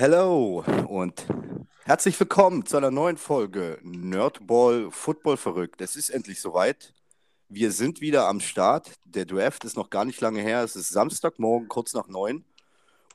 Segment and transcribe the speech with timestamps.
[0.00, 1.26] Hello und
[1.84, 5.82] herzlich willkommen zu einer neuen Folge Nerdball Football verrückt.
[5.82, 6.94] Es ist endlich soweit.
[7.50, 8.92] Wir sind wieder am Start.
[9.04, 10.64] Der Draft ist noch gar nicht lange her.
[10.64, 12.46] Es ist Samstagmorgen, kurz nach neun.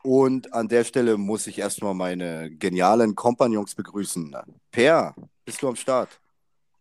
[0.04, 4.36] Und an der Stelle muss ich erstmal meine genialen Kompagnons begrüßen.
[4.70, 6.20] Per, bist du am Start?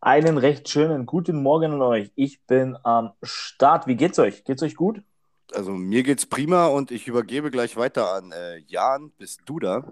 [0.02, 2.12] Einen recht schönen guten Morgen an euch.
[2.14, 3.86] Ich bin am Start.
[3.86, 4.45] Wie geht's euch?
[4.45, 5.02] Geht's euch gut?
[5.52, 9.11] Also mir geht's prima und ich übergebe gleich weiter an äh, Jan.
[9.18, 9.84] Bist du da?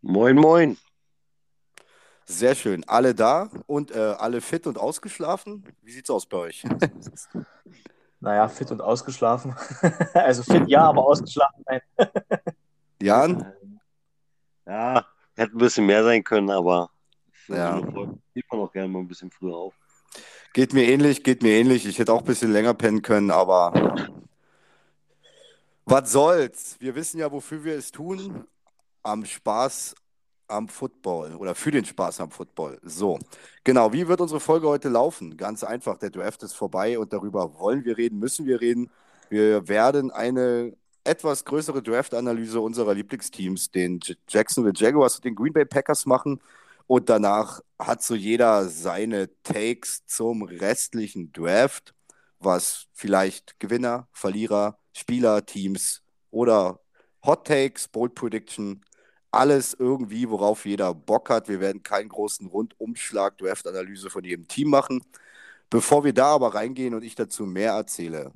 [0.00, 0.76] Moin, moin.
[2.24, 2.84] Sehr schön.
[2.88, 5.64] Alle da und äh, alle fit und ausgeschlafen?
[5.82, 6.64] Wie sieht's aus bei euch?
[8.20, 9.54] naja, fit und ausgeschlafen.
[10.14, 11.80] also fit ja, aber ausgeschlafen nein.
[13.02, 13.52] Jan?
[14.66, 15.04] Ja,
[15.34, 16.90] hätte ein bisschen mehr sein können, aber
[17.48, 17.80] ja.
[18.32, 19.74] geht man auch gerne mal ein bisschen früher auf.
[20.52, 21.86] Geht mir ähnlich, geht mir ähnlich.
[21.86, 24.08] Ich hätte auch ein bisschen länger pennen können, aber
[25.84, 26.76] was soll's?
[26.78, 28.44] Wir wissen ja, wofür wir es tun.
[29.02, 29.94] Am Spaß
[30.48, 32.78] am Football oder für den Spaß am Football.
[32.82, 33.18] So,
[33.64, 33.92] genau.
[33.92, 35.36] Wie wird unsere Folge heute laufen?
[35.36, 35.98] Ganz einfach.
[35.98, 38.90] Der Draft ist vorbei und darüber wollen wir reden, müssen wir reden.
[39.30, 45.64] Wir werden eine etwas größere Draft-Analyse unserer Lieblingsteams, den Jacksonville Jaguars und den Green Bay
[45.64, 46.40] Packers machen.
[46.86, 51.94] Und danach hat so jeder seine Takes zum restlichen Draft,
[52.44, 56.80] was vielleicht Gewinner, Verlierer, Spieler, Teams oder
[57.24, 58.84] Hot Takes, Bold Prediction,
[59.30, 61.48] alles irgendwie, worauf jeder Bock hat.
[61.48, 65.02] Wir werden keinen großen Rundumschlag Draft-Analyse von jedem Team machen.
[65.70, 68.32] Bevor wir da aber reingehen und ich dazu mehr erzähle,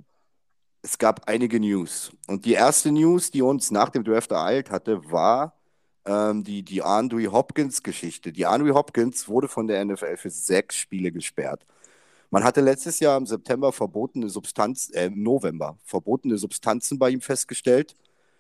[0.82, 2.12] es gab einige News.
[2.28, 5.54] Und die erste News, die uns nach dem Draft ereilt hatte, war
[6.06, 8.32] ähm, die, die Andre Hopkins-Geschichte.
[8.32, 11.66] Die Andre Hopkins wurde von der NFL für sechs Spiele gesperrt.
[12.30, 17.20] Man hatte letztes Jahr im September verbotene Substanz, äh, im November verbotene Substanzen bei ihm
[17.20, 17.94] festgestellt.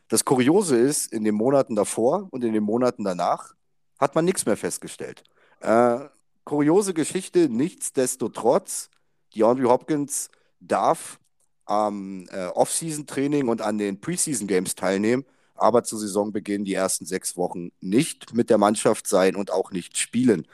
[0.08, 3.54] Das Kuriose ist, in den Monaten davor und in den Monaten danach
[3.98, 5.24] hat man nichts mehr festgestellt.
[5.60, 6.00] Äh,
[6.44, 8.90] kuriose Geschichte, nichtsdestotrotz,
[9.34, 10.30] die Andrew Hopkins
[10.60, 11.18] darf
[11.64, 15.24] am äh, Off-Season-Training und an den Preseason-Games teilnehmen,
[15.54, 19.98] aber zu Saisonbeginn die ersten sechs Wochen nicht mit der Mannschaft sein und auch nicht
[19.98, 20.46] spielen.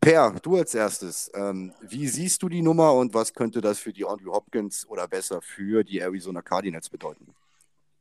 [0.00, 3.92] Per, du als erstes, ähm, wie siehst du die Nummer und was könnte das für
[3.92, 7.34] die Andrew Hopkins oder besser für die Arizona Cardinals bedeuten?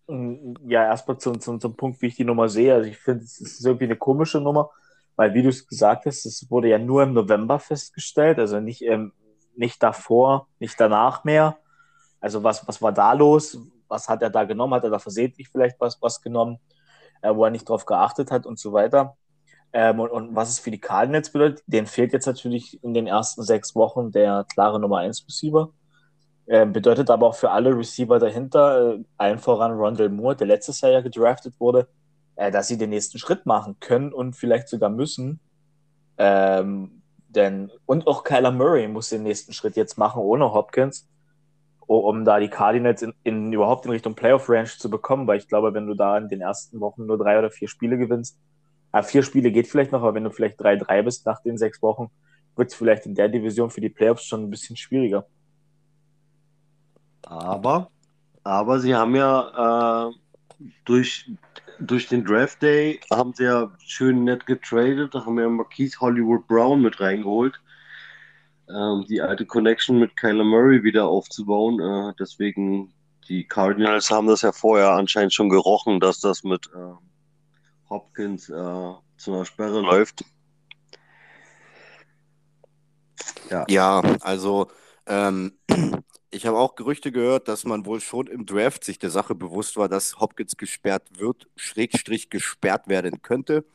[0.08, 2.74] Mm, ja, erstmal zum, zum, zum Punkt, wie ich die Nummer sehe.
[2.74, 4.70] Also ich finde, es ist irgendwie eine komische Nummer,
[5.16, 8.84] weil wie du es gesagt hast, es wurde ja nur im November festgestellt, also nicht,
[8.84, 9.12] ähm,
[9.56, 11.58] nicht davor, nicht danach mehr.
[12.20, 13.58] Also was, was war da los?
[13.88, 14.74] Was hat er da genommen?
[14.74, 16.60] Hat er da versehentlich vielleicht was, was genommen,
[17.22, 19.18] äh, wo er nicht drauf geachtet hat und so weiter?
[19.74, 23.08] Ähm, und, und, was es für die Cardinals bedeutet, denen fehlt jetzt natürlich in den
[23.08, 25.72] ersten sechs Wochen der klare Nummer 1 Receiver.
[26.48, 30.80] Ähm, bedeutet aber auch für alle Receiver dahinter, äh, allen voran Rondell Moore, der letztes
[30.80, 31.90] Jahr ja gedraftet wurde,
[32.38, 35.42] äh, dass sie den nächsten Schritt machen können und vielleicht sogar müssen.
[36.18, 41.10] Ähm, denn, und auch Kyler Murray muss den nächsten Schritt jetzt machen, ohne Hopkins,
[41.86, 45.48] um da die Cardinals in, in überhaupt in Richtung Playoff Range zu bekommen, weil ich
[45.48, 48.40] glaube, wenn du da in den ersten Wochen nur drei oder vier Spiele gewinnst,
[48.94, 51.82] ja, vier Spiele geht vielleicht noch, aber wenn du vielleicht 3-3 bist nach den sechs
[51.82, 52.10] Wochen,
[52.56, 55.26] wird es vielleicht in der Division für die Playoffs schon ein bisschen schwieriger.
[57.24, 57.90] Aber,
[58.44, 60.14] aber sie haben ja äh,
[60.86, 61.30] durch,
[61.80, 66.48] durch den Draft Day haben sie ja schön nett getradet, da haben ja Marquise Hollywood
[66.48, 67.60] Brown mit reingeholt.
[68.70, 71.80] Ähm, die alte Connection mit Kyler Murray wieder aufzubauen.
[71.80, 72.92] Äh, deswegen,
[73.30, 77.07] die Cardinals haben das ja vorher anscheinend schon gerochen, dass das mit äh,
[77.90, 78.54] Hopkins äh,
[79.18, 80.26] zu einer Sperre läuft.
[83.50, 84.68] Ja, ja also
[85.06, 85.54] ähm,
[86.32, 89.78] ich habe auch Gerüchte gehört, dass man wohl schon im Draft sich der Sache bewusst
[89.78, 93.66] war, dass Hopkins gesperrt wird, Schrägstrich gesperrt werden könnte.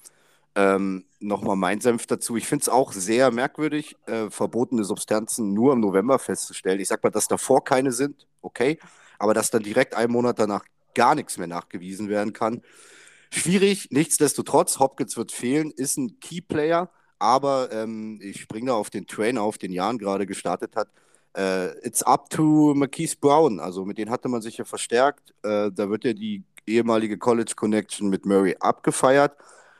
[0.55, 2.37] Ähm, Nochmal mein Senf dazu.
[2.37, 6.81] Ich finde es auch sehr merkwürdig, äh, verbotene Substanzen nur im November festzustellen.
[6.81, 8.79] Ich sage mal, dass davor keine sind, okay,
[9.21, 12.61] aber dass dann direkt einen Monat danach gar nichts mehr nachgewiesen werden kann,
[13.35, 19.07] Schwierig, nichtsdestotrotz, Hopkins wird fehlen, ist ein Key-Player, aber ähm, ich springe da auf den
[19.07, 20.91] Train auf, den Jan gerade gestartet hat.
[21.35, 25.31] Äh, it's up to Marquise Brown, also mit denen hatte man sich ja verstärkt.
[25.43, 29.35] Äh, da wird ja die ehemalige College Connection mit Murray abgefeiert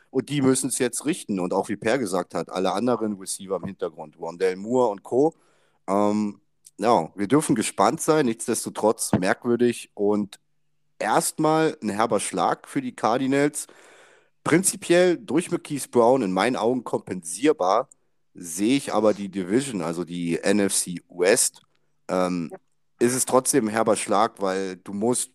[0.09, 1.39] und die müssen es jetzt richten.
[1.39, 5.35] Und auch wie Per gesagt hat, alle anderen Receiver im Hintergrund, Wandell Moore und Co.
[5.87, 6.41] Ähm,
[6.79, 10.39] ja, wir dürfen gespannt sein, nichtsdestotrotz merkwürdig und
[11.03, 13.67] erstmal ein herber Schlag für die Cardinals.
[14.43, 17.89] Prinzipiell durch McKees Brown in meinen Augen kompensierbar,
[18.33, 21.61] sehe ich aber die Division, also die NFC West,
[22.07, 22.51] ähm,
[22.99, 25.31] ist es trotzdem ein herber Schlag, weil du musst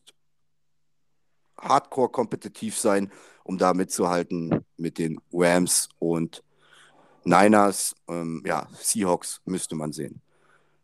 [1.60, 3.10] hardcore kompetitiv sein,
[3.44, 6.42] um da mitzuhalten mit den Rams und
[7.24, 7.94] Niners.
[8.08, 10.20] Ähm, ja, Seahawks müsste man sehen.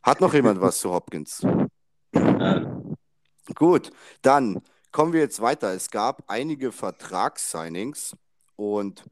[0.03, 1.47] Hat noch jemand was zu Hopkins?
[3.55, 3.91] Gut,
[4.23, 4.63] dann
[4.95, 5.75] kommen wir jetzt weiter.
[5.75, 8.17] Es gab einige Vertragssignings
[8.55, 9.03] und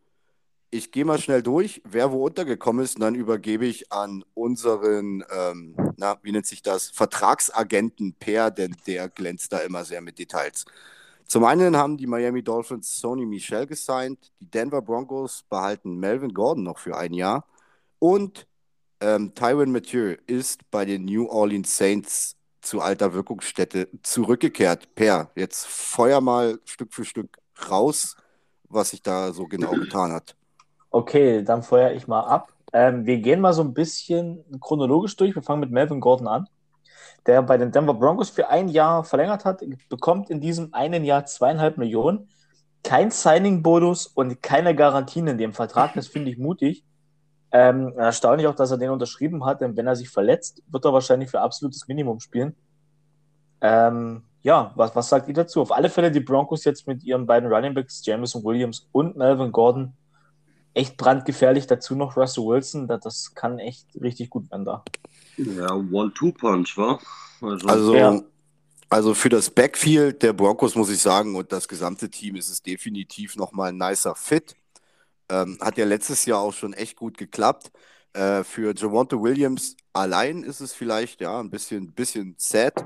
[0.70, 5.24] ich gehe mal schnell durch, wer wo untergekommen ist, und dann übergebe ich an unseren,
[5.28, 10.20] ähm, na, wie nennt sich das, Vertragsagenten Per, denn der glänzt da immer sehr mit
[10.20, 10.64] Details.
[11.26, 16.62] Zum einen haben die Miami Dolphins Sony Michel gesigned, die Denver Broncos behalten Melvin Gordon
[16.62, 17.44] noch für ein Jahr
[17.98, 18.46] und
[19.00, 24.94] ähm, Tyron Mathieu ist bei den New Orleans Saints zu alter Wirkungsstätte zurückgekehrt.
[24.94, 27.38] Per, jetzt feuer mal Stück für Stück
[27.70, 28.16] raus,
[28.68, 30.36] was sich da so genau getan hat.
[30.90, 32.52] Okay, dann feuere ich mal ab.
[32.72, 35.34] Ähm, wir gehen mal so ein bisschen chronologisch durch.
[35.34, 36.48] Wir fangen mit Melvin Gordon an,
[37.26, 41.26] der bei den Denver Broncos für ein Jahr verlängert hat, bekommt in diesem einen Jahr
[41.26, 42.28] zweieinhalb Millionen.
[42.84, 45.94] Kein Signing-Bonus und keine Garantien in dem Vertrag.
[45.94, 46.84] Das finde ich mutig.
[47.54, 50.92] Ähm, erstaunlich auch, dass er den unterschrieben hat, denn wenn er sich verletzt, wird er
[50.94, 52.56] wahrscheinlich für absolutes Minimum spielen.
[53.60, 55.60] Ähm, ja, was, was sagt ihr dazu?
[55.60, 59.92] Auf alle Fälle die Broncos jetzt mit ihren beiden Runningbacks, Jameson Williams und Melvin Gordon,
[60.74, 61.66] echt brandgefährlich.
[61.66, 64.82] Dazu noch Russell Wilson, das, das kann echt richtig gut werden da.
[65.36, 66.98] Ja, One-Two-Punch, wa?
[67.42, 68.20] Also, also, ja.
[68.88, 72.62] also, für das Backfield der Broncos muss ich sagen und das gesamte Team ist es
[72.62, 74.56] definitiv nochmal ein nicer Fit.
[75.28, 77.70] Ähm, hat ja letztes Jahr auch schon echt gut geklappt.
[78.12, 82.84] Äh, für Javonte Williams allein ist es vielleicht ja ein bisschen, bisschen sad,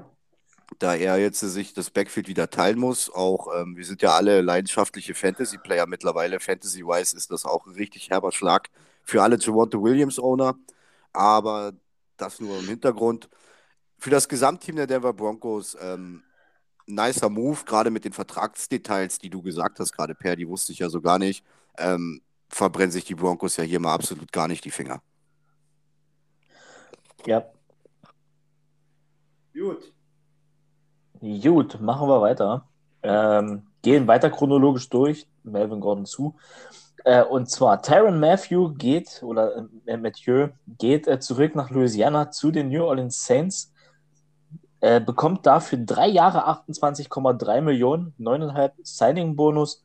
[0.78, 3.10] da er jetzt sich das Backfield wieder teilen muss.
[3.12, 6.40] Auch ähm, wir sind ja alle leidenschaftliche Fantasy-Player mittlerweile.
[6.40, 8.70] Fantasy-wise ist das auch ein richtig herber Schlag
[9.04, 10.56] für alle Javonte Williams-Owner.
[11.12, 11.72] Aber
[12.16, 13.28] das nur im Hintergrund.
[13.98, 16.22] Für das Gesamtteam der Denver Broncos ähm,
[16.86, 20.78] nicer Move, gerade mit den Vertragsdetails, die du gesagt hast, gerade Per, die wusste ich
[20.80, 21.44] ja so gar nicht.
[21.78, 25.00] Ähm, verbrennen sich die Broncos ja hier mal absolut gar nicht die Finger.
[27.26, 27.44] Ja.
[29.52, 29.92] Gut.
[31.20, 32.68] Gut, machen wir weiter.
[33.02, 36.36] Ähm, gehen weiter chronologisch durch, Melvin Gordon zu.
[37.04, 42.50] Äh, und zwar Tyron Matthew geht, oder äh, Mathieu geht äh, zurück nach Louisiana zu
[42.50, 43.72] den New Orleans Saints,
[44.80, 49.84] äh, bekommt dafür drei Jahre 28,3 Millionen, 9,5 Signing-Bonus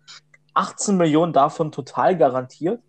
[0.53, 2.81] 18 Millionen davon total garantiert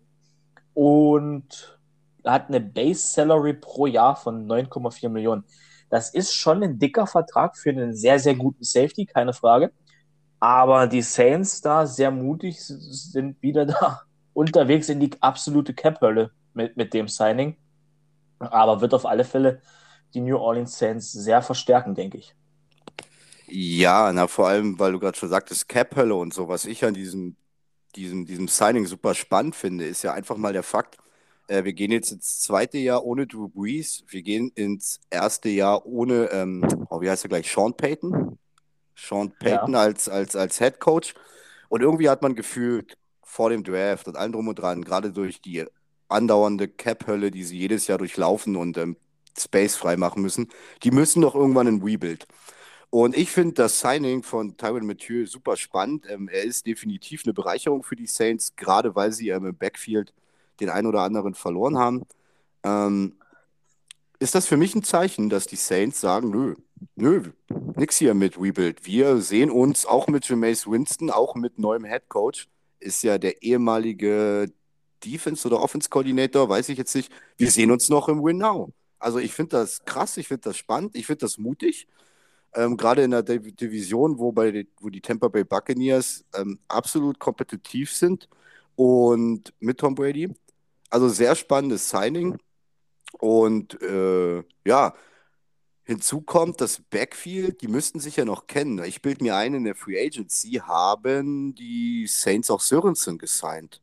[0.73, 1.79] und
[2.25, 5.43] hat eine Base Salary pro Jahr von 9,4 Millionen.
[5.89, 9.71] Das ist schon ein dicker Vertrag für einen sehr, sehr guten Safety, keine Frage.
[10.39, 14.01] Aber die Saints da sehr mutig sind wieder da
[14.33, 17.57] unterwegs in die absolute Cap-Hölle mit, mit dem Signing.
[18.39, 19.61] Aber wird auf alle Fälle
[20.13, 22.35] die New Orleans Saints sehr verstärken, denke ich.
[23.47, 26.93] Ja, na vor allem, weil du gerade schon sagtest, Cap-Hölle und so, was ich an
[26.93, 27.35] diesem
[27.95, 30.97] diesem, diesem Signing super spannend finde, ist ja einfach mal der Fakt,
[31.47, 35.85] äh, wir gehen jetzt ins zweite Jahr ohne Drew Brees, wir gehen ins erste Jahr
[35.85, 38.37] ohne, ähm, oh, wie heißt er gleich, Sean Payton?
[38.95, 39.79] Sean Payton ja.
[39.79, 41.13] als, als, als Head Coach.
[41.69, 45.41] Und irgendwie hat man gefühlt vor dem Draft und allem drum und dran, gerade durch
[45.41, 45.65] die
[46.07, 48.95] andauernde Cap-Hölle, die sie jedes Jahr durchlaufen und ähm,
[49.37, 50.49] Space frei machen müssen,
[50.83, 52.27] die müssen doch irgendwann ein Rebuild.
[52.93, 56.05] Und ich finde das Signing von Tyron Mathieu super spannend.
[56.07, 60.13] Ähm, er ist definitiv eine Bereicherung für die Saints, gerade weil sie ähm, im Backfield
[60.59, 62.03] den einen oder anderen verloren haben.
[62.61, 63.15] Ähm,
[64.19, 66.53] ist das für mich ein Zeichen, dass die Saints sagen, nö,
[66.95, 67.31] nö,
[67.75, 68.85] nix hier mit Rebuild.
[68.85, 72.47] Wir sehen uns auch mit Jameis Winston, auch mit neuem Head Coach,
[72.79, 74.51] ist ja der ehemalige
[75.03, 77.11] Defense- oder Offense-Koordinator, weiß ich jetzt nicht.
[77.37, 78.71] Wir sehen uns noch im Win Now.
[78.99, 81.87] Also ich finde das krass, ich finde das spannend, ich finde das mutig
[82.55, 87.91] ähm, gerade in der Division, wo, bei, wo die Tampa Bay Buccaneers ähm, absolut kompetitiv
[87.91, 88.29] sind
[88.75, 90.33] und mit Tom Brady.
[90.89, 92.37] Also sehr spannendes Signing.
[93.19, 94.93] Und äh, ja,
[95.83, 98.83] hinzu kommt das Backfield, die müssten sich ja noch kennen.
[98.83, 103.82] Ich bilde mir ein, in der Free Agency haben die Saints auch Sörensen gesigned.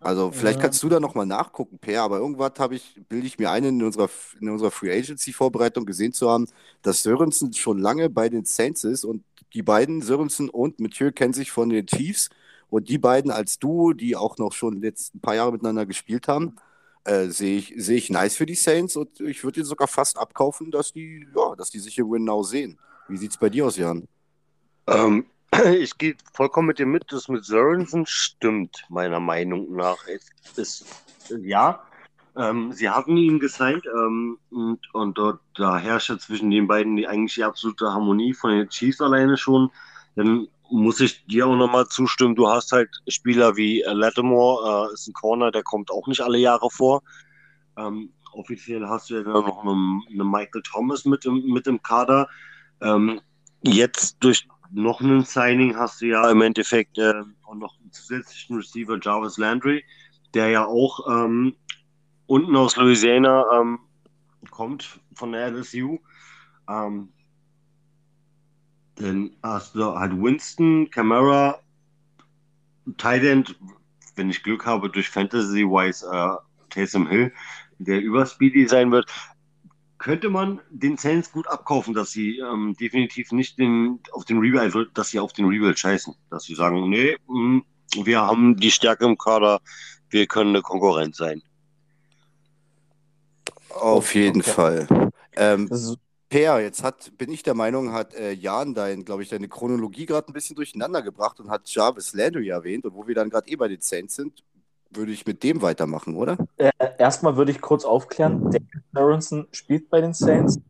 [0.00, 0.62] Also vielleicht ja.
[0.62, 3.82] kannst du da nochmal nachgucken, Per, aber irgendwas habe ich, bilde ich mir ein, in
[3.82, 4.08] unserer,
[4.40, 6.46] in unserer Free Agency-Vorbereitung gesehen zu haben,
[6.82, 9.24] dass Sörensen schon lange bei den Saints ist und
[9.54, 12.28] die beiden, Sörensen und Mathieu, kennen sich von den Chiefs
[12.70, 16.28] und die beiden als Duo, die auch noch schon letzt ein paar Jahre miteinander gespielt
[16.28, 16.56] haben,
[17.04, 20.16] äh, sehe ich, seh ich nice für die Saints und ich würde ihnen sogar fast
[20.16, 22.78] abkaufen, dass die, ja, dass die sich im Win Now sehen.
[23.08, 24.06] Wie sieht es bei dir aus, Jan?
[24.86, 25.26] Ähm,
[25.78, 29.96] ich gehe vollkommen mit dir mit, das mit Sörensen stimmt, meiner Meinung nach.
[30.06, 30.86] Es ist,
[31.40, 31.82] ja,
[32.36, 37.06] ähm, sie hatten ihn gesigned ähm, und, und dort da herrscht zwischen den beiden die
[37.06, 39.70] eigentlich die absolute Harmonie von den Chiefs alleine schon.
[40.16, 42.34] dann muss ich dir auch nochmal zustimmen.
[42.34, 46.20] Du hast halt Spieler wie äh, Lattimore, äh, ist ein Corner, der kommt auch nicht
[46.20, 47.02] alle Jahre vor.
[47.78, 52.28] Ähm, offiziell hast du ja noch einen, einen Michael Thomas mit im, mit im Kader.
[52.82, 53.20] Ähm,
[53.62, 58.56] jetzt durch noch einen Signing hast du ja im Endeffekt äh, auch noch einen zusätzlichen
[58.56, 59.84] Receiver, Jarvis Landry,
[60.34, 61.54] der ja auch ähm,
[62.26, 63.78] unten aus Louisiana ähm,
[64.50, 65.98] kommt von der LSU.
[66.68, 67.08] Ähm,
[68.96, 71.60] dann hast du halt Winston, Camara,
[72.96, 73.54] Tight
[74.16, 76.36] wenn ich Glück habe, durch Fantasy-Wise äh,
[76.70, 77.32] Taysom Hill,
[77.78, 79.10] der überspeedy sein wird.
[79.98, 84.62] Könnte man den Saints gut abkaufen, dass sie ähm, definitiv nicht den, auf den Rebuild,
[84.62, 86.14] also dass sie auf den Rebuild scheißen.
[86.30, 87.62] Dass sie sagen, nee, mh,
[87.94, 89.60] hm, wir haben die Stärke im Kader,
[90.10, 91.42] wir können eine Konkurrenz sein.
[93.70, 94.50] Auf jeden okay.
[94.50, 95.10] Fall.
[95.36, 95.68] Ähm,
[96.28, 100.04] Per, jetzt hat, bin ich der Meinung, hat äh, Jan dein, glaube ich, deine Chronologie
[100.04, 102.84] gerade ein bisschen durcheinander gebracht und hat Jarvis Landry erwähnt.
[102.84, 104.44] Und wo wir dann gerade eh bei den Saints sind,
[104.90, 106.36] würde ich mit dem weitermachen, oder?
[106.56, 110.60] Äh, erstmal würde ich kurz aufklären: David Aronson spielt bei den Saints,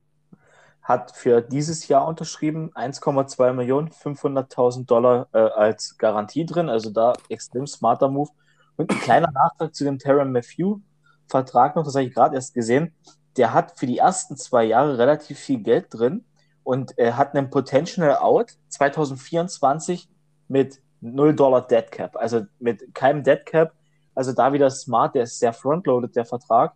[0.83, 6.69] hat für dieses Jahr unterschrieben 1,2 Millionen, 500.000 Dollar äh, als Garantie drin.
[6.69, 8.31] Also da extrem smarter Move.
[8.77, 10.79] Und ein kleiner Nachtrag zu dem Terran Matthew
[11.27, 12.95] Vertrag noch, das habe ich gerade erst gesehen
[13.39, 16.25] der hat für die ersten zwei Jahre relativ viel Geld drin
[16.65, 20.09] und äh, hat einen Potential Out 2024
[20.49, 23.73] mit 0 Dollar Dead Cap, also mit keinem Dead Cap.
[24.19, 26.75] Also da wieder smart, der ist sehr frontloaded, der Vertrag.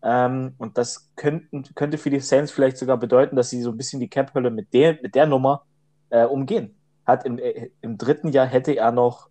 [0.00, 3.76] Ähm, und das könnten, könnte für die Saints vielleicht sogar bedeuten, dass sie so ein
[3.76, 5.64] bisschen die Cap-Hölle mit der, mit der Nummer
[6.10, 6.76] äh, umgehen.
[7.04, 9.28] Hat im, äh, Im dritten Jahr hätte er noch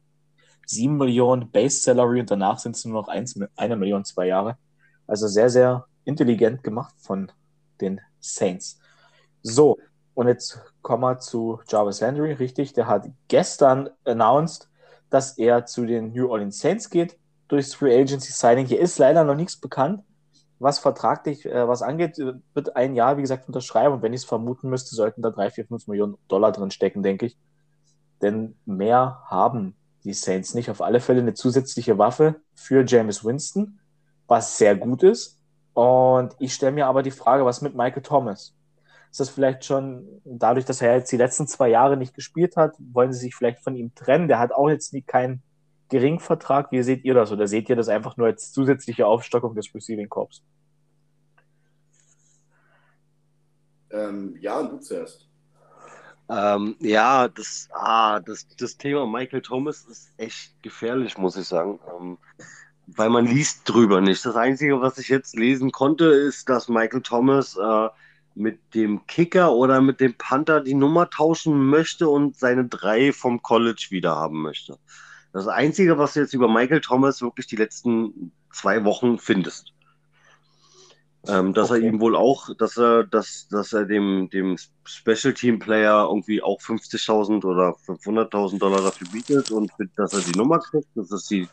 [0.65, 4.57] 7 Millionen Base Salary und danach sind es nur noch 1, eine Million zwei Jahre.
[5.07, 7.31] Also sehr, sehr intelligent gemacht von
[7.79, 8.77] den Saints.
[9.41, 9.77] So,
[10.15, 12.73] und jetzt kommen wir zu Jarvis Landry, richtig.
[12.73, 14.67] Der hat gestern announced,
[15.09, 18.65] dass er zu den New Orleans Saints geht durchs Free Agency Signing.
[18.65, 20.03] Hier ist leider noch nichts bekannt,
[20.59, 22.17] was vertraglich äh, was angeht.
[22.17, 23.95] Wird ein Jahr, wie gesagt, unterschreiben.
[23.95, 27.03] Und wenn ich es vermuten müsste, sollten da 3, 4, 5 Millionen Dollar drin stecken,
[27.03, 27.37] denke ich.
[28.21, 30.69] Denn mehr haben die Saints nicht.
[30.69, 33.79] Auf alle Fälle eine zusätzliche Waffe für James Winston,
[34.27, 35.39] was sehr gut ist.
[35.73, 38.55] Und ich stelle mir aber die Frage, was mit Michael Thomas?
[39.11, 42.75] Ist das vielleicht schon dadurch, dass er jetzt die letzten zwei Jahre nicht gespielt hat,
[42.79, 44.27] wollen sie sich vielleicht von ihm trennen?
[44.27, 45.43] Der hat auch jetzt nie keinen
[45.89, 46.71] Geringvertrag.
[46.71, 47.31] Wie seht ihr das?
[47.31, 50.41] Oder seht ihr das einfach nur als zusätzliche Aufstockung des Receiving Corps?
[53.91, 55.27] Ähm, ja, und du zuerst.
[56.29, 61.79] Ähm, ja, das, ah, das, das Thema Michael Thomas ist echt gefährlich, muss ich sagen.
[61.99, 62.17] Ähm,
[62.87, 64.25] weil man liest drüber nicht.
[64.25, 67.89] Das Einzige, was ich jetzt lesen konnte, ist, dass Michael Thomas äh,
[68.35, 73.41] mit dem Kicker oder mit dem Panther die Nummer tauschen möchte und seine drei vom
[73.41, 74.77] College wieder haben möchte.
[75.37, 79.71] Das Einzige, was du jetzt über Michael Thomas wirklich die letzten zwei Wochen findest.
[81.27, 81.83] Ähm, dass okay.
[81.83, 86.41] er ihm wohl auch, dass er, dass, dass er dem, dem Special Team Player irgendwie
[86.41, 91.27] auch 50.000 oder 500.000 Dollar dafür bietet und dass er die Nummer kriegt, dass es
[91.27, 91.47] die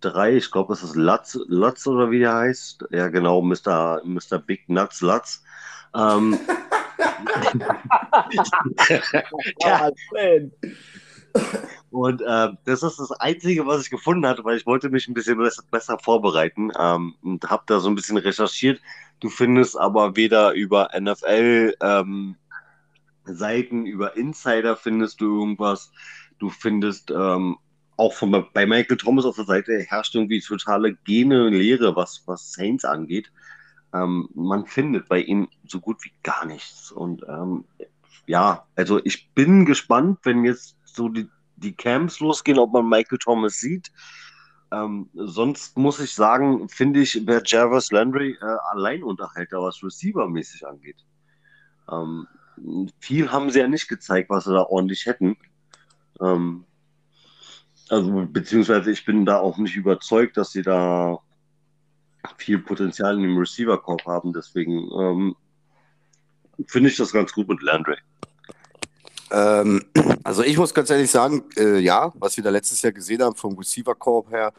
[0.00, 2.84] drei, ich glaube, es ist Latz, Latz oder wie der heißt.
[2.90, 4.00] Ja, genau, Mr.
[4.04, 4.38] Mr.
[4.38, 5.42] Big Nuts Latz.
[5.92, 6.38] Ähm,
[9.60, 9.90] ja.
[11.90, 15.14] Und äh, das ist das Einzige, was ich gefunden hatte, weil ich wollte mich ein
[15.14, 18.80] bisschen besser, besser vorbereiten ähm, und habe da so ein bisschen recherchiert.
[19.20, 22.36] Du findest aber weder über NFL ähm,
[23.24, 25.92] Seiten, über Insider findest du irgendwas.
[26.38, 27.58] Du findest ähm,
[27.96, 32.52] auch von, bei Michael Thomas auf der Seite herrscht irgendwie totale Gene Lehre, was, was
[32.52, 33.30] Saints angeht.
[33.92, 36.90] Ähm, man findet bei ihm so gut wie gar nichts.
[36.90, 37.64] Und ähm,
[38.26, 43.18] ja, also ich bin gespannt, wenn jetzt so die, die Camps losgehen, ob man Michael
[43.18, 43.90] Thomas sieht.
[44.72, 51.04] Ähm, sonst muss ich sagen, finde ich, wäre Jarvis Landry äh, Alleinunterhalter, was Receiver-mäßig angeht.
[51.90, 52.26] Ähm,
[52.98, 55.36] viel haben sie ja nicht gezeigt, was sie da ordentlich hätten.
[56.20, 56.64] Ähm,
[57.88, 61.18] also, beziehungsweise ich bin da auch nicht überzeugt, dass sie da
[62.38, 64.32] viel Potenzial in dem Receiver-Korb haben.
[64.32, 65.36] Deswegen ähm,
[66.66, 67.96] finde ich das ganz gut mit Landry.
[69.34, 69.82] Ähm,
[70.24, 73.36] also ich muss ganz ehrlich sagen, äh, ja, was wir da letztes Jahr gesehen haben
[73.36, 74.52] vom Receiver-Korb her,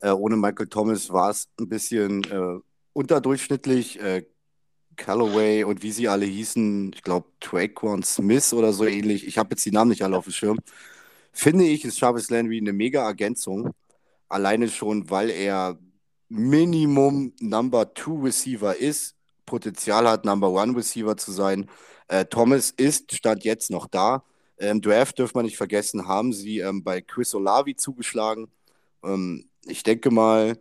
[0.00, 2.60] äh, ohne Michael Thomas war es ein bisschen äh,
[2.92, 4.00] unterdurchschnittlich.
[4.00, 4.24] Äh,
[4.96, 9.26] Callaway und wie sie alle hießen, ich glaube Traquan Smith oder so ähnlich.
[9.26, 10.58] Ich habe jetzt die Namen nicht alle auf dem Schirm
[11.32, 13.74] finde ich, ist Jarvis Landry eine mega Ergänzung.
[14.28, 15.78] Alleine schon, weil er
[16.28, 21.68] Minimum Number Two Receiver ist, Potenzial hat, Number One Receiver zu sein.
[22.08, 24.24] Äh, Thomas ist, stand jetzt noch da.
[24.56, 28.48] Im Draft dürfen wir nicht vergessen, haben sie ähm, bei Chris Olavi zugeschlagen.
[29.02, 30.58] Ähm, ich denke mal,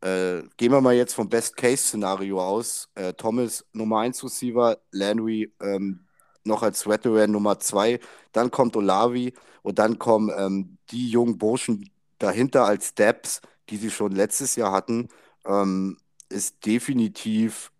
[0.00, 2.88] äh, gehen wir mal jetzt vom Best-Case-Szenario aus.
[2.94, 6.06] Äh, Thomas Nummer 1 Receiver, Landry ähm,
[6.44, 8.00] noch als Veteran Nummer 2,
[8.32, 9.32] dann kommt Olavi
[9.62, 14.72] und dann kommen ähm, die jungen Burschen dahinter als Steps, die sie schon letztes Jahr
[14.72, 15.08] hatten,
[15.46, 17.72] ähm, ist definitiv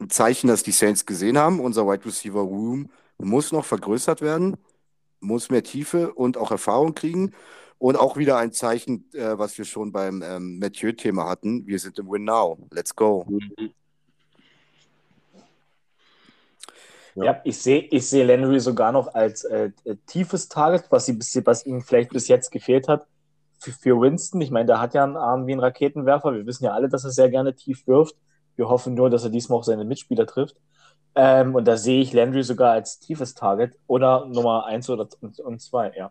[0.00, 1.60] ein Zeichen, dass die Saints gesehen haben.
[1.60, 4.56] Unser Wide Receiver Room muss noch vergrößert werden,
[5.20, 7.32] muss mehr Tiefe und auch Erfahrung kriegen.
[7.80, 11.64] Und auch wieder ein Zeichen, äh, was wir schon beim ähm, Mathieu-Thema hatten.
[11.64, 12.58] Wir sind im Win Now.
[12.72, 13.24] Let's go.
[17.14, 21.06] Ja, ja ich sehe ich seh Landry sogar noch als äh, äh tiefes Target, was,
[21.06, 23.06] sie, was ihm vielleicht bis jetzt gefehlt hat
[23.60, 24.40] für, für Winston.
[24.40, 26.32] Ich meine, der hat ja einen Arm wie ein Raketenwerfer.
[26.32, 28.16] Wir wissen ja alle, dass er sehr gerne tief wirft.
[28.58, 30.56] Wir hoffen nur, dass er diesmal auch seine Mitspieler trifft.
[31.14, 35.62] Ähm, und da sehe ich Landry sogar als tiefes Target oder Nummer 1 oder und
[35.62, 36.10] 2, ja.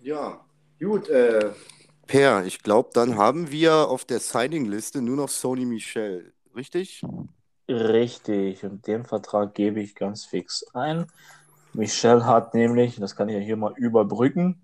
[0.00, 0.40] Ja,
[0.78, 1.08] gut.
[1.08, 1.50] Äh,
[2.06, 7.02] per, ich glaube, dann haben wir auf der Signing-Liste nur noch Sony Michel, richtig?
[7.68, 11.06] Richtig, und den Vertrag gebe ich ganz fix ein.
[11.72, 14.62] Michel hat nämlich, das kann ich ja hier mal überbrücken,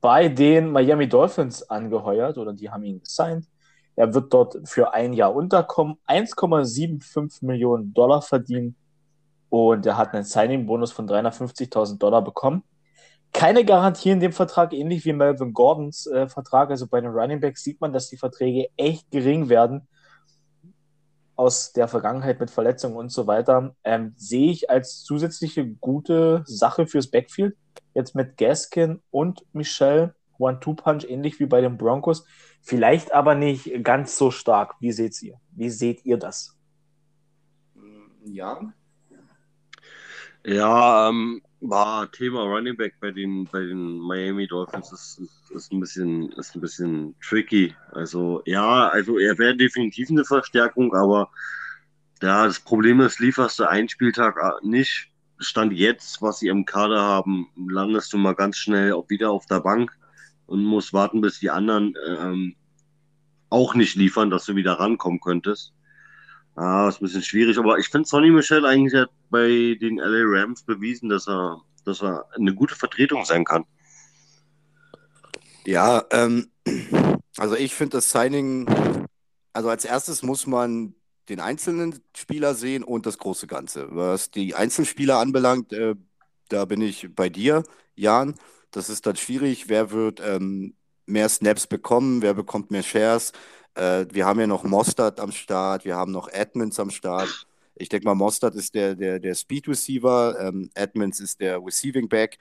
[0.00, 3.46] bei den Miami Dolphins angeheuert oder die haben ihn gesigned.
[3.96, 8.76] Er wird dort für ein Jahr unterkommen, 1,75 Millionen Dollar verdienen
[9.50, 12.62] und er hat einen Signing-Bonus von 350.000 Dollar bekommen.
[13.32, 16.70] Keine Garantie in dem Vertrag, ähnlich wie Melvin Gordons äh, Vertrag.
[16.70, 19.86] Also bei den Running Backs sieht man, dass die Verträge echt gering werden
[21.40, 26.86] aus der Vergangenheit mit Verletzungen und so weiter, ähm, sehe ich als zusätzliche gute Sache
[26.86, 27.56] fürs Backfield.
[27.94, 32.24] Jetzt mit Gaskin und Michelle, One-Two-Punch, ähnlich wie bei den Broncos.
[32.62, 34.74] Vielleicht aber nicht ganz so stark.
[34.80, 35.40] Wie seht ihr?
[35.52, 36.56] Wie seht ihr das?
[38.24, 38.72] Ja.
[40.44, 45.72] Ja, ähm, war Thema Running Back bei den, bei den Miami Dolphins ist, ist, ist,
[45.72, 47.74] ein bisschen, ist ein bisschen tricky.
[47.92, 51.30] Also, ja, also er wäre definitiv eine Verstärkung, aber
[52.22, 55.09] ja, das Problem ist, lieferst du einen Spieltag äh, nicht,
[55.40, 59.46] Stand jetzt, was sie im Kader haben, landest du mal ganz schnell auch wieder auf
[59.46, 59.96] der Bank
[60.46, 62.54] und musst warten, bis die anderen ähm,
[63.48, 65.72] auch nicht liefern, dass du wieder rankommen könntest.
[66.56, 70.40] Ah, ist ein bisschen schwierig, aber ich finde Sonny Michel eigentlich hat bei den LA
[70.40, 73.64] Rams bewiesen, dass er, dass er eine gute Vertretung sein kann.
[75.64, 76.50] Ja, ähm,
[77.36, 78.66] also ich finde das Signing,
[79.52, 80.94] also als erstes muss man
[81.28, 83.88] den einzelnen Spieler sehen und das große Ganze.
[83.90, 85.94] Was die Einzelspieler anbelangt, äh,
[86.48, 87.62] da bin ich bei dir,
[87.94, 88.34] Jan.
[88.70, 89.68] Das ist dann schwierig.
[89.68, 90.74] Wer wird ähm,
[91.06, 92.22] mehr Snaps bekommen?
[92.22, 93.32] Wer bekommt mehr Shares?
[93.74, 97.46] Äh, wir haben ja noch Mostert am Start, wir haben noch Edmonds am Start.
[97.76, 102.08] Ich denke mal, Mostert ist der, der, der Speed Receiver, ähm, Edmonds ist der Receiving
[102.08, 102.38] Back.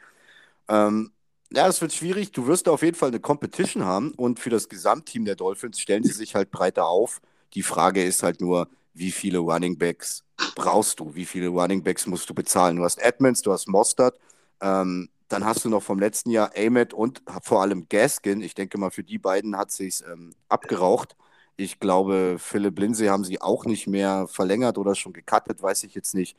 [0.68, 1.12] Ähm,
[1.52, 2.32] ja, es wird schwierig.
[2.32, 6.04] Du wirst auf jeden Fall eine Competition haben und für das Gesamtteam der Dolphins stellen
[6.04, 7.22] sie sich halt breiter auf.
[7.54, 10.24] Die Frage ist halt nur, wie viele Running Backs
[10.56, 11.14] brauchst du?
[11.16, 12.78] Wie viele Running Backs musst du bezahlen?
[12.78, 14.20] Du hast Edmonds, du hast Mostert.
[14.62, 18.42] Ähm, dann hast du noch vom letzten Jahr Ahmed und vor allem Gaskin.
[18.42, 21.16] Ich denke mal, für die beiden hat sich ähm, abgeraucht.
[21.56, 25.94] Ich glaube, Philipp Lindsay haben sie auch nicht mehr verlängert oder schon gecuttet, weiß ich
[25.94, 26.36] jetzt nicht.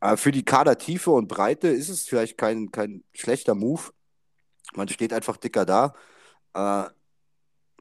[0.00, 3.82] Äh, für die Kadertiefe und Breite ist es vielleicht kein, kein schlechter Move.
[4.74, 5.94] Man steht einfach dicker da.
[6.54, 6.90] Äh,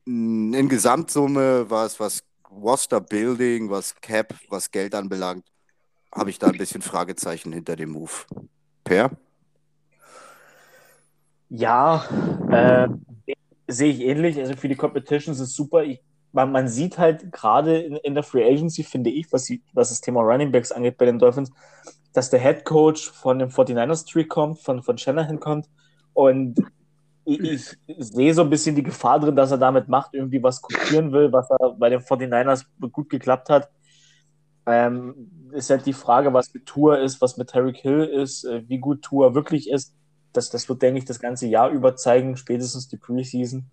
[0.06, 2.24] in Gesamtsumme, was, was
[2.62, 5.46] Roster Building, was Cap, was Geld anbelangt,
[6.14, 8.12] habe ich da ein bisschen Fragezeichen hinter dem Move.
[8.84, 9.12] Per?
[11.50, 12.06] Ja,
[12.50, 12.88] äh,
[13.68, 14.38] sehe ich ähnlich.
[14.40, 15.84] Also für die Competitions ist super.
[15.84, 19.62] Ich, man, man, sieht halt gerade in, in, der Free Agency, finde ich, was, die,
[19.74, 21.52] was das Thema Running Backs angeht bei den Dolphins,
[22.14, 25.68] dass der Head Coach von dem 49ers Tree kommt, von, von Shanahan kommt.
[26.14, 26.60] Und
[27.26, 30.62] ich, ich, sehe so ein bisschen die Gefahr drin, dass er damit macht, irgendwie was
[30.62, 33.70] kopieren will, was er bei den 49ers gut geklappt hat.
[34.68, 38.64] Ähm, ist halt die Frage, was mit Tour ist, was mit Terry Hill ist, äh,
[38.68, 39.96] wie gut Tour wirklich ist
[40.36, 43.66] das, das wird, denke ich, das ganze Jahr über zeigen, spätestens die Preseason.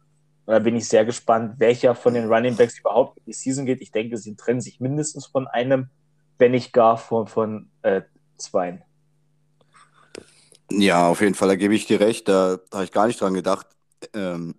[0.45, 3.67] Und da bin ich sehr gespannt, welcher von den Running Backs überhaupt in die Season
[3.67, 3.81] geht.
[3.81, 5.89] Ich denke, sie trennen sich mindestens von einem,
[6.39, 8.03] wenn nicht gar von, von äh,
[8.37, 8.83] zweien.
[10.79, 12.29] Ja, auf jeden Fall, da gebe ich dir recht.
[12.29, 13.67] Da, habe ich gar nicht dran gedacht.
[14.15, 14.55] Ähm,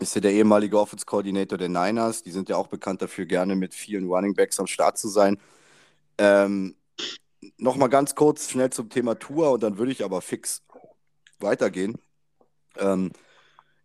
[0.00, 2.22] ist ja der ehemalige Offense Coordinator der Niners.
[2.22, 5.38] Die sind ja auch bekannt dafür, gerne mit vielen Running Backs am Start zu sein.
[6.18, 6.76] Ähm,
[7.58, 10.62] Nochmal ganz kurz schnell zum Thema Tour und dann würde ich aber fix
[11.40, 11.98] weitergehen.
[12.78, 13.12] Ähm,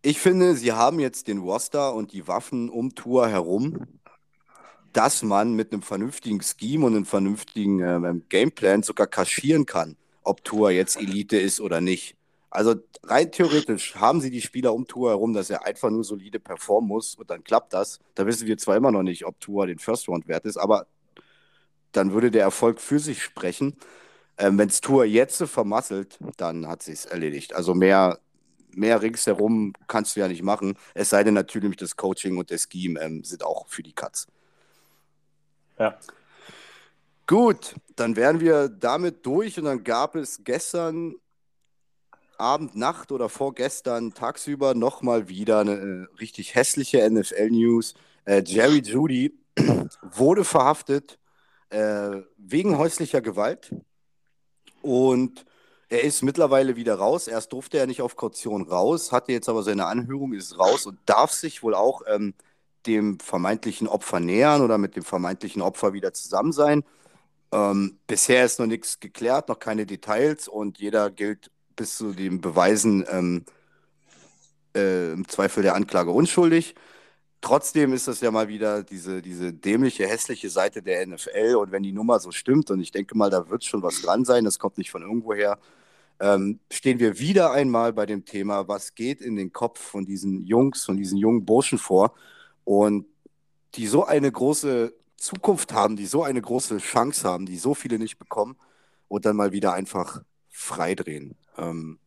[0.02, 4.00] ich finde, sie haben jetzt den Roster und die Waffen um Tour herum.
[4.92, 9.96] dass man mit einem vernünftigen Scheme und einem vernünftigen ähm, Gameplan sogar kaschieren kann,
[10.30, 12.16] ob Tour jetzt Elite ist oder nicht.
[12.50, 16.40] Also rein theoretisch haben sie die Spieler um Tour herum, dass er einfach nur solide
[16.40, 18.00] performen muss und dann klappt das.
[18.14, 20.86] Da wissen wir zwar immer noch nicht, ob Tour den First Round wert ist, aber
[21.92, 23.76] dann würde der Erfolg für sich sprechen.
[24.38, 27.54] Ähm, Wenn es Tour jetzt vermasselt, dann hat sie es erledigt.
[27.54, 28.18] Also mehr,
[28.72, 30.76] mehr ringsherum kannst du ja nicht machen.
[30.94, 34.26] Es sei denn natürlich, das Coaching und der Scheme ähm, sind auch für die Cuts.
[35.78, 35.98] Ja.
[37.30, 41.14] Gut, dann wären wir damit durch und dann gab es gestern
[42.38, 47.94] Abend, Nacht oder vorgestern tagsüber nochmal wieder eine äh, richtig hässliche NFL-News.
[48.24, 49.38] Äh, Jerry Judy
[50.02, 51.20] wurde verhaftet
[51.68, 53.76] äh, wegen häuslicher Gewalt
[54.82, 55.44] und
[55.88, 57.28] er ist mittlerweile wieder raus.
[57.28, 60.98] Erst durfte er nicht auf Kaution raus, hatte jetzt aber seine Anhörung, ist raus und
[61.06, 62.34] darf sich wohl auch ähm,
[62.88, 66.82] dem vermeintlichen Opfer nähern oder mit dem vermeintlichen Opfer wieder zusammen sein.
[67.52, 72.40] Ähm, bisher ist noch nichts geklärt, noch keine Details und jeder gilt bis zu den
[72.40, 73.44] Beweisen ähm,
[74.76, 76.74] äh, im Zweifel der Anklage unschuldig.
[77.40, 81.56] Trotzdem ist das ja mal wieder diese, diese dämliche, hässliche Seite der NFL.
[81.56, 84.24] Und wenn die Nummer so stimmt, und ich denke mal, da wird schon was dran
[84.24, 85.58] sein, das kommt nicht von irgendwoher,
[86.20, 90.44] ähm, stehen wir wieder einmal bei dem Thema, was geht in den Kopf von diesen
[90.44, 92.14] Jungs, von diesen jungen Burschen vor
[92.64, 93.06] und
[93.74, 97.98] die so eine große Zukunft haben, die so eine große Chance haben, die so viele
[97.98, 98.56] nicht bekommen
[99.06, 101.36] und dann mal wieder einfach freidrehen.
[101.58, 101.98] Ähm,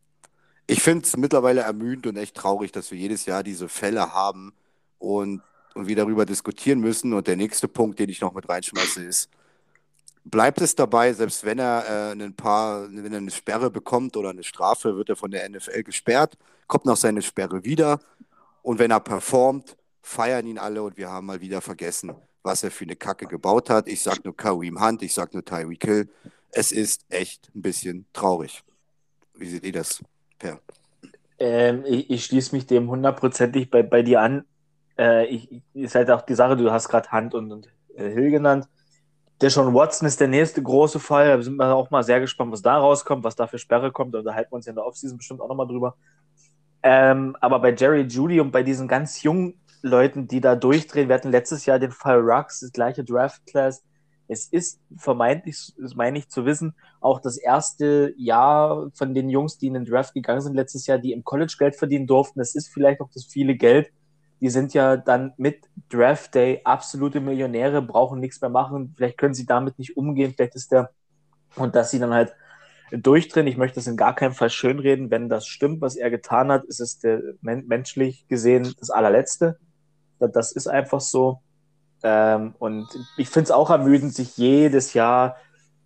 [0.66, 4.52] ich finde es mittlerweile ermüdend und echt traurig, dass wir jedes Jahr diese Fälle haben
[4.98, 5.42] und,
[5.74, 7.12] und wir darüber diskutieren müssen.
[7.12, 9.30] Und der nächste Punkt, den ich noch mit reinschmeiße, ist,
[10.24, 14.30] bleibt es dabei, selbst wenn er äh, ein paar, wenn er eine Sperre bekommt oder
[14.30, 18.00] eine Strafe, wird er von der NFL gesperrt, kommt noch seine Sperre wieder
[18.62, 22.70] und wenn er performt, feiern ihn alle und wir haben mal wieder vergessen, was er
[22.70, 23.88] für eine Kacke gebaut hat.
[23.88, 26.08] Ich sag nur Kareem Hunt, ich sag nur Tyreek Hill.
[26.52, 28.62] Es ist echt ein bisschen traurig.
[29.34, 30.00] Wie seht ihr das,
[30.38, 30.60] Per?
[31.38, 34.44] Ähm, ich, ich schließe mich dem hundertprozentig bei, bei dir an.
[34.96, 38.30] Äh, ich, ist halt auch die Sache, du hast gerade Hunt und, und äh, Hill
[38.30, 38.68] genannt.
[39.40, 41.26] Der Sean Watson ist der nächste große Fall.
[41.36, 44.14] Da sind wir auch mal sehr gespannt, was da rauskommt, was da für Sperre kommt.
[44.14, 45.96] Da unterhalten wir uns ja in der Offseason bestimmt auch nochmal drüber.
[46.82, 51.14] Ähm, aber bei Jerry Judy und bei diesen ganz jungen Leuten, die da durchdrehen, wir
[51.14, 53.84] hatten letztes Jahr den Fall Rux, das gleiche Draft Class.
[54.26, 59.58] Es ist vermeintlich, das meine ich zu wissen, auch das erste Jahr von den Jungs,
[59.58, 62.40] die in den Draft gegangen sind letztes Jahr, die im College Geld verdienen durften.
[62.40, 63.92] Es ist vielleicht auch das viele Geld.
[64.40, 68.94] Die sind ja dann mit Draft Day absolute Millionäre, brauchen nichts mehr machen.
[68.96, 70.32] Vielleicht können sie damit nicht umgehen.
[70.34, 70.90] Vielleicht ist der,
[71.56, 72.34] und dass sie dann halt
[72.90, 73.46] durchdrehen.
[73.46, 75.10] Ich möchte das in gar keinem Fall schönreden.
[75.10, 79.58] Wenn das stimmt, was er getan hat, ist es der, menschlich gesehen das allerletzte.
[80.28, 81.40] Das ist einfach so.
[82.02, 85.36] Ähm, und ich finde es auch ermüdend, sich jedes Jahr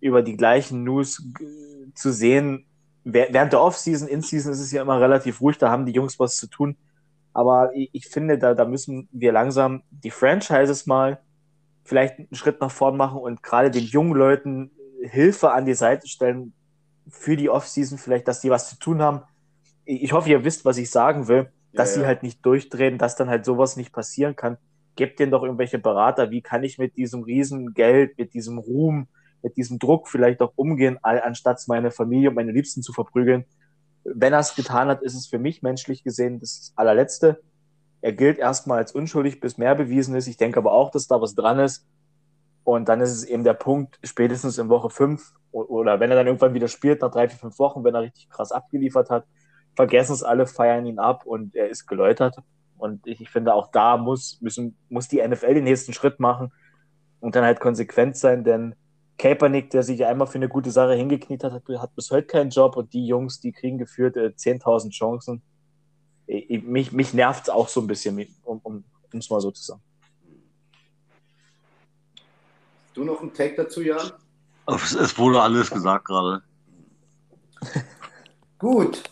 [0.01, 1.23] über die gleichen News
[1.95, 2.65] zu sehen.
[3.03, 6.35] Während der Offseason, In-Season ist es ja immer relativ ruhig, da haben die Jungs was
[6.35, 6.77] zu tun.
[7.33, 11.19] Aber ich, ich finde, da, da müssen wir langsam die Franchises mal
[11.83, 14.71] vielleicht einen Schritt nach vorn machen und gerade den jungen Leuten
[15.01, 16.53] Hilfe an die Seite stellen
[17.09, 19.21] für die Offseason, vielleicht, dass die was zu tun haben.
[19.85, 23.15] Ich hoffe, ihr wisst, was ich sagen will, dass ja, sie halt nicht durchdrehen, dass
[23.15, 24.57] dann halt sowas nicht passieren kann
[24.99, 29.07] gebt denen doch irgendwelche Berater, wie kann ich mit diesem Riesengeld, mit diesem Ruhm,
[29.41, 33.45] mit diesem Druck vielleicht auch umgehen, anstatt meine Familie und meine Liebsten zu verprügeln.
[34.03, 37.41] Wenn er es getan hat, ist es für mich menschlich gesehen das allerletzte.
[38.01, 40.27] Er gilt erstmal als unschuldig, bis mehr bewiesen ist.
[40.27, 41.87] Ich denke aber auch, dass da was dran ist.
[42.65, 46.27] Und dann ist es eben der Punkt, spätestens in Woche 5 oder wenn er dann
[46.27, 49.25] irgendwann wieder spielt, nach drei, vier, fünf Wochen, wenn er richtig krass abgeliefert hat,
[49.75, 52.37] vergessen es alle, feiern ihn ab und er ist geläutert.
[52.77, 56.51] Und ich, ich finde, auch da muss, müssen, muss die NFL den nächsten Schritt machen
[57.19, 58.75] und dann halt konsequent sein, denn
[59.17, 62.49] Kaepernick, der sich einmal für eine gute Sache hingekniet hat, hat, hat bis heute keinen
[62.49, 65.41] Job und die Jungs, die kriegen geführt äh, 10.000 Chancen.
[66.25, 68.61] Ich, mich mich nervt es auch so ein bisschen, um
[69.13, 69.81] es um, mal so zu sagen.
[72.93, 74.11] Du noch einen Take dazu, Jan?
[74.67, 76.43] Es wurde alles gesagt gerade.
[78.57, 79.03] Gut.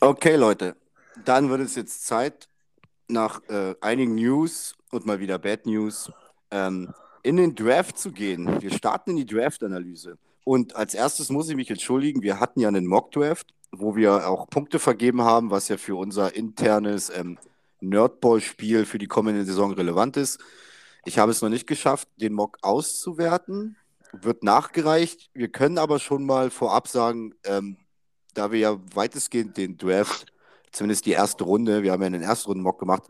[0.00, 0.76] Okay, Leute.
[1.24, 2.48] Dann wird es jetzt Zeit,
[3.08, 6.12] nach äh, einigen News und mal wieder Bad News
[6.52, 8.62] ähm, in den Draft zu gehen.
[8.62, 10.16] Wir starten in die Draft-Analyse.
[10.44, 14.48] Und als erstes muss ich mich entschuldigen, wir hatten ja einen Mock-Draft, wo wir auch
[14.48, 17.36] Punkte vergeben haben, was ja für unser internes ähm,
[17.80, 20.38] Nerdball-Spiel für die kommende Saison relevant ist.
[21.06, 23.76] Ich habe es noch nicht geschafft, den Mock auszuwerten.
[24.12, 25.30] Wird nachgereicht.
[25.34, 27.78] Wir können aber schon mal vorab sagen, ähm,
[28.38, 30.32] da wir ja weitestgehend den Draft
[30.72, 33.02] zumindest die erste Runde, wir haben ja in den ersten Runden Mock gemacht,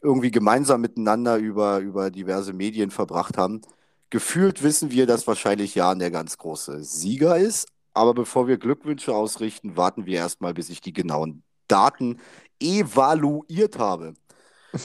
[0.00, 3.62] irgendwie gemeinsam miteinander über, über diverse Medien verbracht haben.
[4.10, 7.68] Gefühlt wissen wir, dass wahrscheinlich Jan der ganz große Sieger ist.
[7.94, 12.18] Aber bevor wir Glückwünsche ausrichten, warten wir erstmal, bis ich die genauen Daten
[12.60, 14.14] evaluiert habe.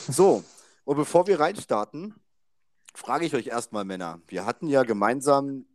[0.08, 0.42] So,
[0.84, 2.14] und bevor wir reinstarten,
[2.94, 4.22] frage ich euch erstmal, Männer.
[4.28, 5.66] Wir hatten ja gemeinsam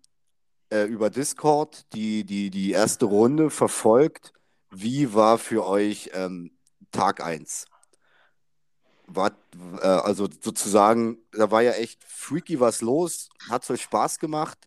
[0.69, 4.33] äh, über Discord die, die, die erste Runde verfolgt.
[4.71, 6.51] Wie war für euch ähm,
[6.91, 7.65] Tag 1?
[9.07, 9.31] War,
[9.81, 13.29] äh, also sozusagen, da war ja echt freaky was los.
[13.49, 14.57] Hat es euch Spaß gemacht?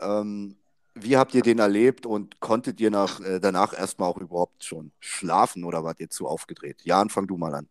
[0.00, 0.56] Ähm,
[0.94, 4.92] wie habt ihr den erlebt und konntet ihr nach, äh, danach erstmal auch überhaupt schon
[5.00, 6.82] schlafen oder wart ihr zu aufgedreht?
[6.84, 7.68] Jan, fang du mal an.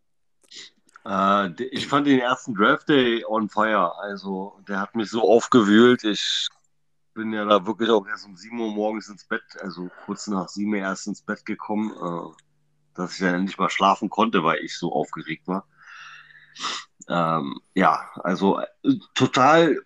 [1.05, 3.97] Äh, ich fand den ersten Draft Day on fire.
[3.99, 6.03] Also, der hat mich so aufgewühlt.
[6.03, 6.49] Ich
[7.13, 10.47] bin ja da wirklich auch erst um 7 Uhr morgens ins Bett, also kurz nach
[10.47, 12.43] 7 Uhr erst ins Bett gekommen, äh,
[12.95, 15.67] dass ich dann nicht mal schlafen konnte, weil ich so aufgeregt war.
[17.09, 19.77] Ähm, ja, also äh, total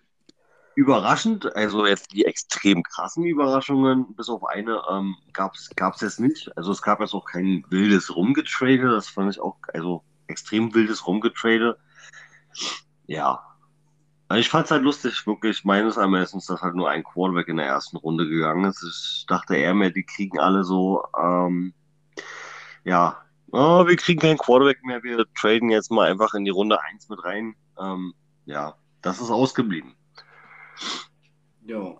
[0.74, 1.56] überraschend.
[1.56, 6.56] Also jetzt die extrem krassen Überraschungen, bis auf eine, ähm, gab es jetzt nicht.
[6.56, 8.88] Also es gab jetzt auch kein wildes Rumgetrade.
[8.90, 11.78] Das fand ich auch, also extrem wildes Rumgetrade.
[13.06, 13.47] Ja.
[14.28, 17.56] Also ich fand es halt lustig, wirklich meines Ermessens, dass halt nur ein Quarterback in
[17.56, 18.82] der ersten Runde gegangen ist.
[18.82, 21.72] Ich dachte eher mehr, die kriegen alle so, ähm,
[22.84, 23.16] ja,
[23.52, 27.08] oh, wir kriegen keinen Quarterback mehr, wir traden jetzt mal einfach in die Runde 1
[27.08, 27.56] mit rein.
[27.80, 28.12] Ähm,
[28.44, 29.94] ja, das ist ausgeblieben.
[31.64, 31.96] Ja.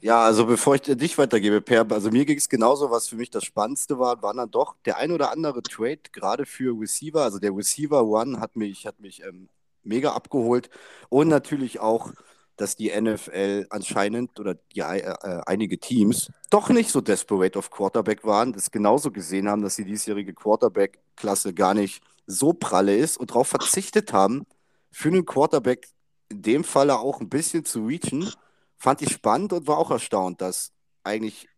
[0.00, 3.30] Ja, also bevor ich dich weitergebe, Per, also mir ging es genauso, was für mich
[3.30, 7.22] das Spannendste war, war dann doch der ein oder andere Trade, gerade für Receiver.
[7.22, 9.48] Also der Receiver One hat mich, hat mich ähm,
[9.84, 10.70] mega abgeholt.
[11.08, 12.12] Und natürlich auch,
[12.56, 17.70] dass die NFL anscheinend oder die, äh, äh, einige Teams doch nicht so desperate auf
[17.70, 23.16] Quarterback waren, das genauso gesehen haben, dass die diesjährige Quarterback-Klasse gar nicht so pralle ist
[23.16, 24.46] und darauf verzichtet haben,
[24.90, 25.88] für einen Quarterback
[26.28, 28.32] in dem Falle auch ein bisschen zu reachen,
[28.76, 31.48] fand ich spannend und war auch erstaunt, dass eigentlich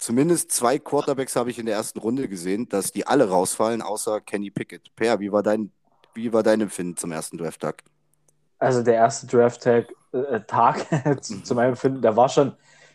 [0.00, 4.20] zumindest zwei Quarterbacks habe ich in der ersten Runde gesehen, dass die alle rausfallen, außer
[4.20, 4.94] Kenny Pickett.
[4.96, 5.72] Per, wie war dein,
[6.14, 7.82] wie war dein Empfinden zum ersten Draft-Tag?
[8.58, 10.86] Also der erste Draft-Tag äh, Tag,
[11.22, 12.52] zu meinem Empfinden, der war schon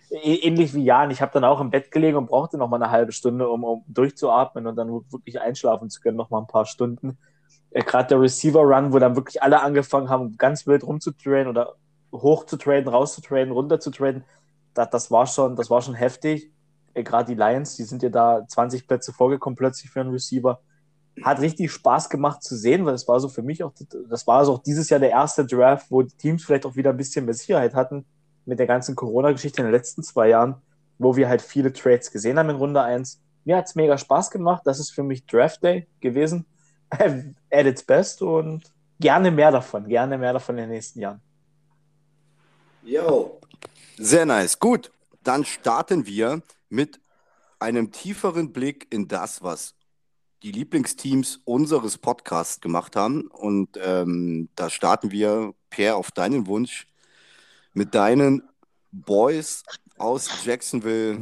[0.09, 1.11] ähnlich wie Jan.
[1.11, 3.63] Ich habe dann auch im Bett gelegen und brauchte noch mal eine halbe Stunde, um,
[3.63, 7.17] um durchzuatmen und dann wirklich einschlafen zu können, noch mal ein paar Stunden
[7.75, 11.75] äh, gerade der Receiver-Run, wo dann wirklich alle angefangen haben, ganz wild rumzutraden oder
[12.11, 14.23] hoch zu traden, raus zu traden, runter zu traden,
[14.73, 16.49] das, das, war, schon, das war schon heftig.
[16.93, 20.61] Äh, gerade die Lions, die sind ja da 20 Plätze vorgekommen plötzlich für einen Receiver.
[21.23, 23.71] Hat richtig Spaß gemacht zu sehen, weil das war so für mich auch,
[24.09, 26.89] das war so auch dieses Jahr der erste Draft, wo die Teams vielleicht auch wieder
[26.89, 28.05] ein bisschen mehr Sicherheit hatten
[28.45, 30.55] mit der ganzen Corona-Geschichte in den letzten zwei Jahren,
[30.99, 33.21] wo wir halt viele Trades gesehen haben in Runde 1.
[33.45, 34.63] Mir hat es mega Spaß gemacht.
[34.65, 36.45] Das ist für mich Draft Day gewesen.
[37.51, 41.21] at its best und gerne mehr davon, gerne mehr davon in den nächsten Jahren.
[42.83, 43.39] Jo,
[43.97, 44.59] sehr nice.
[44.59, 44.91] Gut,
[45.23, 46.99] dann starten wir mit
[47.59, 49.74] einem tieferen Blick in das, was
[50.45, 53.27] die Lieblingsteams unseres Podcasts gemacht haben.
[53.31, 56.87] Und ähm, da starten wir, Per, auf deinen Wunsch
[57.73, 58.43] mit deinen
[58.91, 59.63] Boys
[59.97, 61.17] aus Jacksonville.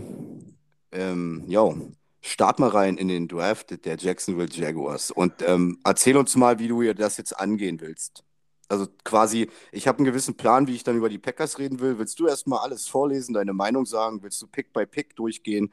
[0.92, 1.94] Ähm, jo,
[2.26, 6.70] Start mal rein in den Draft der Jacksonville Jaguars und ähm, erzähl uns mal, wie
[6.70, 8.24] du das jetzt angehen willst.
[8.70, 11.98] Also quasi, ich habe einen gewissen Plan, wie ich dann über die Packers reden will.
[11.98, 14.24] Willst du erstmal alles vorlesen, deine Meinung sagen?
[14.24, 15.72] Willst du Pick by Pick durchgehen?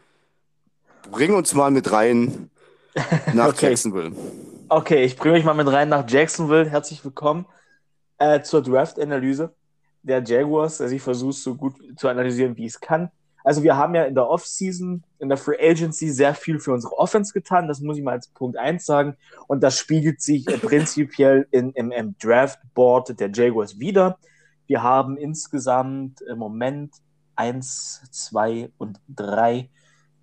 [1.11, 2.51] Bring uns mal mit rein
[3.35, 3.69] nach okay.
[3.69, 4.13] Jacksonville.
[4.69, 6.69] Okay, ich bringe euch mal mit rein nach Jacksonville.
[6.69, 7.47] Herzlich willkommen
[8.19, 9.53] äh, zur Draft-Analyse
[10.03, 10.81] der Jaguars.
[10.81, 13.11] Also ich versuche es so gut zu analysieren, wie ich es kann.
[13.43, 16.97] Also wir haben ja in der Offseason, in der Free Agency sehr viel für unsere
[16.99, 17.69] Offense getan.
[17.69, 19.17] Das muss ich mal als Punkt eins sagen.
[19.47, 24.19] Und das spiegelt sich prinzipiell in, im, im Draftboard der Jaguars wieder.
[24.67, 26.93] Wir haben insgesamt im Moment
[27.35, 29.71] eins, zwei und drei,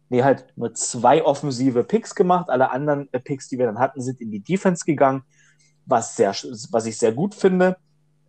[0.10, 2.50] nee, halt nur zwei offensive Picks gemacht.
[2.50, 5.24] Alle anderen Picks, die wir dann hatten, sind in die Defense gegangen,
[5.86, 6.32] was, sehr,
[6.72, 7.78] was ich sehr gut finde.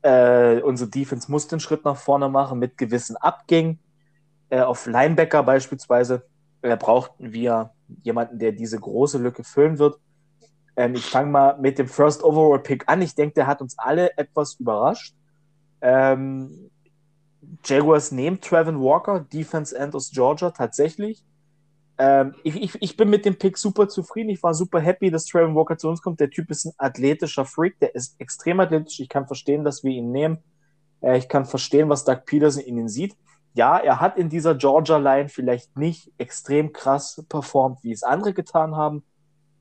[0.03, 3.81] Äh, unsere Defense muss den Schritt nach vorne machen mit gewissen Abgängen
[4.51, 6.25] äh, auf Linebacker beispielsweise
[6.63, 7.71] äh, brauchten wir
[8.03, 9.99] jemanden, der diese große Lücke füllen wird.
[10.77, 13.03] Ähm, ich fange mal mit dem First Overall Pick an.
[13.03, 15.15] Ich denke, der hat uns alle etwas überrascht.
[15.81, 16.71] Ähm,
[17.65, 21.23] Jaguars nehmen Trevin Walker, Defense End aus Georgia, tatsächlich.
[21.99, 24.31] Ähm, ich, ich, ich, bin mit dem Pick super zufrieden.
[24.31, 26.21] Ich war super happy, dass Trevin Walker zu uns kommt.
[26.21, 29.01] Der Typ ist ein athletischer Freak, der ist extrem athletisch.
[29.01, 30.39] Ich kann verstehen, dass wir ihn nehmen.
[31.01, 33.17] Äh, ich kann verstehen, was Doug Peterson in ihn sieht
[33.59, 38.77] ja, er hat in dieser Georgia-Line vielleicht nicht extrem krass performt, wie es andere getan
[38.77, 39.03] haben,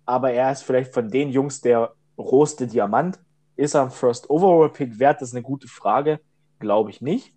[0.06, 3.19] aber er ist vielleicht von den Jungs der rohste Diamant,
[3.56, 5.19] Ist er ein First Overall Pick wert?
[5.19, 6.19] Das ist eine gute Frage.
[6.60, 7.34] Glaube ich nicht.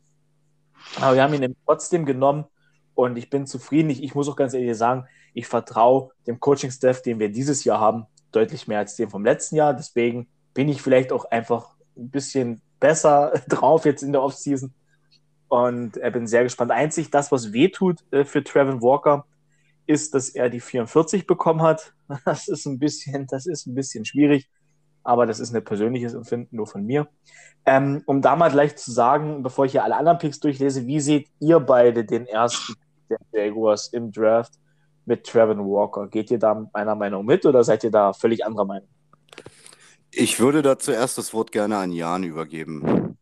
[1.00, 2.44] Aber wir haben ihn trotzdem genommen
[3.04, 3.90] und ich bin zufrieden.
[3.90, 7.80] Ich, ich muss auch ganz ehrlich sagen, ich vertraue dem Coaching-Staff, den wir dieses Jahr
[7.80, 9.74] haben, deutlich mehr als dem vom letzten Jahr.
[9.74, 14.72] Deswegen bin ich vielleicht auch einfach ein bisschen besser drauf jetzt in der Offseason
[15.48, 16.70] und äh, bin sehr gespannt.
[16.70, 19.24] Einzig das, was wehtut äh, für Trevin Walker,
[19.86, 21.92] ist, dass er die 44 bekommen hat.
[22.24, 24.48] Das ist ein bisschen, das ist ein bisschen schwierig,
[25.04, 27.08] aber das ist ein persönliches Empfinden nur von mir.
[27.64, 30.98] Ähm, um da mal gleich zu sagen, bevor ich hier alle anderen Picks durchlese, wie
[30.98, 32.74] seht ihr beide den ersten
[33.10, 34.54] der Jaguars im Draft
[35.04, 36.08] mit Trevin Walker?
[36.08, 38.88] Geht ihr da meiner Meinung mit oder seid ihr da völlig anderer Meinung?
[40.12, 43.16] Ich würde da zuerst das Wort gerne an Jan übergeben.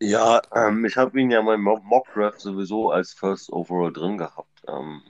[0.00, 4.62] Ja, ähm, ich habe ihn ja mein Mock Draft sowieso als First Overall drin gehabt.
[4.66, 5.02] Ähm,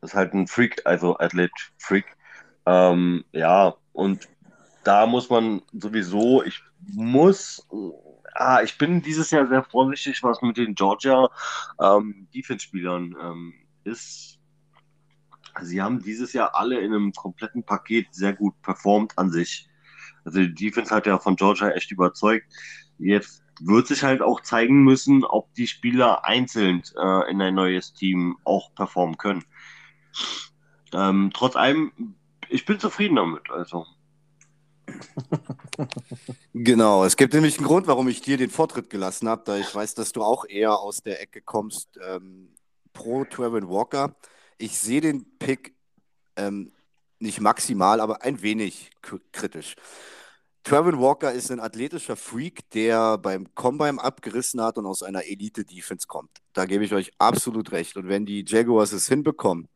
[0.00, 2.06] ist halt ein Freak, also Athlet Freak.
[2.66, 4.28] Ähm, ja, und
[4.84, 7.66] da muss man sowieso, ich muss,
[8.38, 11.28] ah, ich bin dieses Jahr sehr vorsichtig, was mit den Georgia
[11.80, 14.38] ähm, Defense-Spielern ähm, ist.
[15.60, 19.68] Sie haben dieses Jahr alle in einem kompletten Paket sehr gut performt an sich.
[20.24, 22.46] Also die Defense hat ja von Georgia echt überzeugt.
[22.98, 27.92] Jetzt wird sich halt auch zeigen müssen, ob die Spieler einzeln äh, in ein neues
[27.92, 29.44] Team auch performen können.
[30.92, 32.14] Ähm, trotz allem,
[32.48, 33.50] ich bin zufrieden damit.
[33.50, 33.84] Also.
[36.54, 39.72] Genau, es gibt nämlich einen Grund, warum ich dir den Vortritt gelassen habe, da ich
[39.74, 42.54] weiß, dass du auch eher aus der Ecke kommst ähm,
[42.92, 44.16] pro Trevin Walker.
[44.58, 45.74] Ich sehe den Pick
[46.36, 46.72] ähm,
[47.20, 48.90] nicht maximal, aber ein wenig
[49.32, 49.76] kritisch.
[50.64, 56.06] Trevin Walker ist ein athletischer Freak, der beim Combine abgerissen hat und aus einer Elite-Defense
[56.06, 56.30] kommt.
[56.52, 57.96] Da gebe ich euch absolut recht.
[57.96, 59.68] Und wenn die Jaguars es hinbekommen,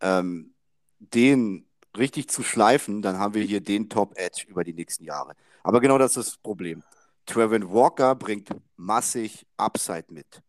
[0.00, 0.54] ähm,
[0.98, 5.34] den richtig zu schleifen, dann haben wir hier den Top-Edge über die nächsten Jahre.
[5.62, 6.82] Aber genau das ist das Problem.
[7.26, 10.42] Trevin Walker bringt massig Upside mit,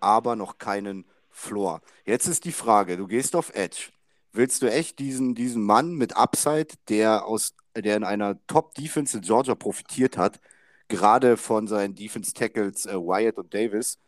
[0.00, 1.80] aber noch keinen Floor.
[2.04, 3.90] Jetzt ist die Frage, du gehst auf Edge.
[4.32, 9.22] Willst du echt diesen, diesen Mann mit Upside, der, aus, der in einer Top-Defense in
[9.22, 10.40] Georgia profitiert hat,
[10.88, 13.98] gerade von seinen Defense-Tackles äh, Wyatt und Davis,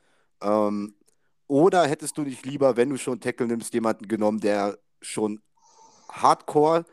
[0.41, 0.95] ähm,
[1.47, 5.41] oder hättest du dich lieber, wenn du schon Tackle nimmst, jemanden genommen, der schon
[6.11, 6.85] Hardcore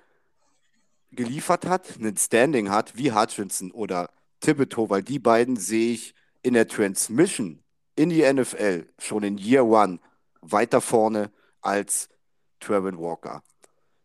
[1.11, 4.09] geliefert hat, einen Standing hat, wie Hutchinson oder
[4.41, 7.63] Thibodeau, weil die beiden sehe ich in der Transmission
[7.95, 9.99] in die NFL schon in Year One
[10.41, 12.09] weiter vorne als
[12.59, 13.41] Trevin Walker.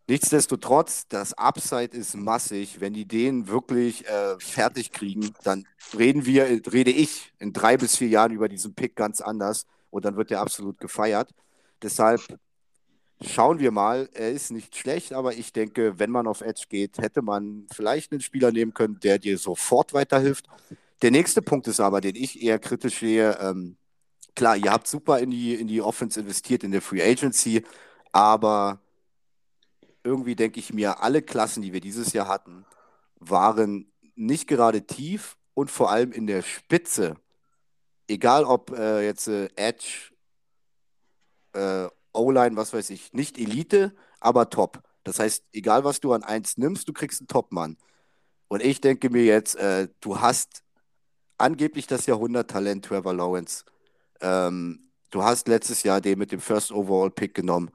[0.09, 2.81] Nichtsdestotrotz, das Upside ist massig.
[2.81, 7.97] Wenn die den wirklich äh, fertig kriegen, dann reden wir, rede ich in drei bis
[7.97, 11.31] vier Jahren über diesen Pick ganz anders und dann wird er absolut gefeiert.
[11.83, 12.21] Deshalb
[13.23, 14.09] schauen wir mal.
[14.13, 18.13] Er ist nicht schlecht, aber ich denke, wenn man auf Edge geht, hätte man vielleicht
[18.13, 20.47] einen Spieler nehmen können, der dir sofort weiterhilft.
[21.03, 23.39] Der nächste Punkt ist aber, den ich eher kritisch sehe.
[23.41, 23.77] Ähm,
[24.35, 27.65] klar, ihr habt super in die, in die Offense investiert, in der Free Agency,
[28.13, 28.81] aber
[30.03, 32.65] irgendwie denke ich mir, alle Klassen, die wir dieses Jahr hatten,
[33.19, 37.17] waren nicht gerade tief und vor allem in der Spitze
[38.11, 40.13] egal ob äh, jetzt äh, Edge,
[41.55, 44.83] äh, O-Line, was weiß ich, nicht Elite, aber top.
[45.05, 47.77] Das heißt, egal was du an eins nimmst, du kriegst einen Top-Mann.
[48.49, 50.63] Und ich denke mir jetzt, äh, du hast
[51.39, 53.65] angeblich das Jahrhundert-Talent Trevor Lawrence.
[54.21, 57.71] Ähm, du hast letztes Jahr den mit dem First Overall Pick genommen.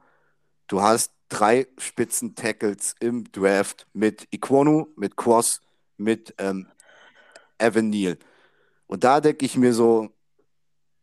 [0.68, 5.60] Du hast drei Spitzen-Tackles im Draft mit Iquonu, mit Cross,
[5.96, 6.68] mit ähm,
[7.58, 8.18] Evan Neal.
[8.86, 10.10] Und da denke ich mir so,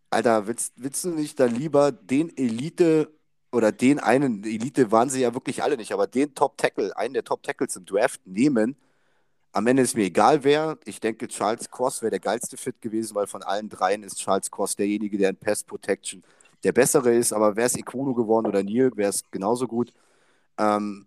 [0.09, 3.11] Alter, willst, willst du nicht dann lieber den Elite
[3.53, 7.23] oder den einen, Elite waren sie ja wirklich alle nicht, aber den Top-Tackle, einen der
[7.23, 8.75] Top-Tackles im Draft nehmen?
[9.51, 10.79] Am Ende ist mir egal wer.
[10.85, 14.49] Ich denke, Charles Cross wäre der geilste Fit gewesen, weil von allen dreien ist Charles
[14.49, 16.23] Cross derjenige, der in Pass Protection
[16.63, 17.31] der bessere ist.
[17.31, 19.93] Aber wäre es Ikuno geworden oder Neil, wäre es genauso gut.
[20.57, 21.05] Ähm,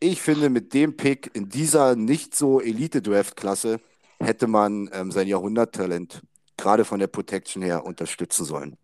[0.00, 3.80] ich finde, mit dem Pick in dieser nicht so Elite-Draft-Klasse
[4.20, 6.22] hätte man ähm, sein Jahrhunderttalent
[6.58, 8.76] gerade von der Protection her unterstützen sollen.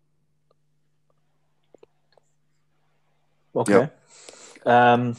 [3.55, 3.89] Okay.
[4.65, 5.15] Ja, ähm,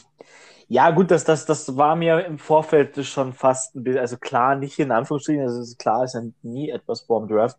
[0.68, 4.56] ja gut, das, das, das war mir im Vorfeld schon fast ein bisschen, also klar,
[4.56, 7.56] nicht in Anführungsstrichen, also ist klar ist ja nie etwas vorm Draft,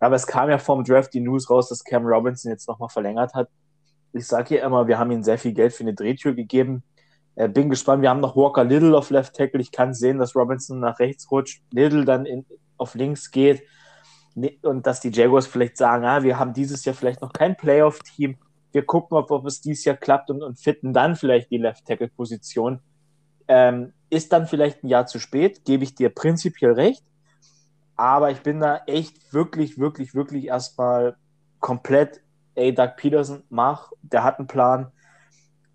[0.00, 3.34] aber es kam ja vorm Draft die News raus, dass Cam Robinson jetzt nochmal verlängert
[3.34, 3.48] hat.
[4.12, 6.82] Ich sage ja immer, wir haben ihm sehr viel Geld für eine Drehtür gegeben.
[7.34, 9.60] Äh, bin gespannt, wir haben noch Walker Little auf Left Tackle.
[9.60, 12.46] Ich kann sehen, dass Robinson nach rechts rutscht, Little dann in,
[12.78, 13.62] auf links geht
[14.62, 18.38] und dass die Jaguars vielleicht sagen, ah, wir haben dieses Jahr vielleicht noch kein Playoff-Team,
[18.76, 22.80] wir gucken, ob, ob es dieses Jahr klappt und, und fitten dann vielleicht die Left-Tackle-Position.
[23.48, 27.02] Ähm, ist dann vielleicht ein Jahr zu spät, gebe ich dir prinzipiell recht.
[27.96, 31.16] Aber ich bin da echt wirklich, wirklich, wirklich erstmal
[31.58, 32.20] komplett,
[32.54, 34.92] ey, Doug Peterson, mach, der hat einen Plan,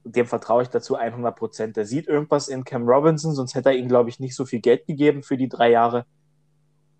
[0.04, 1.78] dem vertraue ich dazu 100 Prozent.
[1.78, 4.60] Der sieht irgendwas in Cam Robinson, sonst hätte er ihm, glaube ich, nicht so viel
[4.60, 6.06] Geld gegeben für die drei Jahre.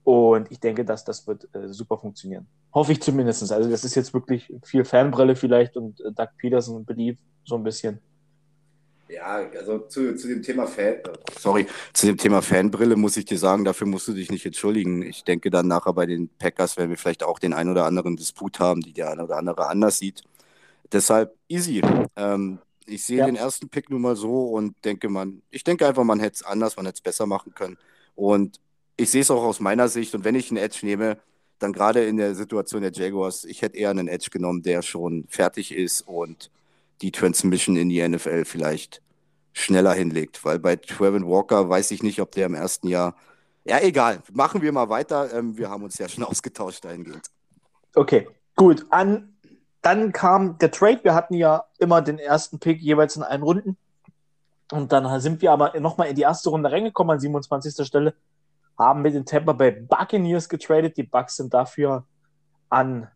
[0.04, 2.48] Und ich denke, dass das wird äh, super funktionieren.
[2.74, 3.52] Hoffe ich zumindest.
[3.52, 7.64] Also das ist jetzt wirklich viel Fanbrille vielleicht und äh, Doug Peterson beliebt so ein
[7.64, 8.00] bisschen.
[9.10, 10.96] Ja, also zu, zu dem Thema Fan,
[11.38, 15.02] sorry, zu dem Thema Fanbrille muss ich dir sagen, dafür musst du dich nicht entschuldigen.
[15.02, 18.16] Ich denke dann nachher bei den Packers werden wir vielleicht auch den ein oder anderen
[18.16, 20.24] Disput haben, die der eine oder andere anders sieht.
[20.94, 21.82] Deshalb easy.
[22.16, 23.26] Ähm, ich sehe ja.
[23.26, 26.44] den ersten Pick nun mal so und denke man, ich denke einfach, man hätte es
[26.44, 27.78] anders, man hätte es besser machen können.
[28.16, 28.62] Und
[29.02, 30.14] ich sehe es auch aus meiner Sicht.
[30.16, 31.18] Und wenn ich einen Edge nehme,
[31.60, 35.26] dann gerade in der Situation der Jaguars, ich hätte eher einen Edge genommen, der schon
[35.28, 36.52] fertig ist und
[37.02, 39.02] die Transmission in die NFL vielleicht
[39.54, 40.44] schneller hinlegt.
[40.46, 43.16] Weil bei Trevin Walker weiß ich nicht, ob der im ersten Jahr.
[43.66, 44.22] Ja, egal.
[44.32, 45.34] Machen wir mal weiter.
[45.34, 47.28] Ähm, wir haben uns ja schon ausgetauscht dahingehend.
[47.96, 48.86] Okay, gut.
[48.90, 49.36] An,
[49.82, 51.00] dann kam der Trade.
[51.04, 53.78] Wir hatten ja immer den ersten Pick jeweils in allen Runden.
[54.72, 57.86] Und dann sind wir aber nochmal in die erste Runde reingekommen an 27.
[57.86, 58.14] Stelle.
[58.82, 60.98] Haben mit den Tampa Bay Buccaneers getradet.
[60.98, 62.06] Die Bucks sind dafür
[62.70, 63.08] an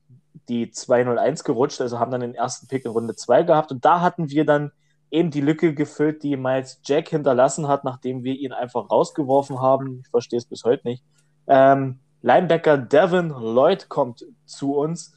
[0.48, 3.72] die 201 gerutscht, also haben dann den ersten Pick in Runde 2 gehabt.
[3.72, 4.72] Und da hatten wir dann
[5.10, 10.02] eben die Lücke gefüllt, die Miles Jack hinterlassen hat, nachdem wir ihn einfach rausgeworfen haben.
[10.04, 11.04] Ich verstehe es bis heute nicht.
[11.48, 15.16] Ähm, Linebacker Devin Lloyd kommt zu uns.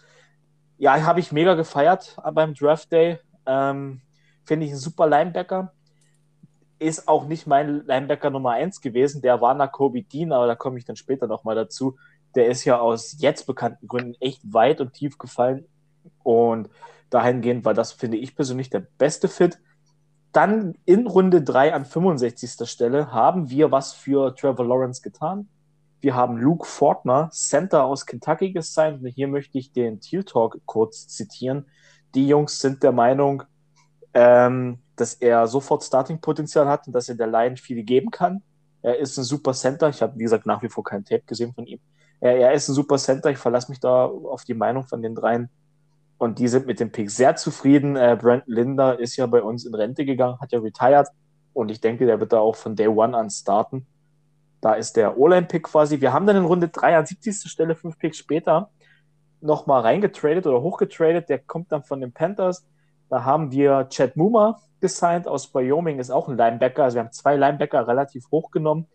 [0.78, 3.18] Ja, habe ich mega gefeiert beim Draft Day.
[3.44, 4.00] Ähm,
[4.44, 5.72] Finde ich ein super Linebacker.
[6.78, 9.22] Ist auch nicht mein Linebacker Nummer 1 gewesen.
[9.22, 11.96] Der war nach Kobe Dean, aber da komme ich dann später nochmal dazu
[12.34, 15.66] der ist ja aus jetzt bekannten Gründen echt weit und tief gefallen.
[16.22, 16.68] Und
[17.10, 19.58] dahingehend war das, finde ich persönlich, der beste Fit.
[20.32, 22.68] Dann in Runde 3 an 65.
[22.68, 25.48] Stelle haben wir was für Trevor Lawrence getan.
[26.00, 29.02] Wir haben Luke Fortner, Center aus Kentucky, gesigned.
[29.02, 31.66] Und hier möchte ich den Teal Talk kurz zitieren.
[32.14, 33.42] Die Jungs sind der Meinung,
[34.14, 38.42] ähm, dass er sofort Starting-Potenzial hat und dass er der Line viel geben kann.
[38.82, 39.88] Er ist ein super Center.
[39.88, 41.80] Ich habe, wie gesagt, nach wie vor kein Tape gesehen von ihm.
[42.20, 43.30] Er, er ist ein super Center.
[43.30, 45.50] Ich verlasse mich da auf die Meinung von den dreien.
[46.18, 47.96] Und die sind mit dem Pick sehr zufrieden.
[47.96, 51.08] Äh, Brandon Linder ist ja bei uns in Rente gegangen, hat ja retired.
[51.52, 53.86] Und ich denke, der wird da auch von Day One an starten.
[54.60, 56.00] Da ist der O-Line-Pick quasi.
[56.00, 57.48] Wir haben dann in Runde 3 an 70.
[57.50, 58.70] Stelle, fünf Picks später,
[59.40, 61.28] nochmal reingetradet oder hochgetradet.
[61.28, 62.66] Der kommt dann von den Panthers.
[63.10, 66.84] Da haben wir Chad Muma gesigned aus Wyoming, ist auch ein Linebacker.
[66.84, 68.86] Also wir haben zwei Linebacker relativ hoch genommen.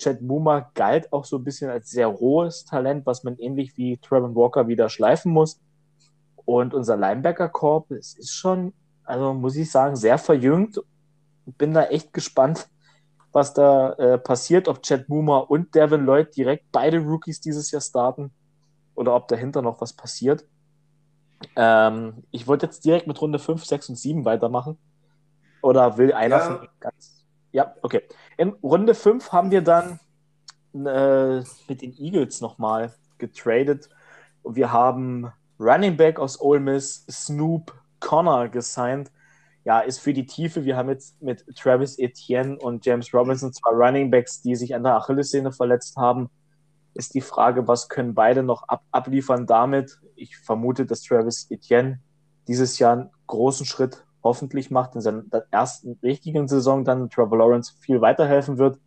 [0.00, 3.98] Chad Boomer galt auch so ein bisschen als sehr rohes Talent, was man ähnlich wie
[3.98, 5.60] Trevor Walker wieder schleifen muss.
[6.46, 8.72] Und unser Linebacker-Korb, ist schon,
[9.04, 10.80] also muss ich sagen, sehr verjüngt.
[11.58, 12.68] Bin da echt gespannt,
[13.32, 17.82] was da äh, passiert, ob Chad Boomer und Devin Lloyd direkt beide Rookies dieses Jahr
[17.82, 18.32] starten
[18.94, 20.44] oder ob dahinter noch was passiert.
[21.56, 24.78] Ähm, ich wollte jetzt direkt mit Runde 5, 6 und 7 weitermachen.
[25.62, 26.40] Oder will einer ja.
[26.40, 27.24] von ganz.
[27.52, 28.02] Ja, okay.
[28.36, 29.98] In Runde 5 haben wir dann
[30.74, 31.38] äh,
[31.68, 33.88] mit den Eagles nochmal getradet.
[34.44, 39.10] Wir haben Running Back aus Ole Miss, Snoop Connor gesigned.
[39.64, 40.64] Ja, ist für die Tiefe.
[40.64, 44.84] Wir haben jetzt mit Travis Etienne und James Robinson zwei Running Backs, die sich an
[44.84, 46.30] der Achillessehne verletzt haben.
[46.94, 50.00] Ist die Frage, was können beide noch ab abliefern damit?
[50.16, 52.00] Ich vermute, dass Travis Etienne
[52.48, 57.74] dieses Jahr einen großen Schritt hoffentlich macht, in seiner ersten richtigen Saison dann Trevor Lawrence
[57.80, 58.78] viel weiterhelfen wird.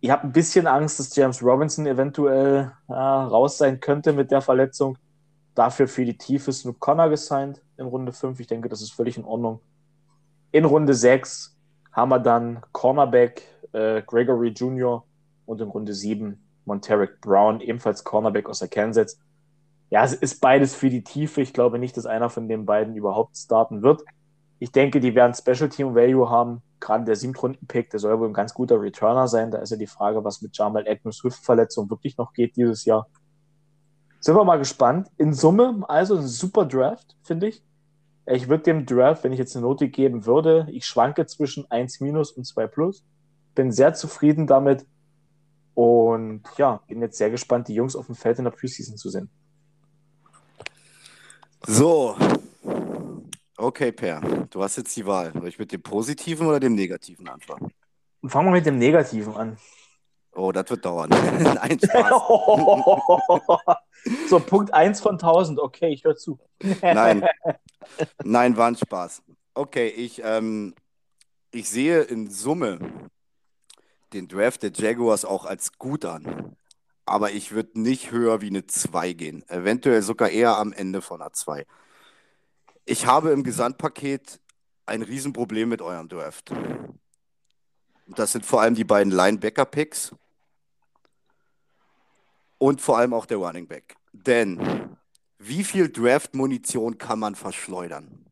[0.00, 4.40] Ich habe ein bisschen Angst, dass James Robinson eventuell äh, raus sein könnte mit der
[4.42, 4.96] Verletzung.
[5.54, 8.38] Dafür für die Tiefe Snoop Connor gesigned in Runde 5.
[8.38, 9.60] Ich denke, das ist völlig in Ordnung.
[10.52, 11.56] In Runde 6
[11.90, 13.42] haben wir dann Cornerback
[13.72, 15.02] äh, Gregory Jr.
[15.46, 19.18] und in Runde 7 Monteric Brown, ebenfalls Cornerback aus Kansas.
[19.90, 21.40] Ja, es ist beides für die Tiefe.
[21.40, 24.02] Ich glaube nicht, dass einer von den beiden überhaupt starten wird.
[24.60, 26.62] Ich denke, die werden Special Team Value haben.
[26.80, 29.50] Gerade der Siebtrunden-Pick, der soll wohl ein ganz guter Returner sein.
[29.50, 33.08] Da ist ja die Frage, was mit Jamal Agnews Hüftverletzung wirklich noch geht dieses Jahr.
[34.20, 35.08] Sind wir mal gespannt.
[35.16, 37.62] In Summe, also ein super Draft, finde ich.
[38.26, 42.00] Ich würde dem Draft, wenn ich jetzt eine Note geben würde, ich schwanke zwischen 1
[42.00, 43.04] minus und 2 plus.
[43.54, 44.84] Bin sehr zufrieden damit.
[45.78, 49.10] Und ja, bin jetzt sehr gespannt, die Jungs auf dem Feld in der Preseason zu
[49.10, 49.30] sehen.
[51.64, 52.16] So,
[53.56, 54.20] Okay, Per,
[54.50, 55.32] du hast jetzt die Wahl.
[55.32, 57.72] Soll ich mit dem Positiven oder dem Negativen anfangen?
[58.24, 59.56] Fangen wir mit dem Negativen an.
[60.32, 61.10] Oh, das wird dauern.
[61.10, 62.12] Nein, Spaß.
[64.30, 65.58] so, Punkt 1 von 1000.
[65.58, 66.40] Okay, ich höre zu.
[66.82, 67.24] Nein.
[68.24, 69.22] Nein, war ein Spaß.
[69.54, 70.74] Okay, ich, ähm,
[71.52, 72.78] ich sehe in Summe
[74.12, 76.56] den Draft der Jaguars auch als gut an.
[77.08, 79.48] aber ich würde nicht höher wie eine 2 gehen.
[79.48, 81.66] Eventuell sogar eher am Ende von einer 2.
[82.84, 84.40] Ich habe im Gesamtpaket
[84.86, 86.52] ein Riesenproblem mit eurem Draft.
[88.06, 90.14] Das sind vor allem die beiden Linebacker-Picks
[92.58, 93.96] und vor allem auch der Running Back.
[94.12, 94.96] Denn
[95.38, 98.26] wie viel Draft-Munition kann man verschleudern?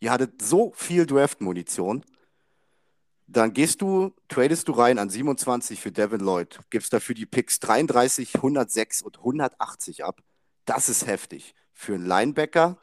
[0.00, 2.04] Ihr hattet so viel Draft-Munition,
[3.32, 7.60] dann gehst du, tradest du rein an 27 für Devin Lloyd, gibst dafür die Picks
[7.60, 10.20] 33, 106 und 180 ab.
[10.64, 11.54] Das ist heftig.
[11.72, 12.76] Für einen Linebacker,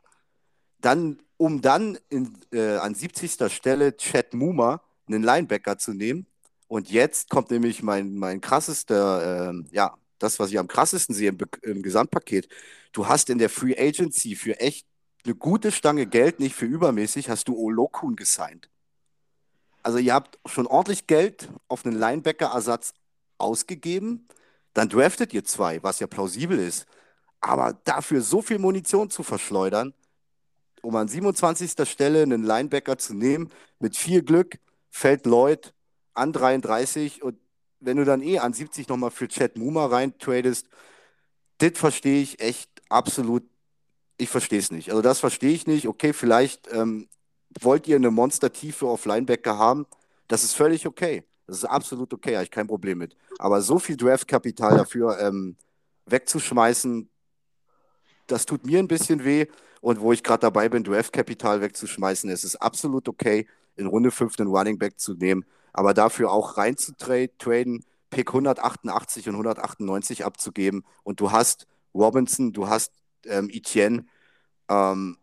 [0.79, 3.51] dann, um dann in, äh, an 70.
[3.51, 6.27] Stelle Chad Muma, einen Linebacker zu nehmen.
[6.67, 11.29] Und jetzt kommt nämlich mein, mein krassester, äh, ja, das, was ich am krassesten sehe
[11.29, 12.47] im, im Gesamtpaket.
[12.93, 14.87] Du hast in der Free Agency für echt
[15.25, 18.69] eine gute Stange Geld, nicht für übermäßig, hast du Olokun gesigned.
[19.87, 22.93] Also ihr habt schon ordentlich Geld auf einen Linebacker-Ersatz
[23.37, 24.27] ausgegeben,
[24.73, 26.87] dann draftet ihr zwei, was ja plausibel ist.
[27.39, 29.93] Aber dafür so viel Munition zu verschleudern,
[30.81, 31.87] um an 27.
[31.89, 34.59] Stelle einen Linebacker zu nehmen, mit viel Glück
[34.89, 35.73] fällt Lloyd
[36.13, 37.37] an 33 und
[37.79, 40.67] wenn du dann eh an 70 nochmal für Chad Muma rein tradest,
[41.59, 43.43] das verstehe ich echt absolut.
[44.17, 44.89] Ich verstehe es nicht.
[44.89, 45.87] Also das verstehe ich nicht.
[45.87, 47.07] Okay, vielleicht ähm,
[47.61, 49.85] wollt ihr eine Monstertiefe auf Linebacker haben.
[50.27, 51.23] Das ist völlig okay.
[51.45, 53.15] Das ist absolut okay, habe ich kein Problem mit.
[53.39, 55.55] Aber so viel Draftkapital dafür ähm,
[56.05, 57.09] wegzuschmeißen,
[58.27, 59.45] das tut mir ein bisschen weh.
[59.79, 63.47] Und wo ich gerade dabei bin, Draftkapital wegzuschmeißen, ist es absolut okay,
[63.77, 65.45] in Runde 5 einen Running Back zu nehmen
[65.77, 72.93] aber dafür auch reinzutraden, Pick 188 und 198 abzugeben und du hast Robinson, du hast
[73.25, 74.05] ähm, Etienne,
[74.69, 75.17] ähm,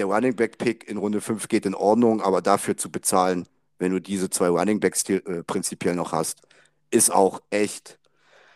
[0.00, 3.46] der Running Back Pick in Runde 5 geht in Ordnung, aber dafür zu bezahlen,
[3.78, 6.40] wenn du diese zwei Running Backs äh, prinzipiell noch hast,
[6.90, 7.98] ist auch echt,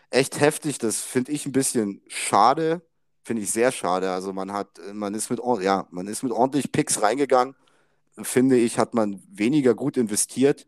[0.09, 0.79] echt heftig.
[0.79, 2.81] Das finde ich ein bisschen schade,
[3.23, 4.09] finde ich sehr schade.
[4.11, 7.55] Also man hat, man ist mit, ja, man ist mit ordentlich Picks reingegangen.
[8.23, 10.65] Finde ich, hat man weniger gut investiert.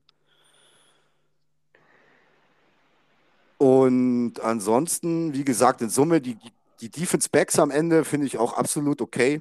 [3.58, 6.38] Und ansonsten, wie gesagt, in Summe, die,
[6.82, 9.40] die Defense Backs am Ende finde ich auch absolut okay.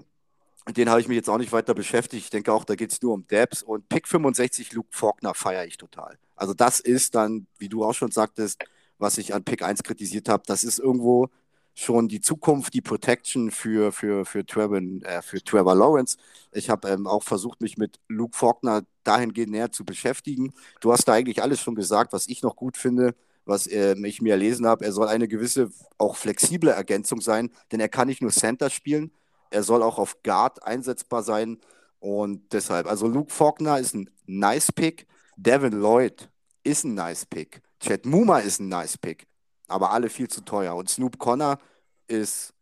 [0.68, 2.24] Den habe ich mich jetzt auch nicht weiter beschäftigt.
[2.24, 3.62] Ich denke auch, da geht es nur um Debs.
[3.62, 6.18] Und Pick 65 Luke Faulkner feiere ich total.
[6.34, 8.62] Also das ist dann, wie du auch schon sagtest,
[8.98, 11.28] was ich an Pick 1 kritisiert habe, das ist irgendwo
[11.74, 16.16] schon die Zukunft, die Protection für, für, für, Trevor, äh, für Trevor Lawrence.
[16.52, 20.54] Ich habe ähm, auch versucht, mich mit Luke Faulkner dahingehend näher zu beschäftigen.
[20.80, 23.14] Du hast da eigentlich alles schon gesagt, was ich noch gut finde
[23.46, 24.84] was äh, ich mir erlesen habe.
[24.84, 29.12] Er soll eine gewisse, auch flexible Ergänzung sein, denn er kann nicht nur Center spielen,
[29.50, 31.58] er soll auch auf Guard einsetzbar sein.
[31.98, 36.28] Und deshalb, also Luke Faulkner ist ein nice Pick, Devin Lloyd
[36.62, 39.26] ist ein nice Pick, Chad Muma ist ein nice Pick,
[39.68, 40.74] aber alle viel zu teuer.
[40.74, 41.58] Und Snoop Connor
[42.06, 42.52] ist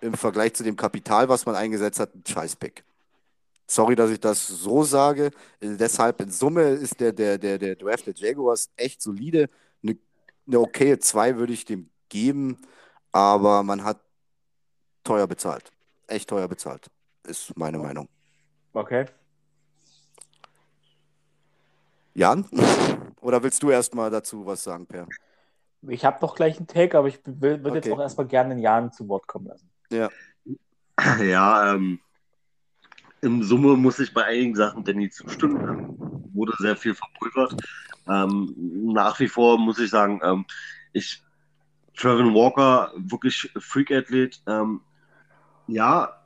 [0.00, 2.84] im Vergleich zu dem Kapital, was man eingesetzt hat, ein Scheiß-Pick.
[3.66, 5.30] Sorry, dass ich das so sage.
[5.60, 9.50] Deshalb in Summe ist der, der, der, der Draft der Jaguars echt solide
[10.48, 12.58] eine okaye 2 würde ich dem geben,
[13.12, 14.00] aber man hat
[15.04, 15.70] teuer bezahlt.
[16.08, 16.90] Echt teuer bezahlt,
[17.24, 18.08] ist meine Meinung.
[18.72, 19.06] Okay.
[22.14, 22.46] Jan?
[23.20, 25.06] Oder willst du erstmal dazu was sagen, Per?
[25.82, 27.74] Ich habe noch gleich einen Take, aber ich würde okay.
[27.76, 29.70] jetzt auch erstmal gerne den Jan zu Wort kommen lassen.
[29.90, 30.08] Ja.
[31.22, 32.00] Ja, ähm,
[33.20, 35.96] im Summe muss ich bei einigen Sachen Danny zustimmen.
[36.34, 37.54] Wurde sehr viel verpulvert.
[38.08, 38.52] Ähm,
[38.92, 40.44] nach wie vor muss ich sagen, ähm,
[40.92, 41.22] ich
[41.96, 44.42] Trevin Walker, wirklich Freak-Athlet.
[44.48, 44.80] Ähm,
[45.68, 46.20] ja,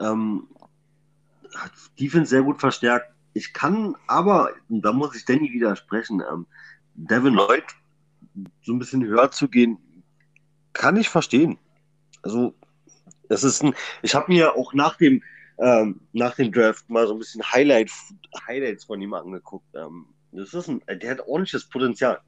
[0.00, 0.48] ähm,
[1.54, 3.12] hat Defense sehr gut verstärkt.
[3.34, 6.46] Ich kann aber, da muss ich Danny widersprechen, ähm,
[6.94, 7.64] Devin Lloyd
[8.62, 9.78] so ein bisschen höher zu gehen,
[10.72, 11.58] kann ich verstehen.
[12.22, 12.54] Also,
[13.28, 15.22] es ist ein, ich habe mir auch nach dem,
[15.58, 17.90] ähm, nach dem Draft mal so ein bisschen Highlight,
[18.46, 19.66] Highlights von ihm angeguckt.
[19.74, 22.20] Ähm, das ist ein, der hat ordentliches Potenzial.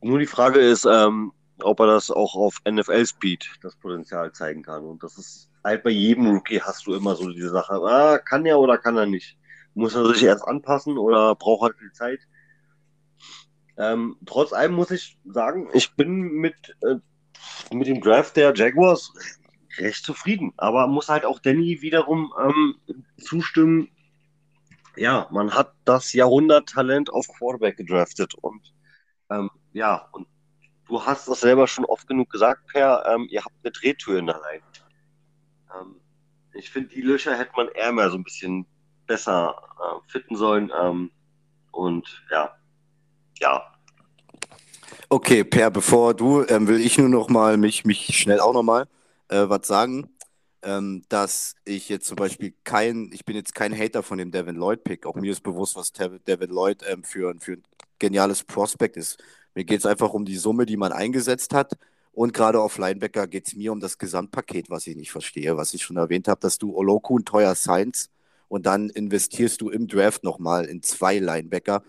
[0.00, 1.32] Nur die Frage ist, ähm,
[1.62, 4.84] ob er das auch auf NFL-Speed, das Potenzial zeigen kann.
[4.84, 8.46] Und das ist halt bei jedem Rookie hast du immer so diese Sache, ah, kann
[8.46, 9.36] er oder kann er nicht?
[9.74, 12.20] Muss er sich erst anpassen oder braucht er viel Zeit?
[13.78, 16.96] Ähm, trotz allem muss ich sagen, ich bin mit, äh,
[17.74, 19.12] mit dem Draft der Jaguars
[19.78, 20.52] recht zufrieden.
[20.56, 22.76] Aber muss halt auch Danny wiederum ähm,
[23.18, 23.88] zustimmen,
[24.96, 28.72] ja, man hat das Jahrhunderttalent auf Quarterback gedraftet und
[29.30, 30.26] ähm, ja, und
[30.86, 34.26] du hast das selber schon oft genug gesagt, Per, ähm, ihr habt eine Drehtür in
[34.26, 34.60] der Reihe.
[35.78, 35.96] Ähm,
[36.54, 38.66] ich finde, die Löcher hätte man eher mal so ein bisschen
[39.06, 40.72] besser äh, fitten sollen.
[40.80, 41.10] Ähm,
[41.72, 42.56] und ja,
[43.38, 43.62] ja.
[45.08, 48.62] Okay, Per, bevor du, ähm, will ich nur noch mal mich, mich schnell auch noch
[48.62, 48.88] mal
[49.28, 50.08] äh, was sagen,
[50.62, 54.56] ähm, dass ich jetzt zum Beispiel kein, ich bin jetzt kein Hater von dem Devin
[54.56, 55.06] Lloyd-Pick.
[55.06, 57.62] Auch mir ist bewusst, was Devin Lloyd ähm, für, für ein
[57.98, 59.22] geniales Prospect ist.
[59.54, 61.72] Mir geht es einfach um die Summe, die man eingesetzt hat.
[62.12, 65.74] Und gerade auf Linebacker geht es mir um das Gesamtpaket, was ich nicht verstehe, was
[65.74, 68.08] ich schon erwähnt habe, dass du Oloku und teuer Science
[68.48, 71.82] und dann investierst du im Draft nochmal in zwei Linebacker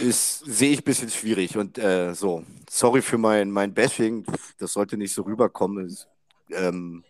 [0.00, 1.56] ist, sehe ich ein bisschen schwierig.
[1.56, 4.26] Und äh, so, sorry für mein, mein Bashing,
[4.58, 5.86] das sollte nicht so rüberkommen.
[5.86, 6.08] Ist,
[6.50, 7.04] ähm,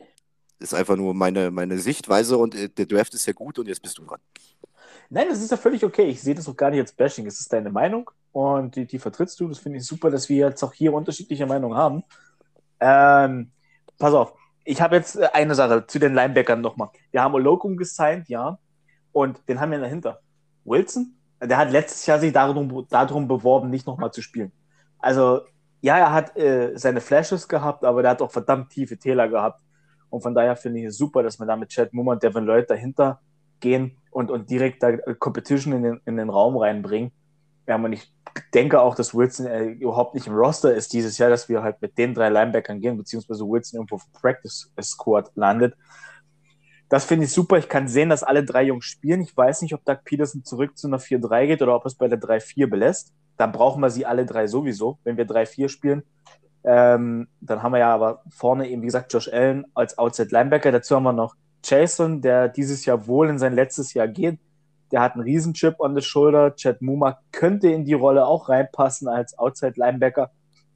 [0.59, 3.83] ist einfach nur meine, meine Sichtweise und äh, der Draft ist ja gut und jetzt
[3.83, 4.21] bist du dran.
[5.11, 6.07] Nein, das ist ja völlig okay.
[6.07, 7.27] Ich sehe das auch gar nicht als Bashing.
[7.27, 9.49] Es ist deine Meinung und die, die vertrittst du.
[9.49, 12.05] Das finde ich super, dass wir jetzt auch hier unterschiedliche Meinungen haben.
[12.81, 13.51] Ähm,
[13.99, 14.35] pass auf,
[14.65, 16.91] ich habe jetzt äh, eine Sache zu den Linebackern nochmal.
[17.11, 18.59] Wir haben Olokum gesigned, ja,
[19.13, 20.21] und den haben wir dahinter.
[20.65, 24.53] Wilson der hat letztes Jahr sich darum, darum beworben, nicht nochmal zu spielen.
[24.99, 25.43] Also,
[25.81, 29.61] ja, er hat äh, seine Flashes gehabt, aber der hat auch verdammt tiefe Täler gehabt.
[30.09, 32.45] Und von daher finde ich es super, dass wir da mit Chad Mummer und Devin
[32.45, 33.21] Lloyd dahinter
[33.61, 37.13] gehen und, und direkt da Competition in den, in den Raum reinbringen.
[37.67, 38.13] Ja, und ich
[38.55, 41.81] denke auch, dass Wilson äh, überhaupt nicht im Roster ist dieses Jahr, dass wir halt
[41.83, 45.75] mit den drei Linebackern gehen, beziehungsweise Wilson irgendwo auf Practice Squad landet.
[46.89, 47.59] Das finde ich super.
[47.59, 49.21] Ich kann sehen, dass alle drei Jungs spielen.
[49.21, 52.07] Ich weiß nicht, ob Doug Peterson zurück zu einer 4-3 geht oder ob es bei
[52.07, 53.13] der 3-4 belässt.
[53.37, 54.99] Dann brauchen wir sie alle drei sowieso.
[55.03, 56.05] Wenn wir 3-4 spielen,
[56.63, 60.71] ähm, dann haben wir ja aber vorne eben, wie gesagt, Josh Allen als Outside Linebacker.
[60.71, 61.35] Dazu haben wir noch
[61.69, 64.39] Jason, der dieses Jahr wohl in sein letztes Jahr geht.
[64.93, 66.55] Der hat einen Riesenchip on the shoulder.
[66.55, 70.31] Chad Muma könnte in die Rolle auch reinpassen als Outside Linebacker.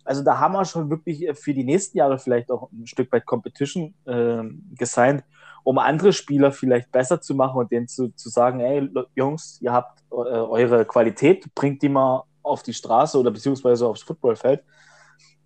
[0.04, 3.26] Also da haben wir schon wirklich für die nächsten Jahre vielleicht auch ein Stück weit
[3.26, 4.42] Competition äh,
[4.76, 5.22] gesigned
[5.62, 9.72] um andere Spieler vielleicht besser zu machen und denen zu, zu sagen, ey, Jungs, ihr
[9.72, 14.62] habt äh, eure Qualität, bringt die mal auf die Straße oder beziehungsweise aufs Footballfeld.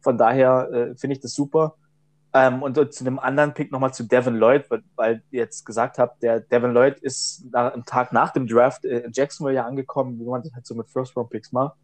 [0.00, 1.76] Von daher äh, finde ich das super.
[2.36, 5.98] Ähm, und, zu dem anderen Pick nochmal zu Devin Lloyd, weil, weil ihr jetzt gesagt
[5.98, 10.18] habt, der Devin Lloyd ist nach, am Tag nach dem Draft in Jacksonville ja angekommen,
[10.18, 11.76] wie man das halt so mit First-Round-Picks macht.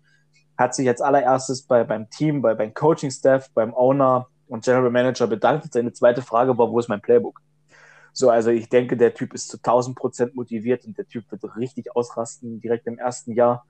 [0.59, 5.29] Hat sich als allererstes bei, beim Team, bei, beim Coaching-Staff, beim Owner und General Manager
[5.29, 5.73] bedankt.
[5.73, 7.41] Seine zweite Frage war, wo ist mein Playbook?
[8.13, 11.57] So, also ich denke, der Typ ist zu 1000 Prozent motiviert und der Typ wird
[11.57, 13.65] richtig ausrasten direkt im ersten Jahr.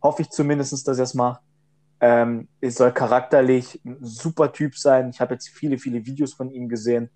[0.00, 1.42] Hoffe ich zumindest, dass er es macht.
[2.00, 5.10] Ähm, es soll charakterlich ein super Typ sein.
[5.10, 7.10] Ich habe jetzt viele, viele Videos von ihm gesehen,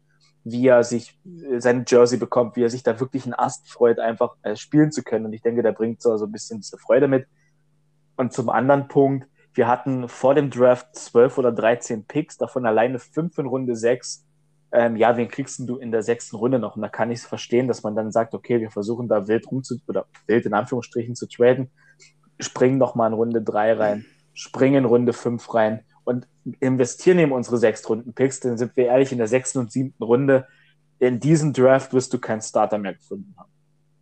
[0.44, 3.98] wie er sich äh, seine Jersey bekommt, wie er sich da wirklich einen Ast freut,
[3.98, 5.26] einfach äh, spielen zu können.
[5.26, 7.26] Und ich denke, der bringt so, so ein bisschen diese Freude mit.
[8.16, 12.98] Und zum anderen Punkt, wir hatten vor dem Draft 12 oder 13 Picks, davon alleine
[12.98, 14.24] fünf in Runde 6
[14.74, 16.74] ähm, ja, wen kriegst du in der sechsten Runde noch?
[16.74, 19.48] Und da kann ich es verstehen, dass man dann sagt, okay, wir versuchen da wild
[19.48, 21.70] rum zu, oder wild in Anführungsstrichen zu traden,
[22.40, 24.04] springen noch mal in Runde drei rein,
[24.34, 26.28] springen in Runde fünf rein und
[26.60, 30.02] investieren eben unsere sechs Runden Picks, dann sind wir ehrlich, in der sechsten und siebten
[30.02, 30.46] Runde,
[30.98, 33.50] in diesem Draft wirst du keinen Starter mehr gefunden haben.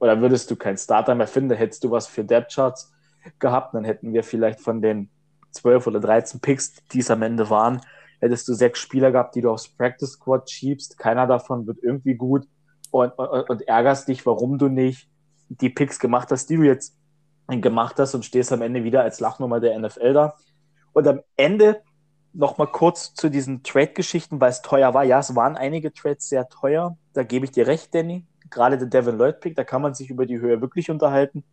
[0.01, 2.93] Oder würdest du keinen Starter mehr finden, hättest du was für Depth Charts
[3.39, 5.09] gehabt, dann hätten wir vielleicht von den
[5.53, 7.81] zwölf oder dreizehn Picks, die es am Ende waren,
[8.21, 10.99] hättest du sechs Spieler gehabt, die du aufs Practice Squad schiebst.
[10.99, 12.49] Keiner davon wird irgendwie gut
[12.91, 15.09] und, und, und ärgerst dich, warum du nicht
[15.49, 16.97] die Picks gemacht hast, die du jetzt
[17.49, 20.37] gemacht hast und stehst am Ende wieder als Lachnummer der NFL da.
[20.93, 21.83] Und am Ende
[22.33, 25.05] noch mal kurz zu diesen Trade-Geschichten, weil es teuer war.
[25.05, 26.97] Ja, es waren einige Trades sehr teuer.
[27.13, 28.25] Da gebe ich dir recht, Danny.
[28.51, 31.45] Gerade der Devin Lloyd-Pick, da kann man sich über die Höhe wirklich unterhalten,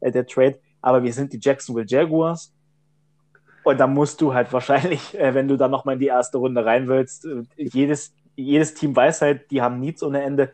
[0.00, 0.58] äh, der Trade.
[0.82, 2.52] Aber wir sind die Jacksonville Jaguars.
[3.62, 6.64] Und dann musst du halt wahrscheinlich, äh, wenn du dann nochmal in die erste Runde
[6.64, 10.52] rein willst, äh, jedes, jedes Team weiß halt, die haben Needs ohne Ende.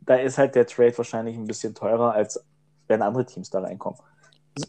[0.00, 2.44] Da ist halt der Trade wahrscheinlich ein bisschen teurer, als
[2.90, 3.98] wenn andere Teams da reinkommen.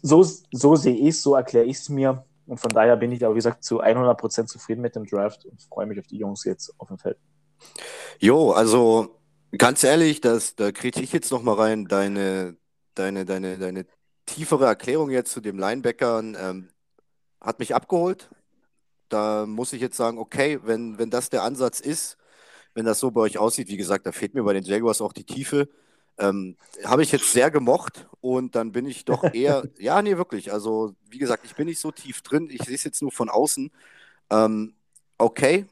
[0.00, 2.24] So, so sehe ich es, so erkläre ich es mir.
[2.46, 5.60] Und von daher bin ich da, wie gesagt, zu 100% zufrieden mit dem Draft und
[5.62, 7.18] freue mich auf die Jungs jetzt auf dem Feld.
[8.18, 9.20] Jo, also
[9.56, 12.56] ganz ehrlich, das, da kriege ich jetzt nochmal rein, deine,
[12.94, 13.86] deine, deine, deine
[14.26, 16.36] tiefere Erklärung jetzt zu dem Linebackern.
[16.40, 16.68] Ähm,
[17.40, 18.30] hat mich abgeholt.
[19.08, 22.16] Da muss ich jetzt sagen, okay, wenn, wenn das der Ansatz ist,
[22.74, 25.12] wenn das so bei euch aussieht, wie gesagt, da fehlt mir bei den Jaguars auch
[25.12, 25.68] die Tiefe.
[26.22, 30.52] Ähm, habe ich jetzt sehr gemocht und dann bin ich doch eher, ja, nee, wirklich.
[30.52, 32.48] Also, wie gesagt, ich bin nicht so tief drin.
[32.50, 33.72] Ich sehe es jetzt nur von außen.
[34.30, 34.74] Ähm,
[35.18, 35.66] okay,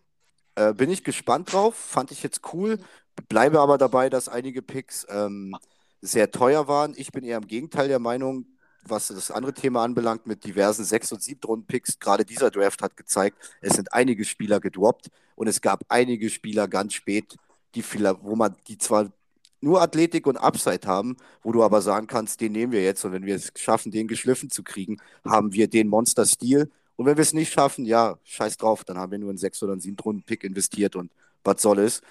[0.56, 1.76] äh, bin ich gespannt drauf.
[1.76, 2.80] Fand ich jetzt cool.
[3.28, 5.56] Bleibe aber dabei, dass einige Picks ähm,
[6.00, 6.94] sehr teuer waren.
[6.96, 8.46] Ich bin eher im Gegenteil der Meinung,
[8.82, 13.36] was das andere Thema anbelangt, mit diversen Sechs- und Siebtrunden-Picks, gerade dieser Draft hat gezeigt,
[13.60, 17.36] es sind einige Spieler gedroppt und es gab einige Spieler ganz spät,
[17.74, 17.84] die
[18.22, 19.12] wo man die zwar
[19.60, 23.12] nur Athletik und Upside haben, wo du aber sagen kannst, den nehmen wir jetzt und
[23.12, 27.22] wenn wir es schaffen, den geschliffen zu kriegen, haben wir den Monster-Stil Und wenn wir
[27.22, 30.44] es nicht schaffen, ja, scheiß drauf, dann haben wir nur einen 6- oder einen 7-Runden-Pick
[30.44, 31.10] investiert und
[31.44, 32.02] was soll es.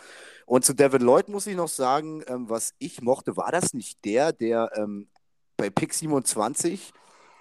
[0.46, 4.04] Und zu Devin Lloyd muss ich noch sagen, ähm, was ich mochte, war das nicht
[4.04, 5.08] der, der ähm,
[5.58, 6.92] bei Pick 27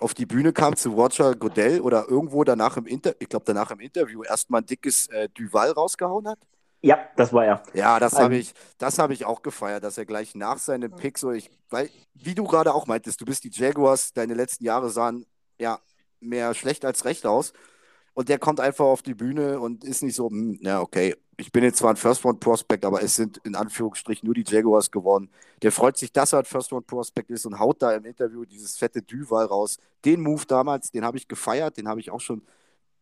[0.00, 3.70] auf die Bühne kam zu Roger Godell oder irgendwo danach im Inter ich glaube danach
[3.70, 6.38] im Interview erstmal ein dickes äh, Duval rausgehauen hat?
[6.80, 7.62] Ja, das war er.
[7.74, 11.32] Ja, das habe ich, das ich auch gefeiert, dass er gleich nach seinem Pick so,
[11.32, 15.26] ich, weil, wie du gerade auch meintest, du bist die Jaguars, deine letzten Jahre sahen
[15.58, 15.80] ja
[16.20, 17.52] mehr schlecht als recht aus.
[18.14, 21.52] Und der kommt einfach auf die Bühne und ist nicht so, hm, ja, okay, ich
[21.52, 25.30] bin jetzt zwar ein First-Round-Prospect, aber es sind in Anführungsstrichen nur die Jaguars geworden.
[25.62, 29.02] Der freut sich, dass er ein First-Round-Prospect ist und haut da im Interview dieses fette
[29.02, 29.78] Duval raus.
[30.04, 32.42] Den Move damals, den habe ich gefeiert, den habe ich auch schon.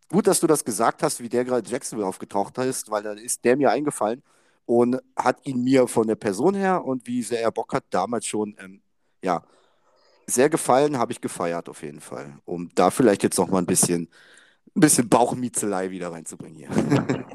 [0.08, 3.44] Gut, dass du das gesagt hast, wie der gerade Jacksonville aufgetaucht ist, weil dann ist
[3.44, 4.22] der mir eingefallen
[4.64, 8.26] und hat ihn mir von der Person her und wie sehr er Bock hat, damals
[8.26, 8.80] schon, ähm,
[9.22, 9.42] ja,
[10.26, 12.38] sehr gefallen, habe ich gefeiert auf jeden Fall.
[12.44, 14.08] Um da vielleicht jetzt noch mal ein bisschen,
[14.76, 16.68] ein bisschen Bauchmiezelei wieder reinzubringen hier.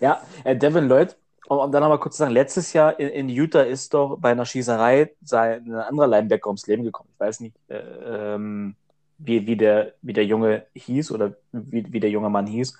[0.00, 1.16] Ja, äh, Devin Lloyd,
[1.48, 4.30] um, um dann nochmal kurz zu sagen, letztes Jahr in, in, Utah ist doch bei
[4.30, 7.10] einer Schießerei ein anderer Linebacker ums Leben gekommen.
[7.12, 8.74] Ich weiß nicht, äh, ähm,
[9.18, 12.76] wie, wie, der, wie der Junge hieß oder wie, wie der junge Mann hieß.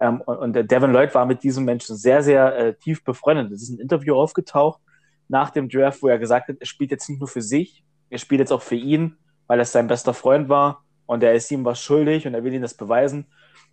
[0.00, 3.52] Ähm, und, und der Devin Lloyd war mit diesem Menschen sehr, sehr äh, tief befreundet.
[3.52, 4.80] Es ist ein Interview aufgetaucht
[5.28, 8.18] nach dem Draft, wo er gesagt hat, er spielt jetzt nicht nur für sich, er
[8.18, 9.16] spielt jetzt auch für ihn,
[9.46, 12.52] weil er sein bester Freund war und er ist ihm was schuldig und er will
[12.52, 13.26] ihm das beweisen.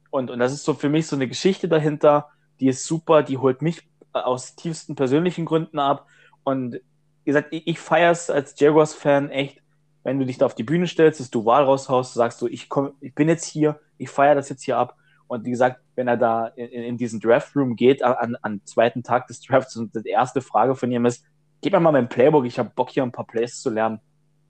[0.10, 2.30] Und, und das ist so für mich so eine Geschichte dahinter,
[2.60, 6.07] die ist super, die holt mich aus tiefsten persönlichen Gründen ab.
[6.43, 9.59] Und wie gesagt, ich, ich feiere es als Jaguars-Fan echt,
[10.04, 12.93] wenn du dich da auf die Bühne stellst, das Duval raushaust, sagst du, ich, komm,
[13.02, 14.95] ich bin jetzt hier, ich feiere das jetzt hier ab.
[15.28, 19.28] Und wie gesagt, wenn er da in, in diesen Draft-Room geht, an, an zweiten Tag
[19.28, 21.24] des Drafts, und die erste Frage von ihm ist,
[21.62, 24.00] gib mir mal mein Playbook, ich habe Bock hier ein paar Plays zu lernen.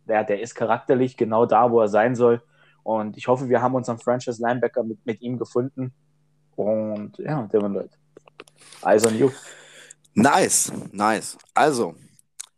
[0.08, 2.42] Der, der ist charakterlich genau da, wo er sein soll.
[2.84, 5.94] Und ich hoffe, wir haben unseren Franchise-Linebacker mit, mit ihm gefunden.
[6.56, 7.92] Und ja, Devin Lloyd.
[8.84, 9.30] Eyes on you.
[10.14, 11.38] Nice, nice.
[11.54, 11.96] Also,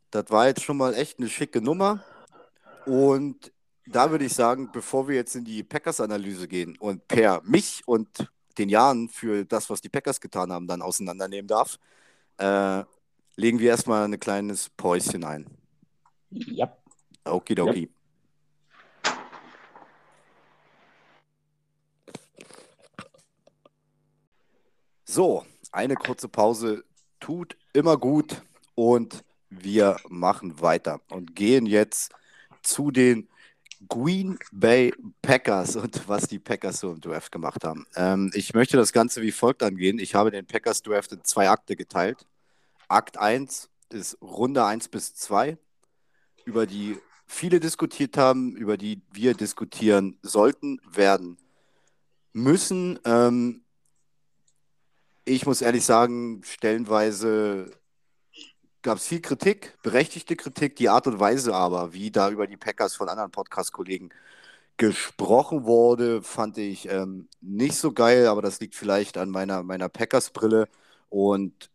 [0.10, 2.04] das war jetzt schon mal echt eine schicke Nummer.
[2.86, 3.51] Und
[3.86, 8.32] da würde ich sagen, bevor wir jetzt in die Packers-Analyse gehen und per mich und
[8.57, 11.77] den Jahren für das, was die Packers getan haben, dann auseinandernehmen darf,
[12.38, 12.84] äh,
[13.36, 15.45] legen wir erstmal ein kleines Päuschen ein.
[16.29, 16.75] Ja.
[17.25, 17.82] Okidoki.
[17.82, 17.89] Yep.
[25.05, 26.86] So, eine kurze Pause
[27.19, 28.41] tut immer gut
[28.75, 32.13] und wir machen weiter und gehen jetzt
[32.62, 33.28] zu den
[33.88, 37.86] Green Bay Packers und was die Packers so im Draft gemacht haben.
[37.95, 39.99] Ähm, ich möchte das Ganze wie folgt angehen.
[39.99, 42.26] Ich habe den Packers Draft in zwei Akte geteilt.
[42.88, 45.57] Akt 1 ist Runde 1 bis 2,
[46.45, 51.38] über die viele diskutiert haben, über die wir diskutieren sollten, werden
[52.34, 52.99] müssen.
[53.05, 53.64] Ähm,
[55.26, 57.72] ich muss ehrlich sagen, stellenweise
[58.82, 62.57] gab es viel Kritik, berechtigte Kritik, die Art und Weise aber, wie da über die
[62.57, 64.09] Packers von anderen Podcast-Kollegen
[64.77, 69.89] gesprochen wurde, fand ich ähm, nicht so geil, aber das liegt vielleicht an meiner, meiner
[69.89, 70.67] Packers-Brille.
[71.09, 71.69] Und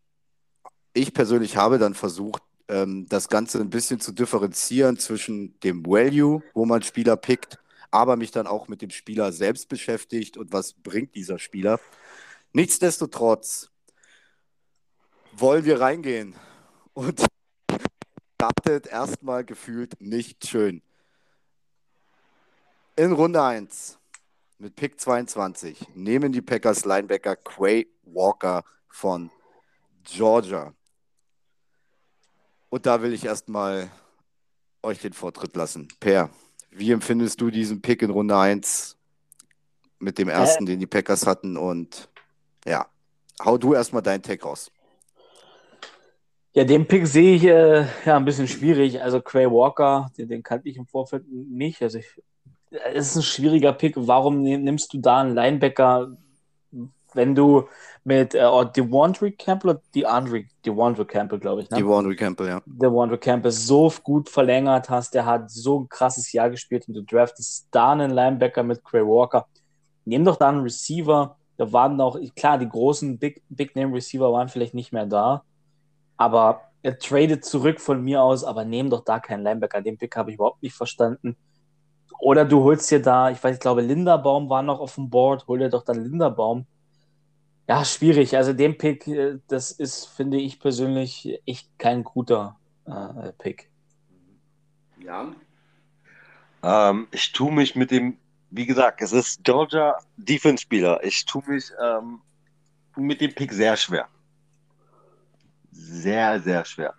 [0.92, 6.42] ich persönlich habe dann versucht, ähm, das Ganze ein bisschen zu differenzieren zwischen dem Value,
[6.54, 7.59] wo man Spieler pickt,
[7.92, 11.78] aber mich dann auch mit dem Spieler selbst beschäftigt und was bringt dieser Spieler.
[12.52, 13.70] Nichtsdestotrotz
[15.36, 16.34] wollen wir reingehen
[16.97, 17.26] und
[18.34, 20.82] startet erstmal gefühlt nicht schön.
[22.97, 23.99] In Runde 1
[24.59, 29.30] mit Pick 22 nehmen die Packers Linebacker Quay Walker von
[30.05, 30.72] Georgia.
[32.70, 33.90] Und da will ich erstmal
[34.82, 35.88] euch den Vortritt lassen.
[36.01, 36.30] Per,
[36.70, 38.97] wie empfindest du diesen Pick in Runde 1
[39.99, 42.09] mit dem ersten, äh, den die Packers hatten und
[42.64, 42.86] ja,
[43.44, 44.70] hau du erstmal deinen Tag raus.
[46.57, 49.02] Ja, den Pick sehe ich äh, ja ein bisschen schwierig.
[49.02, 51.82] Also Quay Walker, den, den kannte ich im Vorfeld nicht.
[51.82, 52.07] Also ich,
[52.94, 53.94] es ist ein schwieriger Pick.
[53.98, 56.16] Warum nimmst du da einen Linebacker,
[57.12, 57.64] wenn du
[58.04, 61.70] mit äh, oh, DeWandre Campbell oder DeAndre, DeWandre Campbell, glaube ich.
[61.70, 61.76] Ne?
[61.76, 62.62] DeWandre Campbell, ja.
[62.64, 67.02] DeWandre Campbell so gut verlängert hast, der hat so ein krasses Jahr gespielt und du
[67.02, 69.46] draftest da einen Linebacker mit Quay Walker.
[70.07, 74.32] Nimm doch da einen Receiver, da waren noch, klar, die großen Big, Big Name Receiver
[74.32, 75.42] waren vielleicht nicht mehr da,
[76.17, 79.83] aber er tradet zurück von mir aus, aber nehm doch da keinen Linebacker.
[79.83, 81.37] Den Pick habe ich überhaupt nicht verstanden.
[82.19, 85.47] Oder du holst dir da, ich weiß, ich glaube, Linderbaum war noch auf dem Board,
[85.49, 86.67] hol dir doch dann Linderbaum.
[87.69, 88.37] Ja, schwierig.
[88.37, 92.57] Also den Pick, äh, das ist, finde ich persönlich, echt kein guter
[92.87, 93.69] äh, Pick.
[95.01, 95.33] Ja.
[96.62, 98.19] Ähm, ich tue mich mit dem
[98.51, 101.03] wie gesagt, es ist Georgia Defense-Spieler.
[101.05, 102.21] Ich tue mich ähm,
[102.97, 104.09] mit dem Pick sehr schwer.
[105.77, 106.95] Sehr, sehr schwer.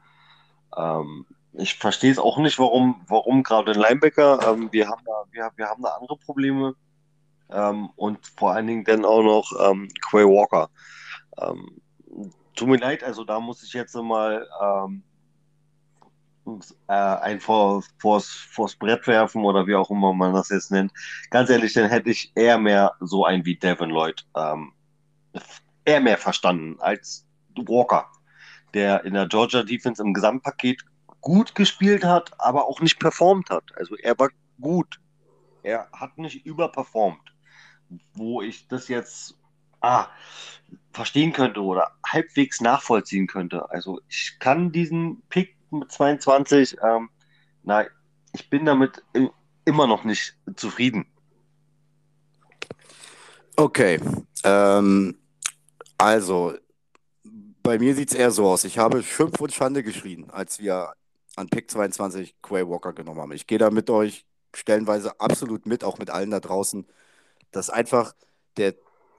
[0.75, 4.39] Ähm, ich verstehe es auch nicht, warum, warum gerade ein Linebacker.
[4.47, 6.75] Ähm, wir, haben da, wir, wir haben da andere Probleme.
[7.49, 10.69] Ähm, und vor allen Dingen dann auch noch ähm, Quay Walker.
[11.39, 11.81] Ähm,
[12.55, 15.03] tut mir leid, also da muss ich jetzt mal ähm,
[16.87, 20.91] äh, ein vor, vors, vors Brett werfen oder wie auch immer man das jetzt nennt.
[21.29, 24.73] Ganz ehrlich, dann hätte ich eher mehr so einen wie Devin Lloyd ähm,
[25.85, 27.25] eher mehr verstanden als
[27.55, 28.07] Walker,
[28.77, 30.85] der in der Georgia Defense im Gesamtpaket
[31.19, 33.63] gut gespielt hat, aber auch nicht performt hat.
[33.75, 34.29] Also er war
[34.61, 34.99] gut.
[35.63, 37.33] Er hat nicht überperformt.
[38.13, 39.35] Wo ich das jetzt
[39.81, 40.05] ah,
[40.91, 43.67] verstehen könnte oder halbwegs nachvollziehen könnte.
[43.71, 47.09] Also ich kann diesen Pick mit 22, ähm,
[47.63, 47.85] na,
[48.33, 49.03] ich bin damit
[49.65, 51.07] immer noch nicht zufrieden.
[53.55, 53.99] Okay.
[54.43, 55.17] Ähm,
[55.97, 56.53] also,
[57.67, 58.63] bei mir sieht es eher so aus.
[58.63, 60.93] Ich habe Schimpf und Schande geschrien, als wir
[61.35, 63.33] an Pick 22 Quay Walker genommen haben.
[63.33, 66.85] Ich gehe da mit euch stellenweise absolut mit, auch mit allen da draußen,
[67.51, 68.15] dass einfach
[68.55, 68.73] der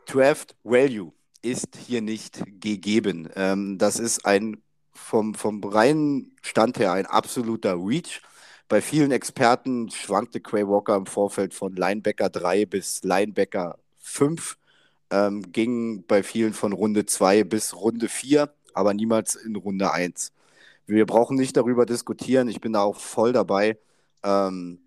[0.06, 3.28] Draft Value ist hier nicht gegeben.
[3.36, 4.62] Ähm, das ist ein
[4.94, 8.22] vom, vom reinen Stand her ein absoluter Reach.
[8.66, 14.56] Bei vielen Experten schwankte Quay Walker im Vorfeld von Linebacker 3 bis Linebacker 5
[15.10, 20.32] ähm, ging bei vielen von Runde 2 bis Runde 4, aber niemals in Runde 1.
[20.86, 23.78] Wir brauchen nicht darüber diskutieren, ich bin da auch voll dabei,
[24.22, 24.80] ähm,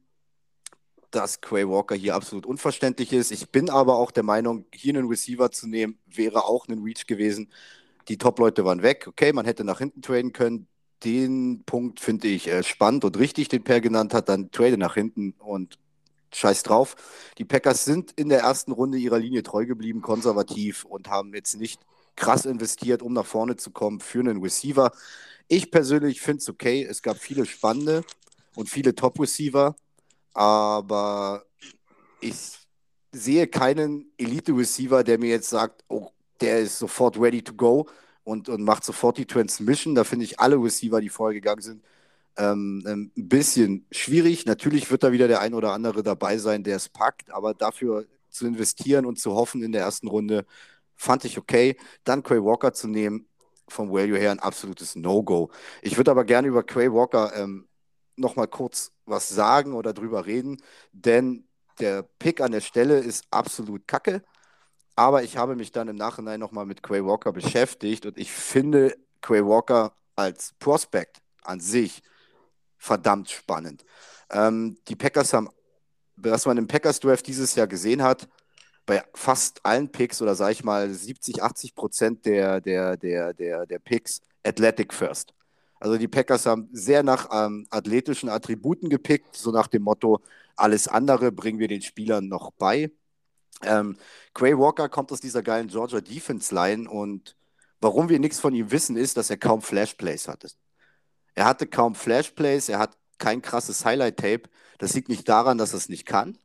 [1.11, 3.31] dass Quay Walker hier absolut unverständlich ist.
[3.31, 7.05] Ich bin aber auch der Meinung, hier einen Receiver zu nehmen, wäre auch ein Reach
[7.05, 7.51] gewesen.
[8.07, 10.67] Die Top-Leute waren weg, okay, man hätte nach hinten traden können.
[11.03, 14.93] Den Punkt finde ich äh, spannend und richtig, den Per genannt hat, dann trade nach
[14.93, 15.77] hinten und
[16.35, 16.95] scheiß drauf.
[17.37, 21.55] Die Packers sind in der ersten Runde ihrer Linie treu geblieben, konservativ und haben jetzt
[21.55, 21.81] nicht
[22.15, 24.91] krass investiert, um nach vorne zu kommen für einen Receiver.
[25.47, 26.83] Ich persönlich finde es okay.
[26.83, 28.03] Es gab viele spannende
[28.55, 29.75] und viele Top-Receiver,
[30.33, 31.45] aber
[32.19, 32.35] ich
[33.11, 36.09] sehe keinen Elite-Receiver, der mir jetzt sagt, oh,
[36.39, 37.87] der ist sofort ready to go
[38.23, 39.95] und, und macht sofort die Transmission.
[39.95, 41.83] Da finde ich alle Receiver, die vorher gegangen sind,
[42.37, 44.45] ähm, ein bisschen schwierig.
[44.45, 48.05] Natürlich wird da wieder der ein oder andere dabei sein, der es packt, aber dafür
[48.29, 50.45] zu investieren und zu hoffen in der ersten Runde,
[50.95, 51.77] fand ich okay.
[52.03, 53.27] Dann Quay Walker zu nehmen,
[53.67, 55.51] vom Value her ein absolutes No-Go.
[55.81, 57.67] Ich würde aber gerne über Quay Walker ähm,
[58.15, 60.61] nochmal kurz was sagen oder drüber reden,
[60.91, 61.47] denn
[61.79, 64.23] der Pick an der Stelle ist absolut kacke.
[64.95, 68.95] Aber ich habe mich dann im Nachhinein nochmal mit Quay Walker beschäftigt und ich finde
[69.21, 72.03] Quay Walker als Prospect an sich
[72.81, 73.85] verdammt spannend.
[74.31, 75.49] Ähm, die Packers haben,
[76.15, 78.27] was man im Packers Draft dieses Jahr gesehen hat,
[78.87, 83.67] bei fast allen Picks oder sage ich mal 70, 80 Prozent der, der, der, der,
[83.67, 85.31] der Picks Athletic First.
[85.79, 90.19] Also die Packers haben sehr nach ähm, athletischen Attributen gepickt, so nach dem Motto,
[90.55, 92.91] alles andere bringen wir den Spielern noch bei.
[93.61, 93.95] Ähm,
[94.33, 97.35] Quay Walker kommt aus dieser geilen Georgia Defense Line und
[97.79, 100.49] warum wir nichts von ihm wissen, ist, dass er kaum Flashplays hatte.
[101.35, 104.43] Er hatte kaum Flashplays, er hat kein krasses Highlight-Tape.
[104.79, 106.37] Das liegt nicht daran, dass er es nicht kann.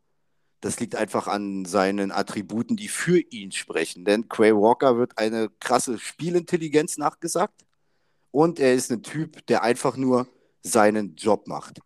[0.61, 4.05] Das liegt einfach an seinen Attributen, die für ihn sprechen.
[4.05, 7.64] Denn Quay Walker wird eine krasse Spielintelligenz nachgesagt
[8.30, 10.26] und er ist ein Typ, der einfach nur
[10.62, 11.80] seinen Job macht.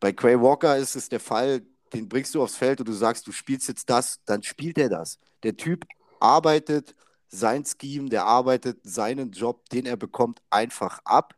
[0.00, 1.62] Bei Quay Walker ist es der Fall,
[1.92, 4.88] den bringst du aufs Feld und du sagst, du spielst jetzt das, dann spielt er
[4.88, 5.18] das.
[5.42, 5.86] Der Typ
[6.20, 6.94] arbeitet
[7.28, 11.34] sein Scheme, der arbeitet seinen Job, den er bekommt, einfach ab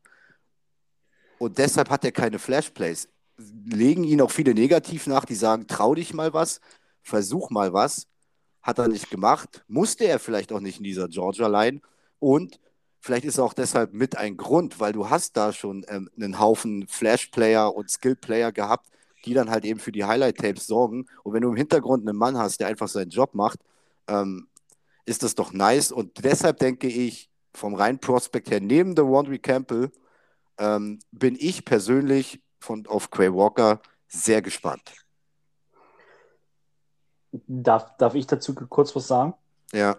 [1.39, 3.09] und deshalb hat er keine Flashplays.
[3.67, 6.61] Legen ihn auch viele negativ nach, die sagen, trau dich mal was,
[7.03, 8.07] versuch mal was.
[8.63, 11.81] Hat er nicht gemacht, musste er vielleicht auch nicht in dieser Georgia-Line.
[12.19, 12.59] Und
[13.01, 16.89] vielleicht ist auch deshalb mit ein Grund, weil du hast da schon ähm, einen Haufen
[16.89, 18.89] Flash-Player und Skill-Player gehabt,
[19.25, 21.07] die dann halt eben für die Highlight-Tapes sorgen.
[21.23, 23.61] Und wenn du im Hintergrund einen Mann hast, der einfach seinen Job macht,
[24.09, 24.49] ähm,
[25.05, 25.93] ist das doch nice.
[25.93, 29.91] Und deshalb denke ich, vom reinen Prospekt her, neben der Wandry Campbell,
[30.59, 34.83] ähm, bin ich persönlich von, auf Quay Walker sehr gespannt.
[37.47, 39.35] Darf, darf ich dazu kurz was sagen?
[39.73, 39.97] Ja.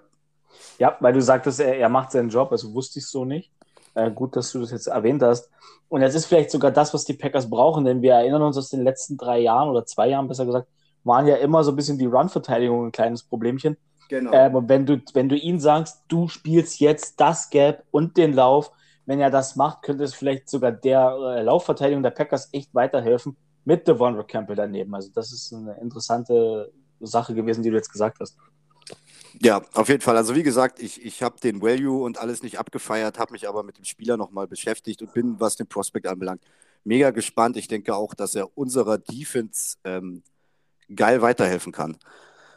[0.80, 3.52] Ja, weil du sagtest, er, er macht seinen Job, also wusste ich so nicht.
[3.94, 5.50] Äh, gut, dass du das jetzt erwähnt hast.
[5.90, 8.70] Und es ist vielleicht sogar das, was die Packers brauchen, denn wir erinnern uns aus
[8.70, 10.68] den letzten drei Jahren oder zwei Jahren besser gesagt,
[11.04, 13.78] waren ja immer so ein bisschen die Run-Verteidigung ein kleines Problemchen.
[14.10, 14.32] Genau.
[14.32, 18.72] Äh, wenn du, wenn du ihn sagst, du spielst jetzt das Gap und den Lauf,
[19.08, 23.36] wenn er das macht, könnte es vielleicht sogar der äh, Laufverteidigung der Packers echt weiterhelfen.
[23.66, 24.94] mit Devon Campbell daneben.
[24.94, 28.38] Also das ist eine interessante Sache gewesen, die du jetzt gesagt hast.
[29.42, 30.18] Ja, auf jeden Fall.
[30.18, 33.64] Also wie gesagt, ich, ich habe den Value und alles nicht abgefeiert, habe mich aber
[33.64, 36.42] mit dem Spieler nochmal beschäftigt und bin, was den Prospect anbelangt,
[36.84, 37.58] mega gespannt.
[37.58, 40.24] Ich denke auch, dass er unserer Defense ähm,
[40.94, 41.98] geil weiterhelfen kann.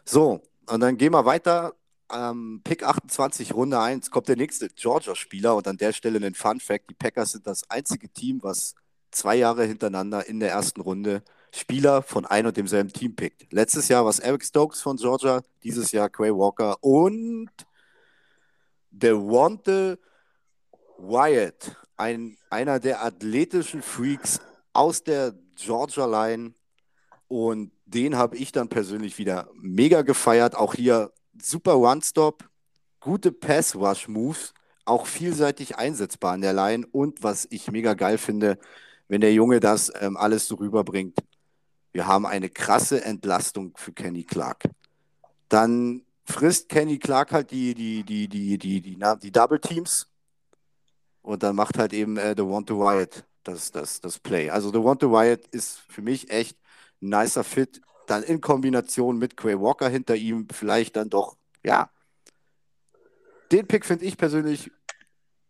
[0.04, 1.74] So, und dann gehen wir weiter.
[2.12, 6.60] Ähm, Pick 28, Runde 1, kommt der nächste Georgia-Spieler und an der Stelle ein Fun
[6.60, 8.74] Fact: Die Packers sind das einzige Team, was
[9.10, 13.52] zwei Jahre hintereinander in der ersten Runde Spieler von ein und demselben Team pickt.
[13.52, 17.50] Letztes Jahr war es Eric Stokes von Georgia, dieses Jahr Quay Walker und
[18.90, 19.98] der Wante
[20.98, 24.40] Wyatt, ein, einer der athletischen Freaks
[24.72, 26.54] aus der Georgia Line.
[27.28, 30.56] Und den habe ich dann persönlich wieder mega gefeiert.
[30.56, 32.48] Auch hier super One-Stop,
[33.00, 36.86] gute Pass-Rush-Moves, auch vielseitig einsetzbar an der Line.
[36.90, 38.58] Und was ich mega geil finde,
[39.08, 41.18] wenn der Junge das ähm, alles so rüberbringt.
[41.92, 44.64] Wir haben eine krasse Entlastung für Kenny Clark.
[45.48, 50.06] Dann frisst Kenny Clark halt die, die, die, die, die, die, die, die Double Teams
[51.22, 54.50] und dann macht halt eben äh, The Want to Wyatt das, das, das Play.
[54.50, 56.56] Also The Want to Wyatt ist für mich echt
[57.02, 57.80] ein nicer Fit.
[58.10, 61.90] Dann in Kombination mit Quay Walker hinter ihm vielleicht dann doch, ja.
[63.52, 64.72] Den Pick finde ich persönlich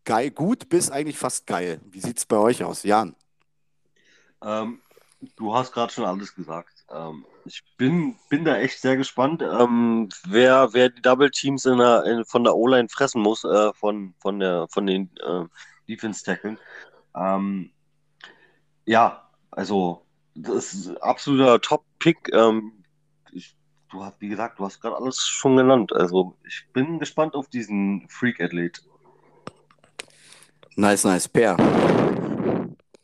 [0.05, 1.81] geil, gut bis eigentlich fast geil.
[1.87, 3.17] Wie sieht es bei euch aus, Jan?
[4.43, 4.83] Ähm,
[5.37, 6.85] du hast gerade schon alles gesagt.
[6.91, 11.79] Ähm, ich bin, bin da echt sehr gespannt, ähm, wer, wer die Double Teams in
[11.79, 15.45] der, in, von der O-Line fressen muss, äh, von, von, der, von den äh,
[15.89, 16.59] Defense Tackeln.
[17.17, 17.71] Ähm,
[18.85, 20.05] ja, also
[20.35, 21.59] das ist absoluter
[22.01, 22.33] Top-Pick.
[22.33, 22.73] Ähm,
[23.91, 25.93] du hast, wie gesagt, du hast gerade alles schon genannt.
[25.93, 28.83] Also ich bin gespannt auf diesen Freak-Athlet.
[30.77, 31.29] Nice, nice.
[31.29, 31.57] Per.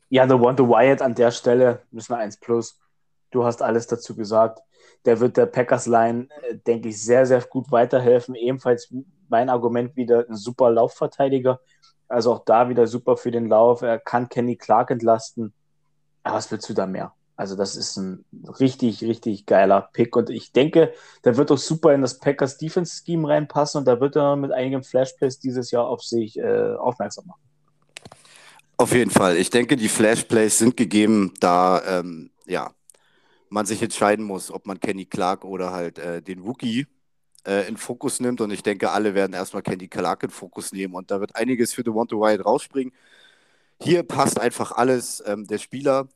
[0.09, 2.79] Ja, The One to Wyatt an der Stelle müssen wir 1 plus.
[3.31, 4.61] Du hast alles dazu gesagt.
[5.05, 8.35] Der wird der Packers-Line, äh, denke ich, sehr, sehr gut weiterhelfen.
[8.35, 8.93] Ebenfalls
[9.29, 11.61] mein Argument wieder ein super Laufverteidiger.
[12.09, 13.83] Also auch da wieder super für den Lauf.
[13.83, 15.53] Er kann Kenny Clark entlasten.
[16.23, 17.13] Aber was willst du da mehr?
[17.37, 18.25] Also das ist ein
[18.59, 20.17] richtig, richtig geiler Pick.
[20.17, 20.93] Und ich denke,
[21.25, 23.81] der wird auch super in das Packers Defense Scheme reinpassen.
[23.81, 27.43] Und da wird er mit einigen Flashplays dieses Jahr auf sich äh, aufmerksam machen.
[28.79, 29.37] Auf jeden Fall.
[29.37, 32.73] Ich denke, die Flashplays sind gegeben, da ähm, ja,
[33.49, 36.87] man sich entscheiden muss, ob man Kenny Clark oder halt äh, den Wookie
[37.47, 38.41] äh, in Fokus nimmt.
[38.41, 40.95] Und ich denke, alle werden erstmal Kenny Clark in Fokus nehmen.
[40.95, 42.93] Und da wird einiges für The Want to Wyatt rausspringen.
[43.81, 45.23] Hier passt einfach alles.
[45.27, 46.09] Ähm, der Spieler,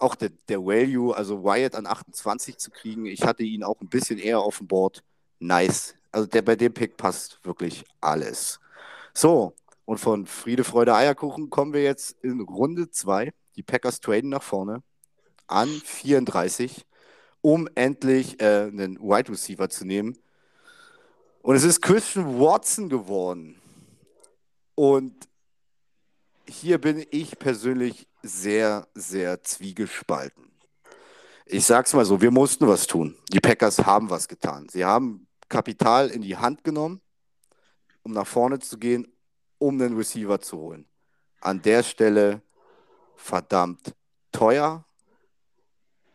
[0.00, 3.06] auch der, der Value, also Wyatt an 28 zu kriegen.
[3.06, 5.02] Ich hatte ihn auch ein bisschen eher auf dem Board.
[5.38, 5.94] Nice.
[6.12, 8.60] Also der, bei dem Pick passt wirklich alles.
[9.14, 13.32] So, und von Friede, Freude, Eierkuchen kommen wir jetzt in Runde 2.
[13.56, 14.82] Die Packers traden nach vorne
[15.50, 16.86] an 34,
[17.40, 20.16] um endlich äh, einen Wide Receiver zu nehmen.
[21.42, 23.60] Und es ist Christian Watson geworden.
[24.74, 25.28] Und
[26.48, 30.50] hier bin ich persönlich sehr, sehr zwiegespalten.
[31.46, 33.16] Ich sag's mal so, wir mussten was tun.
[33.32, 34.68] Die Packers haben was getan.
[34.68, 37.00] Sie haben Kapital in die Hand genommen,
[38.02, 39.06] um nach vorne zu gehen
[39.60, 40.86] um einen Receiver zu holen.
[41.40, 42.42] An der Stelle
[43.14, 43.94] verdammt
[44.32, 44.84] teuer.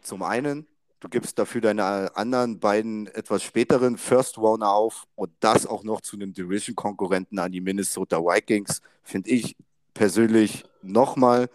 [0.02, 0.68] Zum einen,
[1.00, 6.02] du gibst dafür deine anderen beiden etwas späteren First Runner auf und das auch noch
[6.02, 9.56] zu einem Division-Konkurrenten an die Minnesota Vikings, finde ich
[9.94, 11.50] persönlich nochmal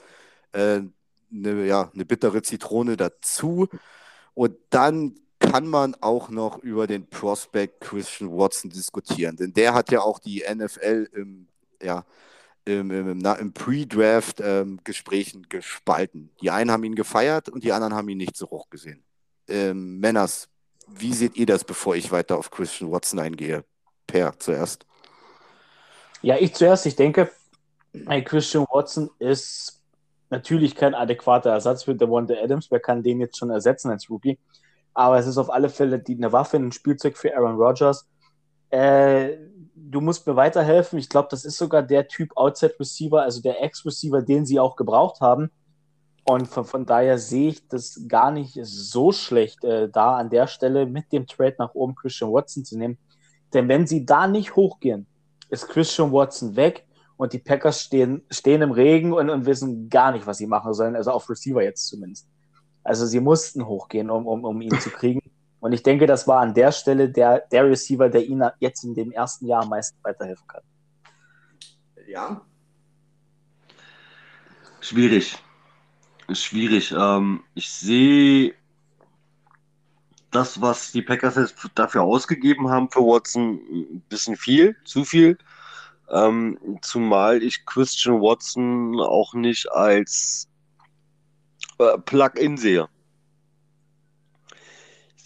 [0.53, 0.81] äh,
[1.33, 3.69] eine, ja, eine bittere Zitrone dazu.
[4.35, 9.91] Und dann kann man auch noch über den Prospect Christian Watson diskutieren, denn der hat
[9.91, 11.49] ja auch die NFL im
[11.83, 12.05] ja,
[12.65, 16.31] im, im, im Pre-Draft-Gesprächen ähm, gespalten.
[16.43, 19.03] Die einen haben ihn gefeiert und die anderen haben ihn nicht so hoch gesehen.
[19.49, 20.49] Ähm, Männers,
[20.87, 23.65] wie seht ihr das, bevor ich weiter auf Christian Watson eingehe?
[24.07, 24.87] Per zuerst.
[26.23, 26.85] Ja, ich zuerst.
[26.87, 27.31] Ich denke,
[28.25, 29.80] Christian Watson ist
[30.31, 32.71] natürlich kein adäquater Ersatz für Devonta Adams.
[32.71, 34.39] Wer kann den jetzt schon ersetzen als Rookie?
[34.95, 38.09] Aber es ist auf alle Fälle die, eine Waffe, ein Spielzeug für Aaron Rodgers.
[38.71, 39.37] Äh,
[39.75, 40.99] du musst mir weiterhelfen.
[40.99, 44.77] Ich glaube, das ist sogar der Typ Outside Receiver, also der Ex-Receiver, den sie auch
[44.77, 45.51] gebraucht haben.
[46.25, 50.47] Und von, von daher sehe ich das gar nicht so schlecht, äh, da an der
[50.47, 52.99] Stelle mit dem Trade nach oben Christian Watson zu nehmen.
[53.53, 55.07] Denn wenn sie da nicht hochgehen,
[55.49, 56.87] ist Christian Watson weg
[57.21, 60.73] und die Packers stehen, stehen im Regen und, und wissen gar nicht, was sie machen
[60.73, 62.27] sollen, also auf Receiver jetzt zumindest.
[62.83, 65.21] Also sie mussten hochgehen, um, um, um ihn zu kriegen.
[65.61, 68.95] Und ich denke, das war an der Stelle der, der Receiver, der Ihnen jetzt in
[68.95, 70.63] dem ersten Jahr am meisten weiterhelfen kann.
[72.09, 72.41] Ja.
[74.81, 75.37] Schwierig.
[76.33, 76.91] schwierig.
[76.99, 78.55] Ähm, ich sehe
[80.31, 85.37] das, was die Packers jetzt dafür ausgegeben haben für Watson, ein bisschen viel, zu viel.
[86.11, 90.49] Ähm, zumal ich Christian Watson auch nicht als
[91.79, 92.89] äh, Plug-in sehe.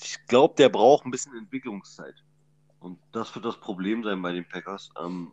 [0.03, 2.15] Ich glaube, der braucht ein bisschen Entwicklungszeit.
[2.81, 5.33] Und das wird das Problem sein bei den Packers, ähm,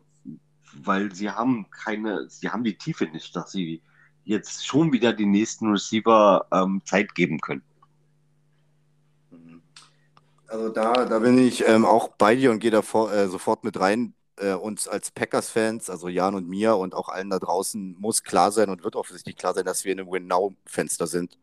[0.72, 3.82] weil sie haben keine, sie haben die Tiefe nicht, dass sie
[4.24, 7.62] jetzt schon wieder den nächsten Receiver ähm, Zeit geben können.
[10.46, 13.64] Also da, da bin ich ähm, auch bei dir und gehe da vor, äh, sofort
[13.64, 14.14] mit rein.
[14.42, 18.50] Äh, uns als Packers-Fans, also Jan und mir und auch allen da draußen, muss klar
[18.50, 21.38] sein und wird offensichtlich klar sein, dass wir in einem Win-Now-Fenster sind.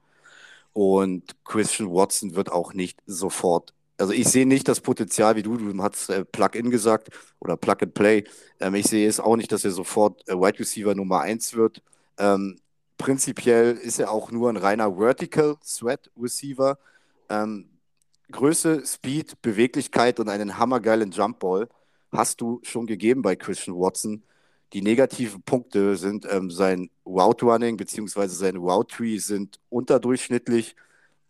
[0.73, 3.73] Und Christian Watson wird auch nicht sofort.
[3.97, 8.25] Also ich sehe nicht das Potenzial wie du, du hast äh, Plug-in gesagt oder Plug-and-Play.
[8.59, 11.81] Ähm, ich sehe es auch nicht, dass er sofort äh, Wide Receiver Nummer 1 wird.
[12.17, 12.59] Ähm,
[12.97, 16.77] prinzipiell ist er auch nur ein reiner Vertical Threat Receiver.
[17.29, 17.69] Ähm,
[18.31, 21.69] Größe, Speed, Beweglichkeit und einen hammergeilen Jumpball
[22.11, 24.23] hast du schon gegeben bei Christian Watson.
[24.73, 28.27] Die negativen Punkte sind ähm, sein Route Running bzw.
[28.27, 30.75] sein Route Tree sind unterdurchschnittlich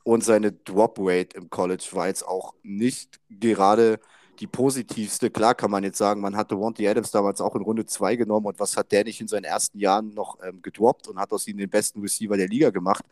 [0.03, 3.99] und seine Drop Rate im College war jetzt auch nicht gerade
[4.39, 5.29] die positivste.
[5.29, 8.47] Klar kann man jetzt sagen, man hatte Wanty Adams damals auch in Runde 2 genommen
[8.47, 11.47] und was hat der nicht in seinen ersten Jahren noch ähm, gedroppt und hat aus
[11.47, 13.05] ihm den besten Receiver der Liga gemacht.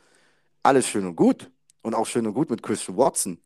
[0.63, 1.51] Alles schön und gut
[1.81, 3.39] und auch schön und gut mit Christian Watson.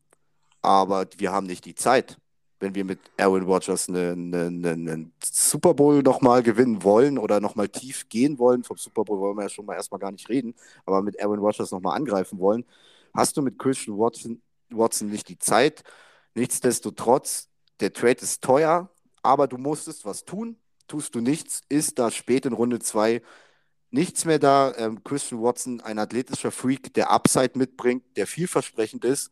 [0.62, 2.18] Aber wir haben nicht die Zeit
[2.62, 7.40] wenn wir mit Aaron Rodgers einen eine, eine, eine Super Bowl nochmal gewinnen wollen oder
[7.40, 10.30] nochmal tief gehen wollen, vom Super Bowl wollen wir ja schon mal erstmal gar nicht
[10.30, 10.54] reden,
[10.86, 12.64] aber mit Aaron Rodgers nochmal angreifen wollen,
[13.14, 15.84] hast du mit Christian Watson, Watson nicht die Zeit.
[16.36, 17.50] Nichtsdestotrotz,
[17.80, 18.90] der Trade ist teuer,
[19.24, 20.58] aber du musstest was tun.
[20.88, 23.22] Tust du nichts, ist da spät in Runde 2
[23.92, 24.74] nichts mehr da.
[24.78, 29.32] Ähm, Christian Watson, ein athletischer Freak, der Upside mitbringt, der vielversprechend ist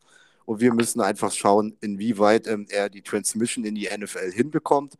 [0.50, 4.94] und wir müssen einfach schauen, inwieweit ähm, er die Transmission in die NFL hinbekommt.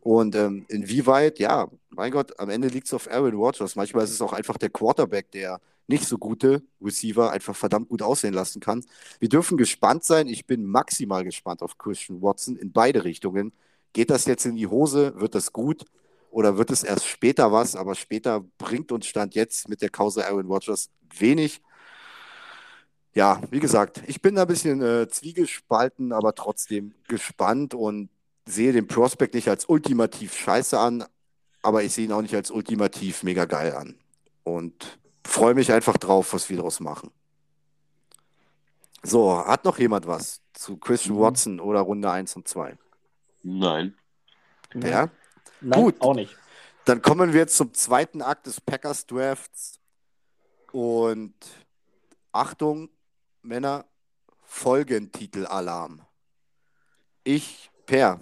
[0.00, 3.76] Und ähm, inwieweit, ja, mein Gott, am Ende liegt es auf Aaron Rodgers.
[3.76, 8.02] Manchmal ist es auch einfach der Quarterback, der nicht so gute Receiver einfach verdammt gut
[8.02, 8.84] aussehen lassen kann.
[9.20, 10.26] Wir dürfen gespannt sein.
[10.26, 13.52] Ich bin maximal gespannt auf Christian Watson in beide Richtungen.
[13.92, 15.14] Geht das jetzt in die Hose?
[15.20, 15.84] Wird das gut?
[16.32, 17.76] Oder wird es erst später was?
[17.76, 21.60] Aber später bringt uns Stand jetzt mit der Causa Aaron Rodgers wenig
[23.16, 28.10] ja, wie gesagt, ich bin da ein bisschen äh, zwiegespalten, aber trotzdem gespannt und
[28.44, 31.02] sehe den Prospect nicht als ultimativ scheiße an,
[31.62, 33.98] aber ich sehe ihn auch nicht als ultimativ mega geil an.
[34.44, 37.10] Und freue mich einfach drauf, was wir daraus machen.
[39.02, 41.20] So, hat noch jemand was zu Christian mhm.
[41.20, 42.76] Watson oder Runde 1 und 2?
[43.42, 43.94] Nein.
[44.74, 45.08] Ja?
[45.62, 46.02] Nein, Gut.
[46.02, 46.36] auch nicht.
[46.84, 49.80] Dann kommen wir jetzt zum zweiten Akt des Packers Drafts.
[50.70, 51.34] Und
[52.30, 52.90] Achtung,
[53.46, 53.84] Männer,
[54.44, 56.02] Folgentitel-Alarm.
[57.24, 58.20] Ich, Per,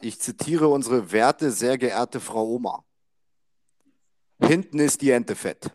[0.00, 2.84] ich zitiere unsere werte, sehr geehrte Frau Oma.
[4.40, 5.70] Hinten ist die Ente fett.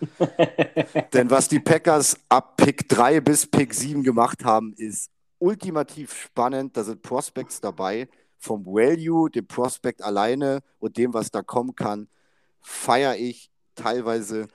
[1.12, 6.76] Denn was die Packers ab Pick 3 bis Pick 7 gemacht haben, ist ultimativ spannend.
[6.76, 8.08] Da sind Prospects dabei.
[8.38, 12.08] Vom Value, dem Prospect alleine und dem, was da kommen kann,
[12.60, 14.48] feiere ich teilweise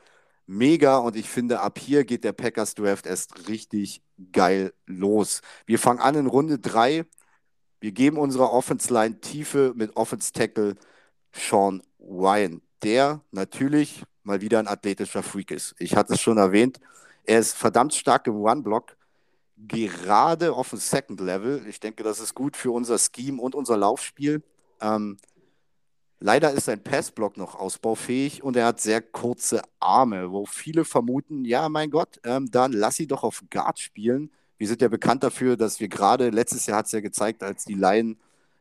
[0.51, 5.41] mega und ich finde, ab hier geht der Packers Draft erst richtig geil los.
[5.65, 7.05] Wir fangen an in Runde 3.
[7.79, 10.75] Wir geben unserer Offense Line Tiefe mit Offense Tackle
[11.33, 15.73] Sean Ryan, der natürlich mal wieder ein athletischer Freak ist.
[15.79, 16.79] Ich hatte es schon erwähnt.
[17.23, 18.97] Er ist verdammt stark im One-Block,
[19.55, 21.65] gerade auf dem Second Level.
[21.67, 24.43] Ich denke, das ist gut für unser Scheme und unser Laufspiel.
[24.81, 25.17] Ähm,
[26.23, 31.45] Leider ist sein Passblock noch ausbaufähig und er hat sehr kurze Arme, wo viele vermuten,
[31.45, 34.29] ja, mein Gott, ähm, dann lass sie doch auf Guard spielen.
[34.59, 37.65] Wir sind ja bekannt dafür, dass wir gerade, letztes Jahr hat es ja gezeigt, als
[37.65, 38.17] die Line,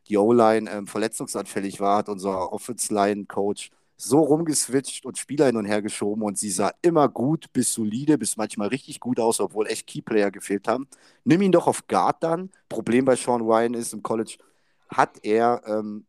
[0.07, 5.83] die O-Line ähm, verletzungsanfällig war, hat unser Offense-Line-Coach so rumgeswitcht und Spieler hin und her
[5.83, 9.85] geschoben und sie sah immer gut bis solide, bis manchmal richtig gut aus, obwohl echt
[9.85, 10.87] Keyplayer gefehlt haben.
[11.25, 12.49] Nimm ihn doch auf Guard dann.
[12.69, 14.37] Problem bei Sean Ryan ist, im College
[14.89, 16.07] hat er ähm,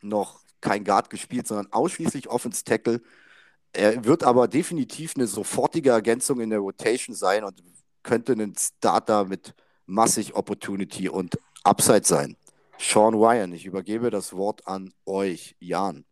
[0.00, 3.02] noch kein Guard gespielt, sondern ausschließlich Offense Tackle.
[3.72, 7.62] Er wird aber definitiv eine sofortige Ergänzung in der Rotation sein und
[8.02, 9.54] könnte ein Starter mit
[9.86, 12.36] massig Opportunity und Upside sein.
[12.78, 16.04] Sean Ryan, ich übergebe das Wort an euch, Jan.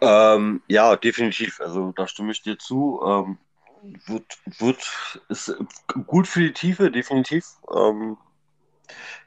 [0.00, 1.60] Ähm, ja, definitiv.
[1.60, 3.00] Also da stimme ich dir zu.
[3.04, 3.38] Ähm,
[4.06, 5.54] wird, wird ist
[6.06, 7.46] gut für die Tiefe, definitiv.
[7.74, 8.16] Ähm,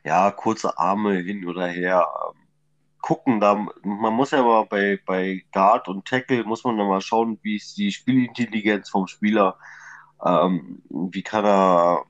[0.04, 2.08] ja, kurze Arme hin oder her.
[3.06, 3.40] Gucken.
[3.40, 7.38] Da, man muss ja aber bei, bei Guard und Tackle muss man dann mal schauen,
[7.44, 9.58] wie ist die Spielintelligenz vom Spieler,
[10.26, 12.06] ähm, wie kann er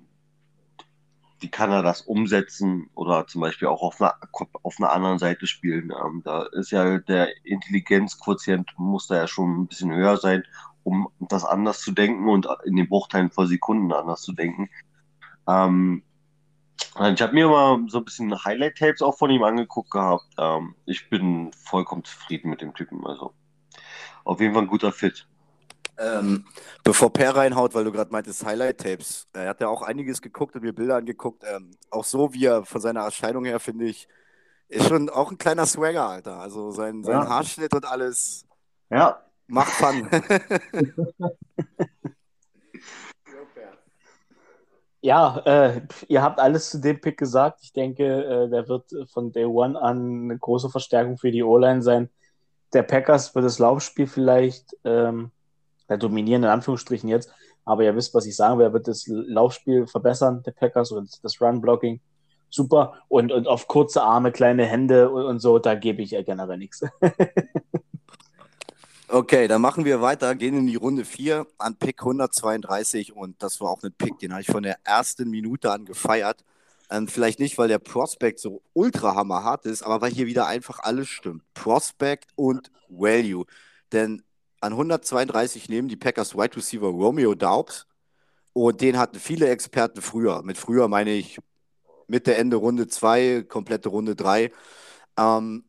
[1.41, 4.15] wie kann er das umsetzen oder zum Beispiel auch auf einer,
[4.63, 5.91] auf einer anderen Seite spielen.
[5.91, 10.43] Ähm, da ist ja der Intelligenzquotient muss da ja schon ein bisschen höher sein,
[10.83, 14.69] um das anders zu denken und in den Bruchteilen vor Sekunden anders zu denken.
[15.45, 16.03] Ähm,
[17.13, 20.25] ich habe mir mal so ein bisschen Highlight-Tapes auch von ihm angeguckt gehabt.
[20.37, 23.05] Ähm, ich bin vollkommen zufrieden mit dem Typen.
[23.05, 23.33] Also
[24.23, 25.27] auf jeden Fall ein guter Fit.
[25.97, 26.45] Ähm,
[26.83, 30.63] bevor Per reinhaut, weil du gerade meintest Highlight-Tapes, er hat ja auch einiges geguckt und
[30.63, 31.43] mir Bilder angeguckt.
[31.45, 34.07] Ähm, auch so, wie er von seiner Erscheinung her, finde ich,
[34.67, 36.39] ist schon auch ein kleiner Swagger, Alter.
[36.39, 37.27] Also sein, sein ja.
[37.27, 38.45] Haarschnitt und alles
[38.89, 39.21] ja.
[39.47, 40.09] macht Fun.
[45.05, 47.59] Ja, äh, ihr habt alles zu dem Pick gesagt.
[47.61, 51.83] Ich denke, äh, der wird von Day One an eine große Verstärkung für die O-Line
[51.83, 52.09] sein.
[52.73, 55.29] Der Packers wird das Laufspiel vielleicht ähm,
[55.99, 57.31] dominieren, in Anführungsstrichen jetzt.
[57.65, 58.65] Aber ihr wisst, was ich sagen will.
[58.65, 62.01] Er wird das Laufspiel verbessern, der Packers, und das Run-Blocking.
[62.49, 62.95] Super.
[63.07, 66.57] Und, und auf kurze Arme, kleine Hände und, und so, da gebe ich ja generell
[66.57, 66.81] nichts.
[69.15, 73.61] Okay, dann machen wir weiter, gehen in die Runde 4 an Pick 132 und das
[73.61, 76.43] war auch ein Pick, den habe ich von der ersten Minute an gefeiert.
[76.89, 80.79] Ähm, vielleicht nicht, weil der Prospect so ultra hammerhart ist, aber weil hier wieder einfach
[80.79, 81.43] alles stimmt.
[81.53, 83.45] Prospect und Value.
[83.93, 84.21] Denn
[84.59, 87.87] an 132 nehmen die Packers Wide Receiver Romeo Daubs
[88.51, 90.43] und den hatten viele Experten früher.
[90.43, 91.39] Mit früher meine ich
[92.07, 94.51] Mitte, Ende Runde 2, komplette Runde 3.
[95.17, 95.63] Ähm,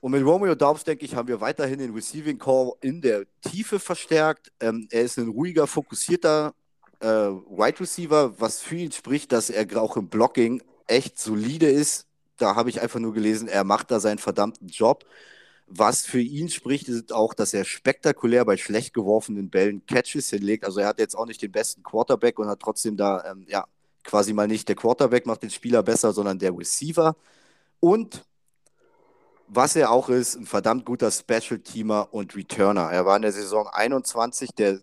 [0.00, 3.78] und mit Romeo Daubs, denke ich, haben wir weiterhin den Receiving Call in der Tiefe
[3.78, 4.50] verstärkt.
[4.60, 6.54] Ähm, er ist ein ruhiger, fokussierter
[7.00, 12.06] äh, Wide Receiver, was für ihn spricht, dass er auch im Blocking echt solide ist.
[12.38, 15.04] Da habe ich einfach nur gelesen, er macht da seinen verdammten Job.
[15.66, 20.64] Was für ihn spricht, ist auch, dass er spektakulär bei schlecht geworfenen Bällen Catches hinlegt.
[20.64, 23.66] Also er hat jetzt auch nicht den besten Quarterback und hat trotzdem da, ähm, ja,
[24.02, 27.14] quasi mal nicht der Quarterback macht den Spieler besser, sondern der Receiver.
[27.80, 28.24] Und
[29.52, 32.90] was er auch ist, ein verdammt guter Special-Teamer und Returner.
[32.90, 34.80] Er war in der Saison 21, der,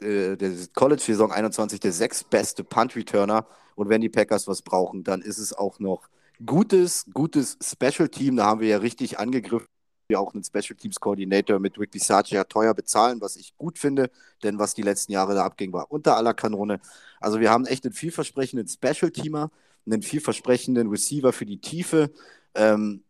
[0.00, 3.46] äh, der College-Saison 21, der sechstbeste Punt-Returner.
[3.74, 6.08] Und wenn die Packers was brauchen, dann ist es auch noch
[6.44, 8.36] gutes, gutes Special-Team.
[8.36, 9.66] Da haben wir ja richtig angegriffen.
[10.08, 14.10] Wir auch einen Special Teams Coordinator mit Rick Bisaccia teuer bezahlen, was ich gut finde,
[14.42, 16.80] denn was die letzten Jahre da abging, war unter aller Kanone.
[17.20, 19.50] Also wir haben echt einen vielversprechenden Special Teamer,
[19.84, 22.10] einen vielversprechenden Receiver für die Tiefe.
[22.54, 23.02] Ähm,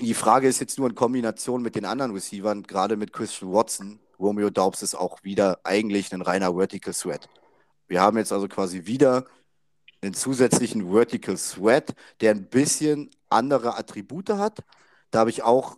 [0.00, 4.00] die Frage ist jetzt nur in Kombination mit den anderen Receivern, gerade mit Christian Watson.
[4.18, 7.28] Romeo Daubs ist auch wieder eigentlich ein reiner Vertical Threat.
[7.86, 9.26] Wir haben jetzt also quasi wieder
[10.02, 14.60] einen zusätzlichen Vertical Threat, der ein bisschen andere Attribute hat.
[15.10, 15.76] Da habe ich auch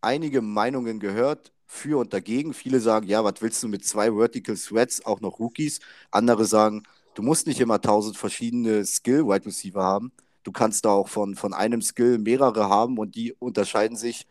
[0.00, 2.54] einige Meinungen gehört für und dagegen.
[2.54, 5.80] Viele sagen, ja, was willst du mit zwei Vertical Threats, auch noch Rookies?
[6.10, 6.84] Andere sagen,
[7.14, 10.12] du musst nicht immer tausend verschiedene Skill-Wide Receiver haben.
[10.44, 14.26] Du kannst da auch von, von einem Skill mehrere haben und die unterscheiden sich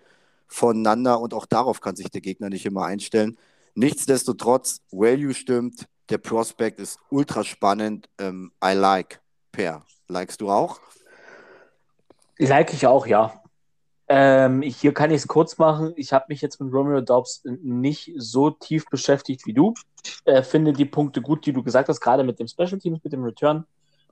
[0.48, 3.38] voneinander und auch darauf kann sich der Gegner nicht immer einstellen.
[3.76, 8.07] Nichtsdestotrotz, Value stimmt, der Prospect ist ultra spannend.
[8.19, 9.19] Ähm, I like.
[9.52, 10.80] Per, likest du auch?
[12.38, 13.44] Like ich auch, ja.
[14.07, 15.94] Ähm, hier kann ich es kurz machen.
[15.95, 19.73] Ich habe mich jetzt mit Romeo Dobbs nicht so tief beschäftigt wie du.
[20.26, 23.14] Äh, finde die Punkte gut, die du gesagt hast, gerade mit dem Special Teams, mit
[23.14, 23.65] dem Return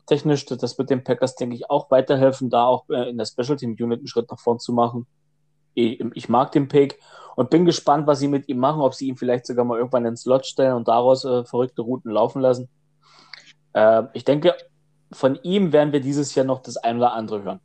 [0.05, 0.45] technisch.
[0.45, 3.75] Das wird den Packers, denke ich, auch weiterhelfen, da auch äh, in der Special Team
[3.79, 5.07] Unit einen Schritt nach vorn zu machen.
[5.73, 6.99] Ich, ich, mag den Pick
[7.35, 10.05] und bin gespannt, was sie mit ihm machen, ob sie ihn vielleicht sogar mal irgendwann
[10.05, 12.67] ins Slot stellen und daraus äh, verrückte Routen laufen lassen.
[13.73, 14.55] Äh, ich denke,
[15.11, 17.59] von ihm werden wir dieses Jahr noch das ein oder andere hören.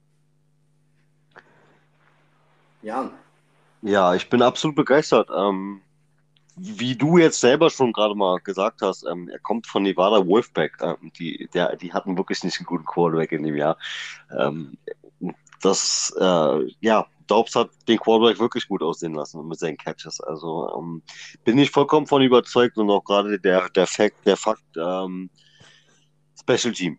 [2.82, 3.10] Ja.
[3.82, 5.28] Ja, ich bin absolut begeistert.
[5.36, 5.80] Ähm,
[6.56, 10.78] wie du jetzt selber schon gerade mal gesagt hast, ähm, er kommt von Nevada Wolfpack.
[10.80, 13.76] Ähm, die, der, die hatten wirklich nicht einen guten Quarterback in dem Jahr.
[14.36, 14.78] Ähm,
[15.60, 20.20] das, äh, ja, Daubs hat den Quarterback wirklich gut aussehen lassen mit seinen Catches.
[20.20, 21.02] Also ähm,
[21.44, 25.28] bin ich vollkommen von überzeugt und auch gerade der, der Fakt, der Fakt, ähm,
[26.40, 26.98] Special Team.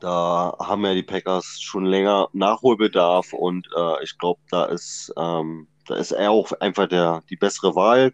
[0.00, 5.68] Da haben ja die Packers schon länger Nachholbedarf und äh, ich glaube, da ist ähm,
[5.90, 8.12] da ist er auch einfach der, die bessere Wahl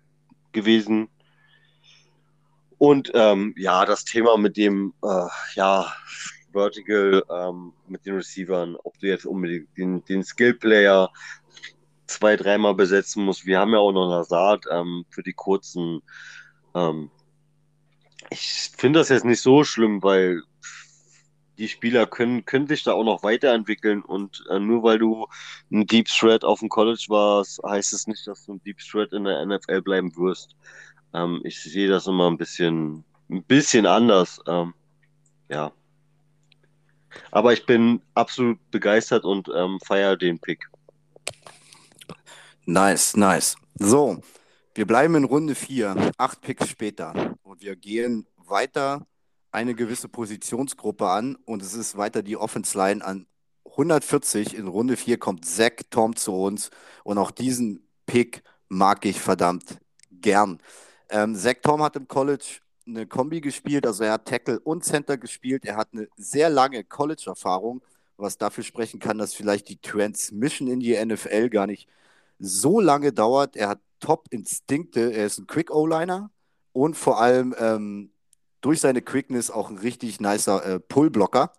[0.53, 1.09] gewesen.
[2.79, 5.93] Und ähm, ja, das Thema mit dem, äh, ja,
[6.53, 11.11] Vertical, ähm, mit den Receivern, ob du jetzt unbedingt den, den Skill-Player
[12.07, 13.45] zwei, dreimal besetzen musst.
[13.45, 16.01] Wir haben ja auch noch Lazard ähm, für die kurzen.
[16.75, 17.11] Ähm,
[18.31, 20.43] ich finde das jetzt nicht so schlimm, weil
[21.59, 25.27] die Spieler können, können sich da auch noch weiterentwickeln und äh, nur weil du
[25.71, 29.13] ein Deep Threat auf dem College warst, heißt es nicht, dass du ein Deep Threat
[29.13, 30.57] in der NFL bleiben wirst.
[31.15, 34.41] Ähm, ich sehe das immer ein bisschen, ein bisschen anders.
[34.47, 34.75] Ähm,
[35.49, 35.73] ja.
[37.31, 40.69] Aber ich bin absolut begeistert und ähm, feiere den Pick.
[42.67, 43.57] Nice, nice.
[43.79, 44.23] So,
[44.75, 47.35] wir bleiben in Runde 4, acht Picks später.
[47.43, 49.07] Und wir gehen weiter
[49.57, 53.27] eine gewisse Positionsgruppe an und es ist weiter die Offense Line an
[53.65, 54.55] 140.
[54.55, 56.69] In Runde 4 kommt Zach Tom zu uns
[57.05, 59.79] und auch diesen Pick mag ich verdammt
[60.11, 60.59] gern.
[61.09, 65.17] Ähm, Zach Tom hat im College eine Kombi gespielt, also er hat Tackle und Center
[65.17, 65.65] gespielt.
[65.65, 67.83] Er hat eine sehr lange College-Erfahrung,
[68.19, 71.89] was dafür sprechen kann, dass vielleicht die Transmission in die NFL gar nicht
[72.39, 73.57] so lange dauert.
[73.57, 76.31] Er hat Top-Instinkte, er ist ein Quick-O-Liner
[76.75, 78.11] und vor allem ähm,
[78.67, 81.53] durch seine Quickness auch ein richtig nicer äh, Pullblocker.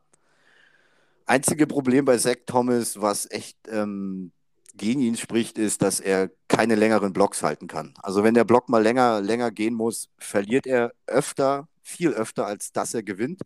[1.26, 4.34] Einzige Problem bei Zach Thomas, was echt ähm,
[4.76, 7.94] gegen ihn spricht, ist, dass er keine längeren Blocks halten kann.
[8.04, 12.74] Also wenn der Block mal länger, länger gehen muss, verliert er öfter, viel öfter, als
[12.74, 13.40] dass er gewinnt.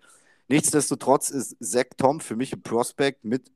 [0.47, 3.51] Nichtsdestotrotz ist Zach Tom für mich ein Prospect mit,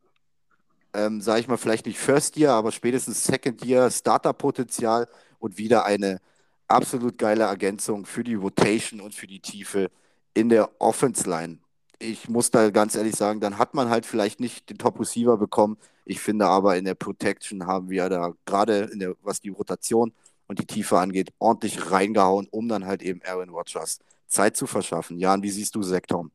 [0.94, 5.08] ähm, sage ich mal, vielleicht nicht First Year, aber spätestens Second Year Starter-Potenzial
[5.40, 6.22] und wieder eine
[6.68, 9.90] absolut geile Ergänzung für die Rotation und für die Tiefe
[10.34, 11.60] in der Offense Line.
[12.00, 15.38] Ich muss da ganz ehrlich sagen, dann hat man halt vielleicht nicht den Top Receiver
[15.38, 15.78] bekommen.
[16.04, 20.14] Ich finde aber in der Protection haben wir da gerade in der, was die Rotation
[20.48, 25.18] und die Tiefe angeht, ordentlich reingehauen, um dann halt eben Aaron Rodgers Zeit zu verschaffen.
[25.20, 26.30] Jan, wie siehst du Sektor?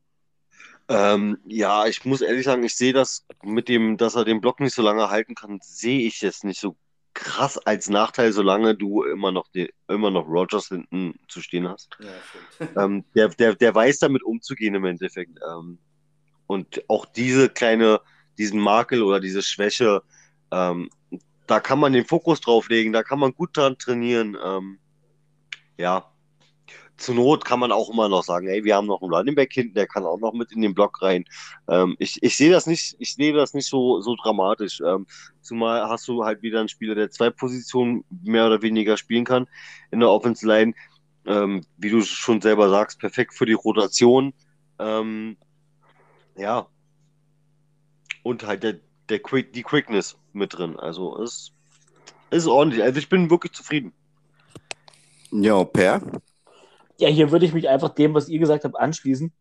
[0.87, 4.59] Ähm, ja, ich muss ehrlich sagen, ich sehe das mit dem, dass er den Block
[4.59, 6.75] nicht so lange halten kann, sehe ich jetzt nicht so
[7.13, 11.97] krass als Nachteil, solange du immer noch, die, immer noch Rogers hinten zu stehen hast.
[11.99, 15.39] Ja, ähm, der, der, der weiß damit umzugehen im Endeffekt.
[15.47, 15.77] Ähm,
[16.47, 18.01] und auch diese kleine,
[18.37, 20.03] diesen Makel oder diese Schwäche,
[20.51, 20.89] ähm,
[21.47, 24.37] da kann man den Fokus drauf legen, da kann man gut dran trainieren.
[24.43, 24.79] Ähm,
[25.77, 26.10] ja,
[27.01, 29.51] zur Not kann man auch immer noch sagen, ey, wir haben noch einen Running Back
[29.51, 31.25] hinten, der kann auch noch mit in den Block rein.
[31.67, 34.81] Ähm, ich ich sehe das nicht, ich sehe das nicht so, so dramatisch.
[34.81, 35.07] Ähm,
[35.41, 39.47] zumal hast du halt wieder einen Spieler, der zwei Positionen mehr oder weniger spielen kann
[39.91, 40.73] in der Offense Line.
[41.25, 44.33] Ähm, wie du schon selber sagst, perfekt für die Rotation.
[44.79, 45.37] Ähm,
[46.35, 46.67] ja.
[48.23, 48.79] Und halt der,
[49.09, 50.79] der Quick, die Quickness mit drin.
[50.79, 51.51] Also es
[52.31, 52.83] ist ordentlich.
[52.83, 53.93] Also ich bin wirklich zufrieden.
[55.31, 56.01] Ja, Per?
[57.01, 59.33] Ja, hier würde ich mich einfach dem, was ihr gesagt habt, anschließen.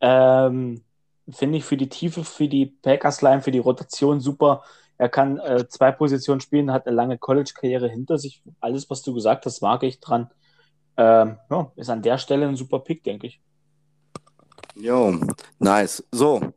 [0.00, 0.82] Ähm,
[1.30, 4.64] Finde ich für die Tiefe, für die Packers-Line, für die Rotation super.
[4.96, 8.42] Er kann äh, zwei Positionen spielen, hat eine lange College-Karriere hinter sich.
[8.58, 10.28] Alles, was du gesagt hast, mag ich dran.
[10.96, 13.40] Ähm, ja, ist an der Stelle ein super Pick, denke ich.
[14.74, 15.20] Jo,
[15.60, 16.02] nice.
[16.10, 16.52] So,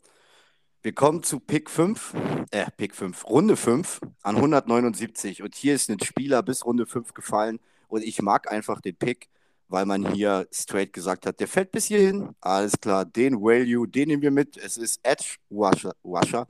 [0.82, 2.16] wir kommen zu Pick 5,
[2.50, 5.44] äh, Pick 5, Runde 5 an 179.
[5.44, 7.60] Und hier ist ein Spieler bis Runde 5 gefallen.
[7.90, 9.30] Und ich mag einfach den Pick
[9.72, 12.35] weil man hier straight gesagt hat, der fällt bis hierhin.
[12.41, 14.57] Alles klar, den Value, den nehmen wir mit.
[14.57, 16.48] Es ist Edge Washer, Washer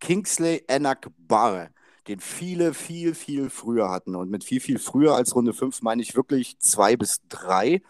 [0.00, 1.70] Kingsley Enak Barre,
[2.08, 4.16] den viele, viel, viel früher hatten.
[4.16, 7.80] Und mit viel, viel früher als Runde 5 meine ich wirklich zwei bis drei.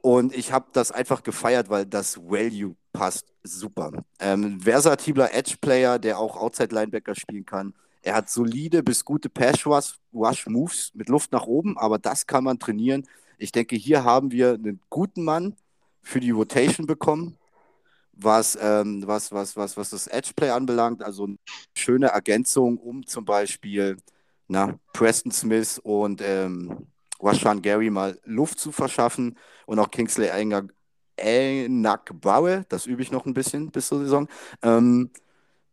[0.00, 3.90] Und ich habe das einfach gefeiert, weil das Value passt super.
[4.20, 7.74] Ähm, versatibler Edge-Player, der auch Outside-Linebacker spielen kann.
[8.00, 13.06] Er hat solide bis gute Pass-Rush-Moves mit Luft nach oben, aber das kann man trainieren.
[13.42, 15.56] Ich denke, hier haben wir einen guten Mann
[16.00, 17.36] für die Rotation bekommen,
[18.12, 21.02] was, ähm, was, was, was, was das Edgeplay anbelangt.
[21.02, 21.38] Also eine
[21.74, 23.96] schöne Ergänzung, um zum Beispiel
[24.46, 26.86] na, Preston Smith und ähm,
[27.20, 29.36] Rashan Gary mal Luft zu verschaffen
[29.66, 30.28] und auch Kingsley
[31.16, 34.28] Enakbaue, das übe ich noch ein bisschen bis zur Saison,
[34.62, 35.10] ähm,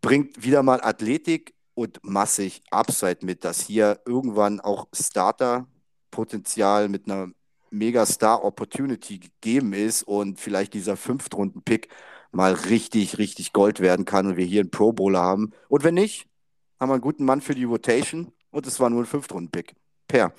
[0.02, 7.32] bringt wieder mal Athletik und massig Upside mit, dass hier irgendwann auch Starter-Potenzial mit einer
[7.72, 11.90] Megastar-Opportunity gegeben ist und vielleicht dieser Fünftrunden-Pick
[12.32, 15.52] mal richtig, richtig Gold werden kann und wir hier einen Pro Bowler haben.
[15.68, 16.28] Und wenn nicht,
[16.80, 19.76] haben wir einen guten Mann für die Rotation und es war nur ein Fünftrunden-Pick.
[20.08, 20.32] Per.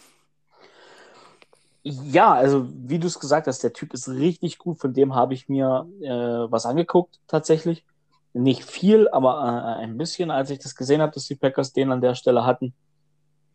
[1.83, 4.81] Ja, also wie du es gesagt hast, der Typ ist richtig gut.
[4.81, 6.09] Von dem habe ich mir äh,
[6.51, 7.85] was angeguckt, tatsächlich.
[8.33, 11.91] Nicht viel, aber äh, ein bisschen, als ich das gesehen habe, dass die Packers den
[11.91, 12.75] an der Stelle hatten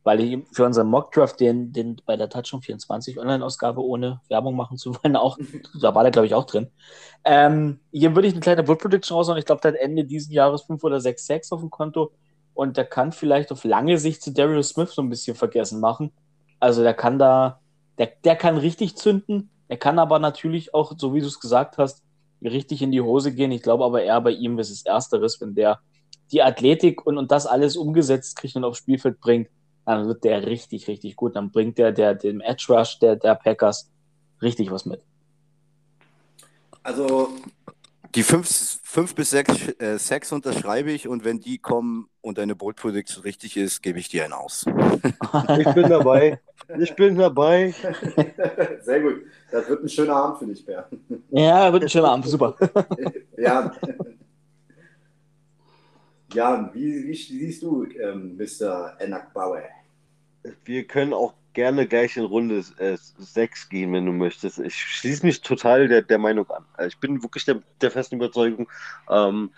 [0.06, 4.78] weil ich für unseren Mockdraft, den, den bei der Touchdown 24 Online-Ausgabe, ohne Werbung machen
[4.78, 5.38] zu wollen, auch,
[5.82, 6.68] da war der, glaube ich, auch drin.
[7.26, 9.40] Ähm, hier würde ich eine kleine Wood Prediction raushauen.
[9.40, 12.12] Ich glaube, der hat Ende diesen Jahres 5 oder 6 Sacks auf dem Konto
[12.54, 16.12] und der kann vielleicht auf lange Sicht zu Darius Smith so ein bisschen vergessen machen.
[16.60, 17.60] Also der kann da,
[17.98, 21.80] der, der kann richtig zünden, er kann aber natürlich auch, so wie du es gesagt
[21.80, 22.04] hast,
[22.44, 23.52] richtig in die Hose gehen.
[23.52, 25.80] Ich glaube aber eher bei ihm ist es Ersteres, wenn der
[26.32, 29.50] die Athletik und, und das alles umgesetzt kriegt und aufs Spielfeld bringt,
[29.86, 31.36] dann wird der richtig, richtig gut.
[31.36, 33.92] Dann bringt der, der dem Edge Rush der, der Packers
[34.42, 35.02] richtig was mit.
[36.84, 37.30] Also
[38.16, 38.48] die fünf,
[38.84, 43.24] fünf bis sechs äh, Sacks unterschreibe ich und wenn die kommen und deine Bold Prediction
[43.24, 44.66] richtig ist, gebe ich dir einen aus.
[45.60, 46.40] Ich bin dabei.
[46.80, 47.72] Ich bin dabei.
[48.82, 49.22] Sehr gut.
[49.52, 50.88] Das wird ein schöner Abend für dich, Bär.
[51.30, 52.26] Ja, wird ein schöner Abend.
[52.26, 52.56] Super.
[53.38, 53.72] ja.
[56.36, 58.98] Jan, wie, wie siehst du ähm, Mr.
[59.00, 59.64] Enak Bauer?
[60.66, 64.60] Wir können auch gerne gleich in Runde äh, 6 gehen, wenn du möchtest.
[64.60, 66.66] Ich schließe mich total der, der Meinung an.
[66.74, 68.70] Also ich bin wirklich der, der festen Überzeugung,
[69.10, 69.52] ähm,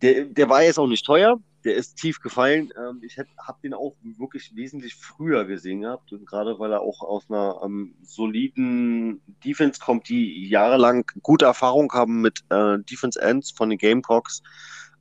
[0.00, 2.72] der, der war jetzt auch nicht teuer, der ist tief gefallen.
[2.76, 7.24] Ähm, ich habe den auch wirklich wesentlich früher gesehen gehabt, gerade weil er auch aus
[7.28, 13.70] einer ähm, soliden Defense kommt, die jahrelang gute Erfahrung haben mit äh, Defense Ends von
[13.70, 14.42] den Gamecocks.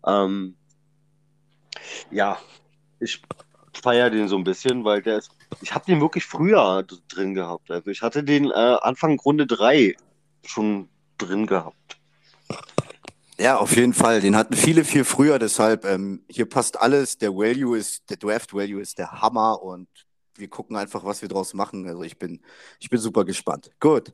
[0.06, 0.56] Ähm,
[2.12, 2.38] ja,
[3.00, 3.22] ich
[3.74, 5.32] feiere den so ein bisschen, weil der ist.
[5.62, 7.70] Ich habe den wirklich früher drin gehabt.
[7.70, 9.96] Also ich hatte den äh, Anfang Runde 3
[10.46, 12.00] schon drin gehabt.
[13.40, 14.22] Ja, auf jeden Fall.
[14.22, 17.18] Den hatten viele viel früher, deshalb ähm, hier passt alles.
[17.18, 19.88] Der Value ist, der Draft Value ist der Hammer und
[20.36, 21.88] wir gucken einfach, was wir draus machen.
[21.88, 22.42] Also ich bin,
[22.80, 23.72] ich bin super gespannt.
[23.80, 24.14] Gut.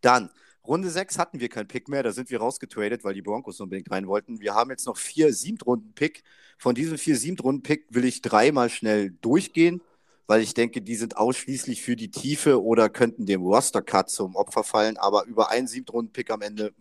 [0.00, 0.30] Dann,
[0.66, 3.90] Runde 6 hatten wir keinen Pick mehr, da sind wir rausgetradet, weil die Broncos unbedingt
[3.90, 4.40] rein wollten.
[4.40, 6.24] Wir haben jetzt noch vier Siebtrunden-Pick.
[6.58, 9.80] Von diesen vier Siebtrunden-Pick will ich dreimal schnell durchgehen,
[10.26, 14.64] weil ich denke, die sind ausschließlich für die Tiefe oder könnten dem Roster-Cut zum Opfer
[14.64, 16.74] fallen, aber über einen Siebtrunden-Pick am Ende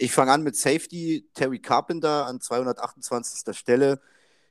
[0.00, 3.54] ich fange an mit Safety Terry Carpenter an 228.
[3.54, 4.00] Stelle.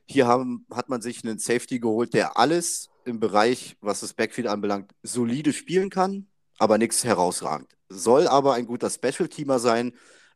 [0.06, 4.46] Hier haben, hat man sich einen Safety geholt, der alles im Bereich, was das Backfield
[4.46, 6.28] anbelangt, solide spielen kann,
[6.58, 7.68] aber nichts herausragend.
[7.88, 9.92] Soll aber ein guter Special-Teamer sein.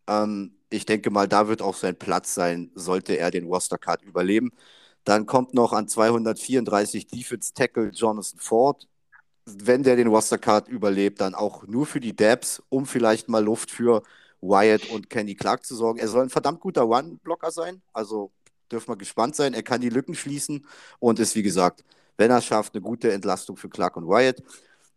[0.08, 4.50] Ähm, ich denke mal, da wird auch sein Platz sein, sollte er den Roster-Card überleben.
[5.04, 8.88] Dann kommt noch an 234 Defense Tackle Jonathan Ford.
[9.46, 13.70] Wenn der den Roster-Card überlebt, dann auch nur für die Dabs, um vielleicht mal Luft
[13.70, 14.02] für
[14.44, 15.98] Wyatt und Kenny Clark zu sorgen.
[15.98, 18.30] Er soll ein verdammt guter Run-Blocker sein, also
[18.70, 19.54] dürfen wir gespannt sein.
[19.54, 20.66] Er kann die Lücken schließen
[20.98, 21.84] und ist, wie gesagt,
[22.16, 24.42] wenn er schafft, eine gute Entlastung für Clark und Wyatt.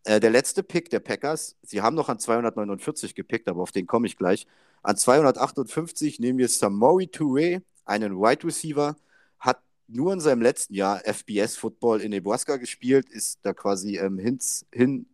[0.03, 3.87] Äh, der letzte Pick der Packers, sie haben noch an 249 gepickt, aber auf den
[3.87, 4.47] komme ich gleich.
[4.83, 8.95] An 258 nehmen wir Samori Touré, einen Wide Receiver,
[9.39, 14.39] hat nur in seinem letzten Jahr FBS-Football in Nebraska gespielt, ist da quasi ähm, hin,
[14.71, 15.07] hin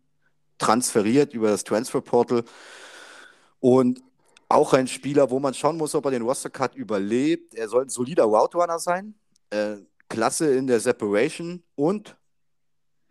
[0.57, 2.43] transferiert über das Transfer Portal
[3.59, 4.01] und
[4.53, 7.55] auch ein Spieler, wo man schauen muss, ob er den Roster-Cut überlebt.
[7.55, 9.15] Er soll ein solider Route-Runner sein,
[9.49, 9.77] äh,
[10.09, 12.15] klasse in der Separation und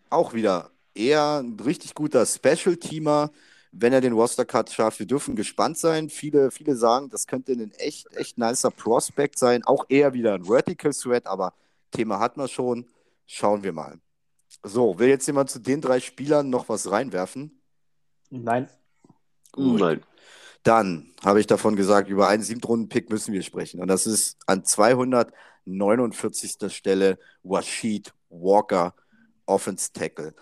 [0.09, 3.31] auch wieder eher ein richtig guter Special-Teamer,
[3.73, 4.98] wenn er den Roster-Cut schafft.
[5.01, 6.10] Wir dürfen gespannt sein.
[6.10, 9.64] Viele, viele sagen, das könnte ein echt, echt nicer Prospect sein.
[9.64, 11.55] Auch eher wieder ein Vertical Threat, aber
[11.90, 12.86] Thema hat man schon.
[13.27, 13.98] Schauen wir mal.
[14.62, 17.62] So, will jetzt jemand zu den drei Spielern noch was reinwerfen?
[18.31, 18.69] Nein.
[19.52, 19.81] Gut.
[19.81, 20.02] Nein.
[20.62, 23.80] Dann habe ich davon gesagt, über einen Siebtrunden-Pick müssen wir sprechen.
[23.80, 26.72] Und das ist an 249.
[26.72, 28.94] Stelle Washid Walker,
[29.47, 30.34] Offense Tackle.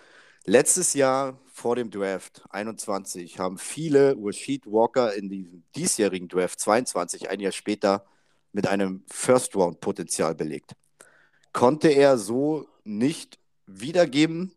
[0.45, 7.31] Letztes Jahr vor dem Draft 21 haben viele Washid Walker in diesem diesjährigen Draft 22,
[7.31, 8.07] ein Jahr später,
[8.53, 10.73] mit einem First-Round-Potenzial belegt.
[11.53, 14.53] Konnte er so nicht wiedergeben.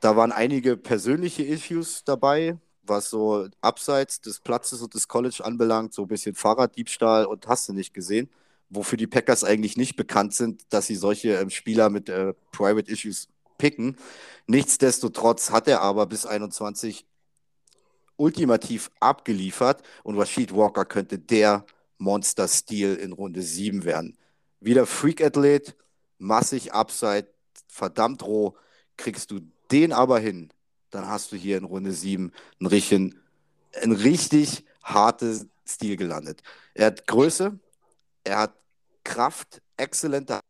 [0.00, 2.58] Da waren einige persönliche Issues dabei,
[2.88, 7.68] was so abseits des Platzes und des College anbelangt, so ein bisschen Fahrraddiebstahl und hast
[7.68, 8.30] du nicht gesehen,
[8.70, 12.90] wofür die Packers eigentlich nicht bekannt sind, dass sie solche ähm, Spieler mit äh, Private
[12.90, 13.96] Issues picken.
[14.46, 17.06] Nichtsdestotrotz hat er aber bis 21
[18.16, 21.64] ultimativ abgeliefert und Rashid Walker könnte der
[21.98, 24.16] Monster-Stil in Runde 7 werden.
[24.60, 25.76] Wieder Freak-Athlet,
[26.18, 27.28] massig Upside,
[27.68, 28.56] verdammt roh,
[28.96, 29.40] kriegst du
[29.70, 30.50] den aber hin,
[30.90, 33.14] dann hast du hier in Runde 7 einen richtigen,
[33.82, 36.42] ein richtig hartes Stil gelandet.
[36.74, 37.58] Er hat Größe,
[38.24, 38.54] er hat
[39.04, 40.40] Kraft, exzellente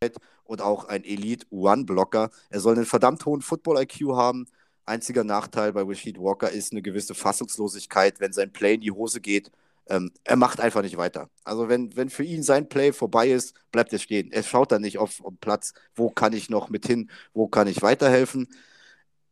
[0.00, 2.30] Arbeit und auch ein Elite One-Blocker.
[2.50, 4.46] Er soll einen verdammt hohen Football-IQ haben.
[4.86, 9.20] Einziger Nachteil bei Rashid Walker ist eine gewisse Fassungslosigkeit, wenn sein Play in die Hose
[9.20, 9.50] geht.
[9.86, 11.28] Ähm, er macht einfach nicht weiter.
[11.44, 14.32] Also wenn, wenn für ihn sein Play vorbei ist, bleibt er stehen.
[14.32, 17.66] Er schaut dann nicht auf, auf Platz, wo kann ich noch mit hin, wo kann
[17.66, 18.48] ich weiterhelfen.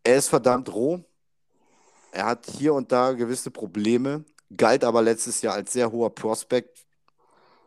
[0.05, 1.05] Er ist verdammt roh.
[2.13, 4.25] Er hat hier und da gewisse Probleme,
[4.55, 6.85] galt aber letztes Jahr als sehr hoher Prospekt.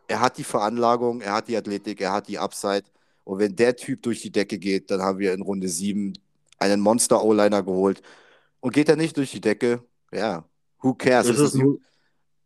[0.08, 2.84] Er hat die Veranlagung, er hat die Athletik, er hat die Upside.
[3.24, 6.14] Und wenn der Typ durch die Decke geht, dann haben wir in Runde 7
[6.60, 8.04] einen Monster-O-Liner geholt.
[8.60, 10.46] Und geht er nicht durch die Decke, Ja,
[10.82, 11.28] who cares?
[11.28, 11.80] Das Es ist nur,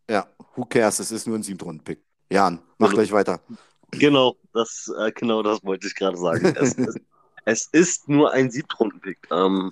[0.10, 0.26] ja,
[0.56, 0.99] who cares?
[0.99, 1.99] Es ist nur ein Siebtrunden-Pick.
[2.32, 2.98] Jan, mach Genau.
[3.02, 3.41] gleich weiter.
[3.91, 6.45] genau, das, äh, genau das wollte ich gerade sagen.
[6.56, 6.76] Es,
[7.45, 9.28] es ist nur ein Siebtrunden-Pick.
[9.32, 9.72] Ähm,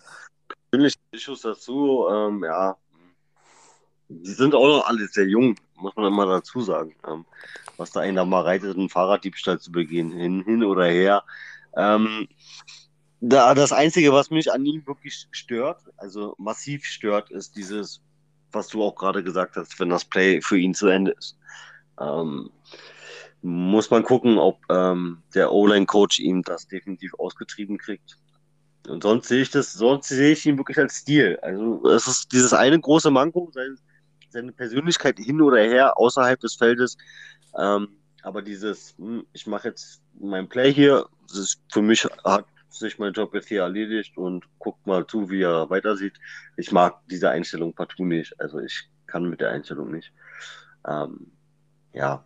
[0.70, 2.76] persönliche Issues dazu, ähm, ja,
[4.10, 6.96] die sind auch noch alle sehr jung, muss man immer dazu sagen.
[7.08, 7.26] Ähm,
[7.78, 11.24] was da einer mal reitet, einen Fahrraddiebstahl zu begehen, hin, hin oder her.
[11.76, 12.28] Ähm,
[13.20, 18.02] da, das Einzige, was mich an ihm wirklich stört, also massiv stört, ist dieses,
[18.52, 21.38] was du auch gerade gesagt hast, wenn das Play für ihn zu Ende ist.
[22.00, 22.50] Ähm,
[23.42, 28.18] muss man gucken, ob ähm, der O-Line-Coach ihm das definitiv ausgetrieben kriegt.
[28.88, 31.38] Und sonst sehe ich das, sonst sehe ich ihn wirklich als Stil.
[31.42, 33.76] Also es ist dieses eine große Manko, seine,
[34.30, 36.98] seine Persönlichkeit hin oder her, außerhalb des Feldes.
[37.58, 37.90] Ähm,
[38.24, 43.00] aber dieses, hm, ich mache jetzt mein Play hier, das ist für mich hat sich
[43.00, 46.14] mein Job jetzt hier erledigt und guckt mal zu, wie er weitersieht.
[46.58, 48.40] Ich mag diese Einstellung partout nicht.
[48.40, 50.12] Also ich kann mit der Einstellung nicht.
[50.86, 51.32] Ähm,
[51.94, 52.24] ja.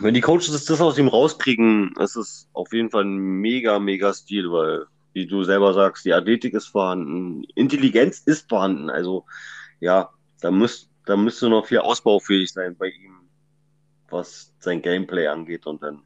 [0.00, 4.12] Wenn die Coaches das aus ihm rauskriegen, ist es auf jeden Fall ein mega, mega
[4.12, 8.90] Stil, weil, wie du selber sagst, die Athletik ist vorhanden, Intelligenz ist vorhanden.
[8.90, 9.24] Also,
[9.80, 10.10] ja,
[10.40, 13.20] da, müsst, da müsste noch viel ausbaufähig sein bei ihm,
[14.08, 15.66] was sein Gameplay angeht.
[15.66, 16.02] Und dann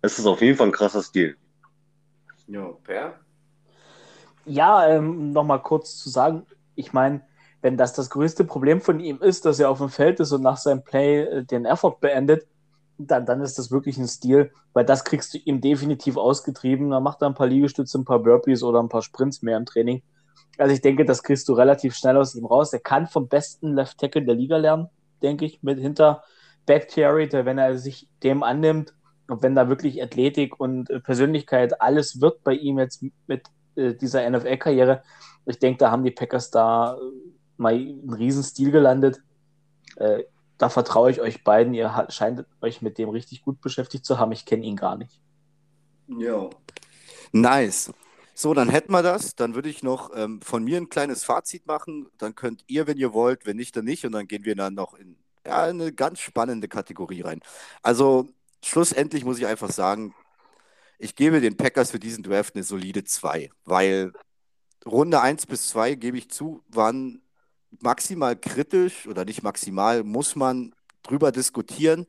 [0.00, 1.36] ist es auf jeden Fall ein krasser Stil.
[2.46, 3.18] Ja, Per?
[4.44, 7.22] Ja, ähm, nochmal kurz zu sagen, ich meine,
[7.60, 10.42] wenn das das größte Problem von ihm ist, dass er auf dem Feld ist und
[10.42, 12.46] nach seinem Play äh, den Effort beendet,
[13.06, 16.90] dann, dann ist das wirklich ein Stil, weil das kriegst du ihm definitiv ausgetrieben.
[16.90, 19.66] Dann macht er ein paar Liegestütze, ein paar Burpees oder ein paar Sprints mehr im
[19.66, 20.02] Training.
[20.58, 22.72] Also ich denke, das kriegst du relativ schnell aus ihm raus.
[22.72, 24.88] Er kann vom besten Left Tackle der Liga lernen,
[25.22, 26.22] denke ich, mit hinter
[26.66, 28.94] Backcarry, wenn er sich dem annimmt
[29.28, 33.46] und wenn da wirklich Athletik und äh, Persönlichkeit alles wird bei ihm jetzt mit
[33.76, 35.02] äh, dieser NFL-Karriere,
[35.46, 36.98] ich denke, da haben die Packers da äh,
[37.56, 39.20] mal einen riesen Stil gelandet.
[40.62, 41.74] Da vertraue ich euch beiden.
[41.74, 44.30] Ihr scheint euch mit dem richtig gut beschäftigt zu haben.
[44.30, 45.20] Ich kenne ihn gar nicht.
[46.06, 46.50] Ja.
[47.32, 47.92] Nice.
[48.32, 49.34] So, dann hätten wir das.
[49.34, 52.06] Dann würde ich noch ähm, von mir ein kleines Fazit machen.
[52.16, 54.06] Dann könnt ihr, wenn ihr wollt, wenn nicht, dann nicht.
[54.06, 57.40] Und dann gehen wir dann noch in ja, eine ganz spannende Kategorie rein.
[57.82, 58.28] Also,
[58.64, 60.14] schlussendlich muss ich einfach sagen,
[61.00, 64.12] ich gebe den Packers für diesen Draft eine solide 2, weil
[64.86, 67.20] Runde 1 bis 2, gebe ich zu, waren
[67.80, 72.06] maximal kritisch oder nicht maximal, muss man drüber diskutieren.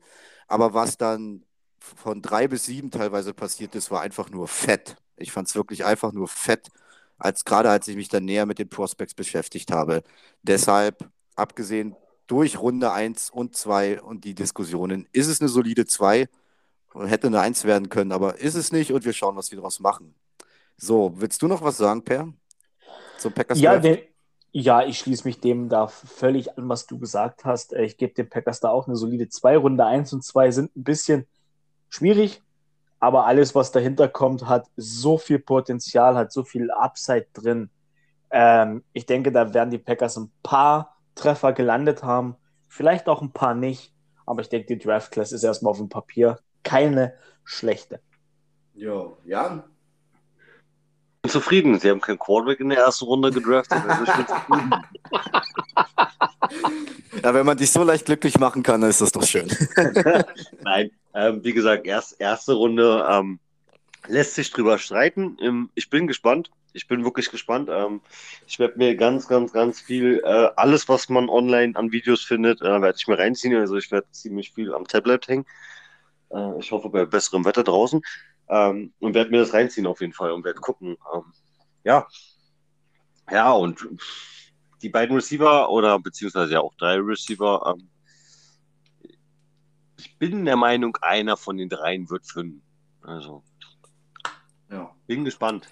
[0.48, 1.44] Aber was dann
[1.78, 4.96] von 3 bis 7 teilweise passiert ist, war einfach nur fett.
[5.16, 6.68] Ich fand es wirklich einfach nur fett,
[7.18, 10.02] als gerade als ich mich dann näher mit den Prospects beschäftigt habe.
[10.42, 11.96] Deshalb, abgesehen
[12.26, 16.28] durch Runde 1 und 2 und die Diskussionen, ist es eine solide 2.
[16.94, 19.80] Hätte eine 1 werden können, aber ist es nicht und wir schauen, was wir daraus
[19.80, 20.14] machen.
[20.76, 22.32] So, willst du noch was sagen, Per?
[23.18, 24.00] Zum Packers Ja, Draft?
[24.56, 27.72] Ja, ich schließe mich dem da völlig an, was du gesagt hast.
[27.72, 29.56] Äh, Ich gebe den Packers da auch eine solide 2.
[29.56, 31.26] Runde 1 und 2 sind ein bisschen
[31.88, 32.40] schwierig,
[33.00, 37.68] aber alles, was dahinter kommt, hat so viel Potenzial, hat so viel Upside drin.
[38.30, 42.36] Ähm, ich denke, da werden die Packers ein paar Treffer gelandet haben,
[42.68, 43.92] vielleicht auch ein paar nicht,
[44.24, 48.00] aber ich denke, die Draft Class ist erstmal auf dem Papier keine schlechte.
[48.74, 49.64] Jo, Jan?
[51.24, 51.80] Bin zufrieden.
[51.80, 53.82] Sie haben keinen Quarterback in der ersten Runde gedraftet.
[53.88, 54.12] Also.
[57.22, 59.48] Ja, wenn man dich so leicht glücklich machen kann, dann ist das doch schön.
[60.62, 63.38] Nein, ähm, wie gesagt, erst, erste Runde ähm,
[64.06, 65.38] lässt sich drüber streiten.
[65.40, 66.50] Ähm, ich bin gespannt.
[66.74, 67.70] Ich bin wirklich gespannt.
[67.72, 68.02] Ähm,
[68.46, 72.60] ich werde mir ganz, ganz, ganz viel, äh, alles, was man online an Videos findet,
[72.60, 73.56] äh, werde ich mir reinziehen.
[73.56, 75.46] Also ich werde ziemlich viel am Tablet hängen.
[76.30, 78.02] Äh, ich hoffe bei besserem Wetter draußen.
[78.48, 80.96] Ähm, und werde mir das reinziehen auf jeden Fall und werde gucken.
[81.14, 81.22] Ähm,
[81.84, 82.06] ja.
[83.30, 83.86] Ja, und
[84.82, 87.88] die beiden Receiver oder beziehungsweise ja auch drei Receiver, ähm,
[89.98, 92.62] ich bin der Meinung, einer von den dreien wird finden.
[93.02, 93.42] Also,
[94.70, 94.94] Ja.
[95.06, 95.68] bin gespannt.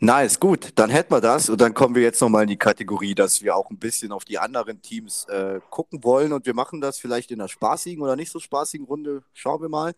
[0.00, 3.14] Nice, gut, dann hätten wir das und dann kommen wir jetzt nochmal in die Kategorie,
[3.14, 6.82] dass wir auch ein bisschen auf die anderen Teams äh, gucken wollen und wir machen
[6.82, 9.94] das vielleicht in einer spaßigen oder nicht so spaßigen Runde, schauen wir mal.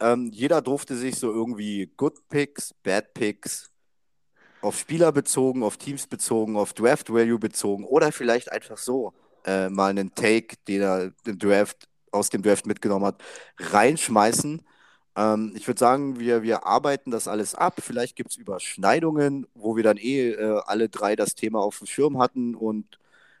[0.00, 3.70] Ähm, jeder durfte sich so irgendwie Good Picks, Bad Picks,
[4.60, 9.12] auf Spieler bezogen, auf Teams bezogen, auf Draft Value bezogen oder vielleicht einfach so
[9.44, 13.22] äh, mal einen Take, den er den Draft, aus dem Draft mitgenommen hat,
[13.58, 14.62] reinschmeißen.
[15.16, 17.80] Ähm, ich würde sagen, wir, wir arbeiten das alles ab.
[17.82, 21.86] Vielleicht gibt es Überschneidungen, wo wir dann eh äh, alle drei das Thema auf dem
[21.86, 22.98] Schirm hatten und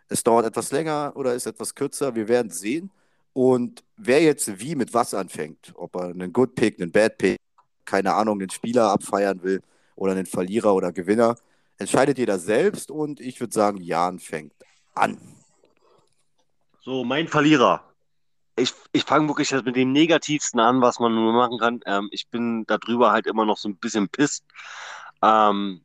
[0.08, 2.14] es dauert etwas länger oder ist etwas kürzer.
[2.14, 2.90] Wir werden sehen.
[3.38, 7.38] Und wer jetzt wie mit was anfängt, ob er einen Good Pick, einen Bad Pick,
[7.84, 9.62] keine Ahnung, den Spieler abfeiern will
[9.94, 11.36] oder einen Verlierer oder Gewinner,
[11.76, 14.54] entscheidet jeder selbst und ich würde sagen, Jan fängt
[14.92, 15.20] an.
[16.80, 17.84] So, mein Verlierer.
[18.56, 21.80] Ich, ich fange wirklich jetzt mit dem Negativsten an, was man nur machen kann.
[21.86, 24.42] Ähm, ich bin darüber halt immer noch so ein bisschen pisst.
[25.22, 25.82] Ähm,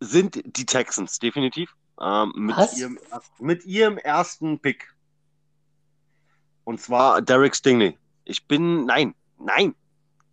[0.00, 1.74] sind die Texans, definitiv.
[1.98, 2.98] Ähm, mit, ihrem,
[3.38, 4.91] mit ihrem ersten Pick.
[6.64, 7.98] Und zwar Derek Stingley.
[8.24, 9.74] Ich bin, nein, nein,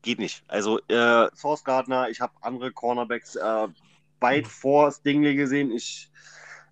[0.02, 0.44] geht nicht.
[0.48, 3.68] Also äh, Source Gardner, ich habe andere Cornerbacks äh,
[4.20, 5.72] weit vor Stingley gesehen.
[5.72, 6.12] Ich,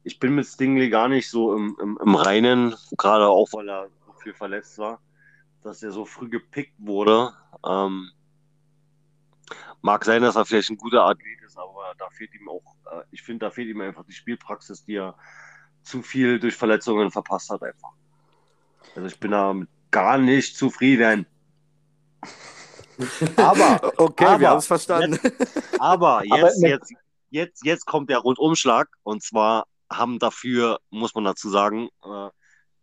[0.04, 3.90] ich bin mit Stingley gar nicht so im, im, im Reinen, gerade auch, weil er
[4.06, 5.00] so viel verletzt war,
[5.64, 7.34] dass er so früh gepickt wurde.
[7.66, 8.12] Ähm,
[9.82, 13.04] mag sein, dass er vielleicht ein guter Athlet ist, aber da fehlt ihm auch, äh,
[13.12, 15.16] ich finde, da fehlt ihm einfach die Spielpraxis, die er
[15.84, 17.94] zu viel durch Verletzungen verpasst hat einfach.
[18.96, 19.56] Also ich bin da
[19.92, 21.26] gar nicht zufrieden.
[23.36, 25.20] Aber, okay, aber, wir haben es verstanden.
[25.22, 26.94] Jetzt, aber, jetzt, aber jetzt,
[27.30, 32.30] jetzt, jetzt kommt der Rundumschlag und zwar haben dafür, muss man dazu sagen, äh,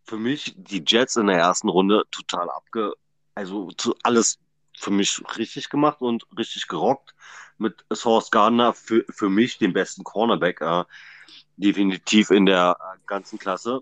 [0.05, 2.93] für mich die Jets in der ersten Runde total abge,
[3.33, 4.39] also zu, alles
[4.77, 7.13] für mich richtig gemacht und richtig gerockt
[7.57, 10.83] mit Source Gardner für, für mich den besten Cornerback äh,
[11.57, 13.81] definitiv in der äh, ganzen Klasse.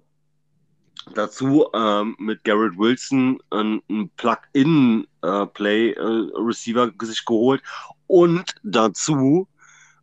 [1.14, 7.62] Dazu ähm, mit Garrett Wilson ein, ein Plug-in-Play-Receiver äh, sich geholt
[8.08, 9.48] und dazu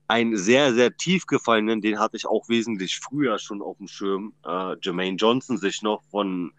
[0.09, 4.33] einen sehr, sehr tief gefallenen, den hatte ich auch wesentlich früher schon auf dem Schirm,
[4.45, 6.53] äh, Jermaine Johnson sich noch von,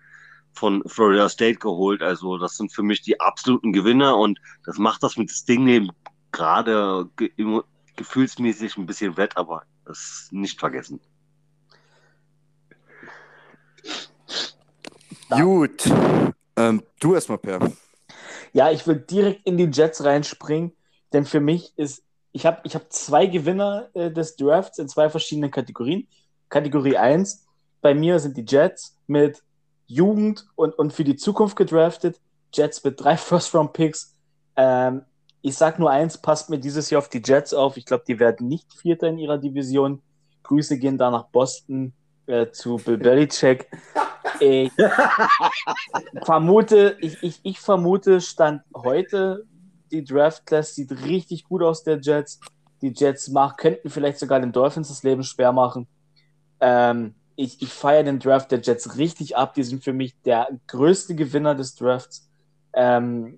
[0.54, 2.02] von Florida State geholt.
[2.02, 5.90] Also das sind für mich die absoluten Gewinner und das macht das mit Stingley
[6.32, 7.32] gerade ge
[7.98, 11.02] gefühlsmäßig ein bisschen wett, aber das nicht vergessen.
[15.40, 15.90] Gut.
[16.58, 17.72] Ähm, du erstmal, Per.
[18.54, 20.74] Ja, ich würde direkt in die Jets reinspringen,
[21.14, 22.04] denn für mich ist,
[22.34, 26.08] ich habe ich hab zwei Gewinner äh, des Drafts in zwei verschiedenen Kategorien.
[26.50, 27.46] Kategorie 1,
[27.82, 29.42] bei mir sind die Jets mit
[29.88, 32.20] Jugend und, und für die Zukunft gedraftet.
[32.54, 34.16] Jets mit drei First-Round-Picks.
[34.58, 35.04] Ähm,
[35.42, 37.78] ich sag nur eins, passt mir dieses Jahr auf die Jets auf.
[37.78, 40.02] Ich glaube, die werden nicht Vierter in ihrer Division.
[40.44, 41.94] Grüße gehen da nach Boston
[42.28, 43.68] äh, zu Bill Belichick.
[44.42, 44.72] Ich
[46.24, 49.46] vermute, ich, ich, ich vermute, Stand heute,
[49.92, 52.40] die Draft Class sieht richtig gut aus der Jets.
[52.82, 55.88] Die Jets mach, könnten vielleicht sogar den Dolphins das Leben schwer machen.
[56.60, 59.54] Ähm, ich, ich feiere den Draft der Jets richtig ab.
[59.54, 62.28] Die sind für mich der größte Gewinner des Drafts.
[62.74, 63.38] Ähm,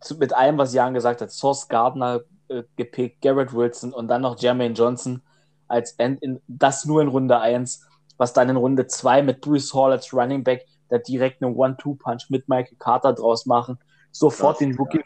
[0.00, 1.30] zu, mit allem, was Jan gesagt hat.
[1.30, 5.20] Source Gardner äh, gepickt, Garrett Wilson und dann noch Jermaine Johnson
[5.68, 7.86] als End in, das nur in Runde 1
[8.22, 12.26] was dann in Runde 2 mit Bruce Hall als Running Back da direkt einen One-Two-Punch
[12.28, 13.80] mit Michael Carter draus machen,
[14.12, 15.04] sofort den Rookie, ja.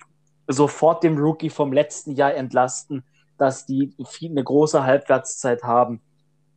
[0.49, 3.05] sofort den Rookie vom letzten Jahr entlasten,
[3.39, 6.03] dass die viel, eine große Halbwertszeit haben.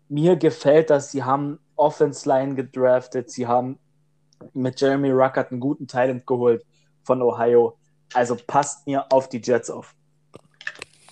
[0.10, 3.80] Mir gefällt dass sie haben Offense Line gedraftet, sie haben
[4.54, 6.66] mit Jeremy Ruckert einen guten Talent geholt
[7.04, 7.78] von Ohio.
[8.14, 9.96] Also passt mir auf die Jets auf.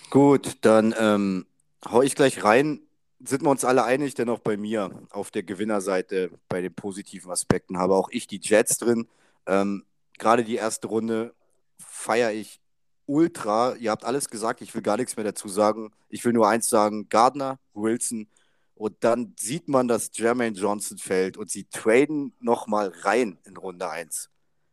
[0.10, 1.46] Gut, dann ähm,
[1.90, 2.82] hau ich gleich rein
[3.20, 7.32] sind wir uns alle einig, denn auch bei mir auf der Gewinnerseite bei den positiven
[7.32, 9.08] Aspekten habe auch ich die Jets drin.
[9.46, 9.86] Ähm,
[10.20, 11.34] Gerade die erste Runde
[11.80, 12.60] feiere ich
[13.06, 13.76] ultra.
[13.76, 15.92] Ihr habt alles gesagt, ich will gar nichts mehr dazu sagen.
[16.10, 18.28] Ich will nur eins sagen: Gardner, Wilson.
[18.76, 23.90] Und dann sieht man, dass Jermaine Johnson fällt und sie traden nochmal rein in Runde
[23.90, 24.30] 1.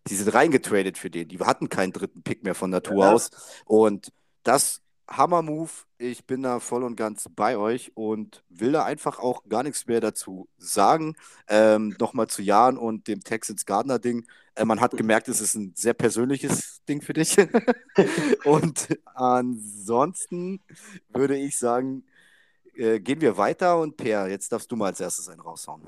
[0.06, 1.28] Sie sind reingetradet für den.
[1.28, 3.12] Die hatten keinen dritten Pick mehr von Natur ja.
[3.12, 3.30] aus.
[3.64, 4.12] Und
[4.42, 5.70] das Hammer-Move.
[5.98, 9.86] Ich bin da voll und ganz bei euch und will da einfach auch gar nichts
[9.86, 11.16] mehr dazu sagen.
[11.48, 14.26] Ähm, Nochmal zu Jan und dem Texans Gardner-Ding.
[14.54, 17.36] Äh, man hat gemerkt, es ist ein sehr persönliches Ding für dich.
[18.44, 20.60] und ansonsten
[21.08, 22.04] würde ich sagen,
[22.74, 25.82] äh, gehen wir weiter und Per, jetzt darfst du mal als erstes einen raushauen.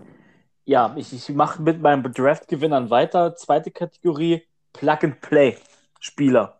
[0.64, 3.36] Ja, ich, ich mache mit meinen Draft-Gewinnern weiter.
[3.36, 6.55] Zweite Kategorie: Plug-and-Play-Spieler.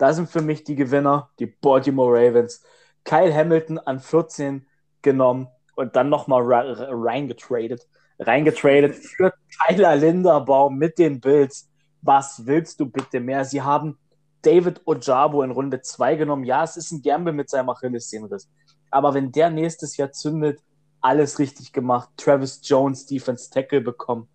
[0.00, 2.64] Da sind für mich die Gewinner die Baltimore Ravens.
[3.04, 4.66] Kyle Hamilton an 14
[5.02, 7.86] genommen und dann nochmal reingetradet.
[8.18, 9.34] Reingetradet für
[9.68, 11.68] Tyler Linderbaum mit den Bills.
[12.00, 13.44] Was willst du bitte mehr?
[13.44, 13.98] Sie haben
[14.40, 16.44] David Ojabo in Runde 2 genommen.
[16.44, 18.48] Ja, es ist ein Gamble mit seinem Achillessehnenriss.
[18.90, 20.62] Aber wenn der nächstes Jahr zündet,
[21.02, 22.08] alles richtig gemacht.
[22.16, 24.30] Travis Jones Defense Tackle bekommen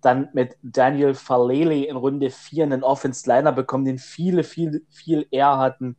[0.00, 5.58] dann mit Daniel Falele in Runde 4 einen Offense-Liner bekommen, den viele, viel, viel eher
[5.58, 5.96] hatten.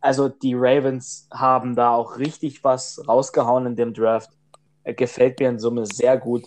[0.00, 4.30] Also die Ravens haben da auch richtig was rausgehauen in dem Draft.
[4.82, 6.44] Er gefällt mir in Summe sehr gut.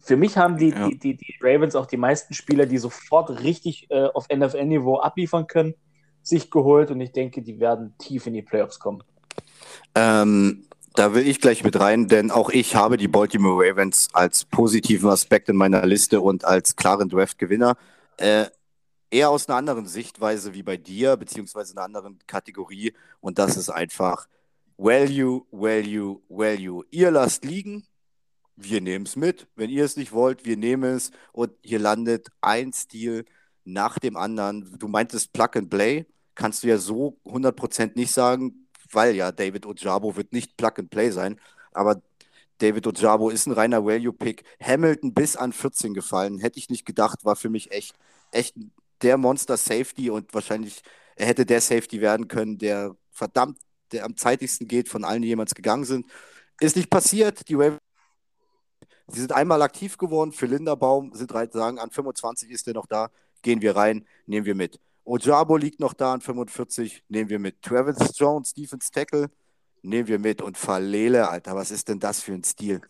[0.00, 0.88] Für mich haben die, ja.
[0.88, 5.46] die, die, die, Ravens auch die meisten Spieler, die sofort richtig äh, auf NFL-Niveau abliefern
[5.46, 5.74] können,
[6.22, 9.04] sich geholt und ich denke, die werden tief in die Playoffs kommen.
[9.94, 14.44] Ähm, Da will ich gleich mit rein, denn auch ich habe die Baltimore Ravens als
[14.44, 17.76] positiven Aspekt in meiner Liste und als klaren Draft-Gewinner.
[18.18, 18.46] Äh,
[19.10, 22.92] eher aus einer anderen Sichtweise wie bei dir, beziehungsweise einer anderen Kategorie.
[23.20, 24.28] Und das ist einfach
[24.76, 26.84] Value, Value, Value.
[26.90, 27.86] Ihr lasst liegen,
[28.56, 29.46] wir nehmen es mit.
[29.56, 31.10] Wenn ihr es nicht wollt, wir nehmen es.
[31.32, 33.24] Und hier landet ein Stil
[33.64, 34.76] nach dem anderen.
[34.78, 36.04] Du meintest Plug and Play,
[36.34, 38.61] kannst du ja so 100% nicht sagen,
[38.92, 41.40] weil ja David Ojabo wird nicht Plug and Play sein.
[41.72, 42.00] Aber
[42.58, 44.44] David Ojabo ist ein reiner Value-Pick.
[44.62, 46.38] Hamilton bis an 14 gefallen.
[46.38, 47.96] Hätte ich nicht gedacht, war für mich echt,
[48.30, 48.54] echt
[49.02, 50.82] der Monster Safety und wahrscheinlich
[51.16, 53.58] er hätte der Safety werden können, der verdammt,
[53.92, 56.06] der am zeitigsten geht von allen, die jemals gegangen sind.
[56.60, 57.48] Ist nicht passiert.
[57.48, 57.80] Die Ravens
[59.08, 63.10] Sie sind einmal aktiv geworden für Linderbaum, sind sagen, an 25 ist er noch da,
[63.42, 64.80] gehen wir rein, nehmen wir mit.
[65.04, 67.60] Ojabo liegt noch da an 45, nehmen wir mit.
[67.62, 69.30] Travis Jones, Defense Tackle,
[69.82, 70.42] nehmen wir mit.
[70.42, 72.80] Und Falele, Alter, was ist denn das für ein Stil?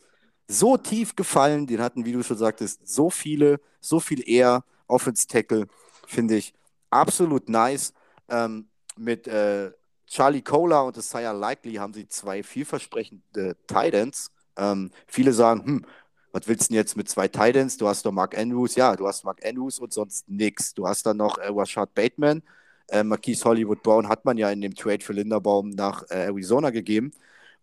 [0.48, 5.26] So tief gefallen, den hatten, wie du schon sagtest, so viele, so viel eher Offense
[5.26, 5.66] Tackle,
[6.06, 6.54] finde ich
[6.90, 7.94] absolut nice.
[8.28, 9.72] Ähm, mit äh,
[10.06, 14.30] Charlie Cola und Isaiah Likely haben sie zwei vielversprechende Titans.
[14.56, 15.86] Ähm, viele sagen, hm,
[16.32, 17.76] was willst du denn jetzt mit zwei Titans?
[17.76, 20.72] Du hast doch Mark Andrews, ja, du hast Mark Andrews und sonst nichts.
[20.74, 22.42] Du hast dann noch äh, Rashad Bateman.
[22.88, 26.70] Äh, Marquise Hollywood Brown hat man ja in dem Trade für Linderbaum nach äh, Arizona
[26.70, 27.12] gegeben.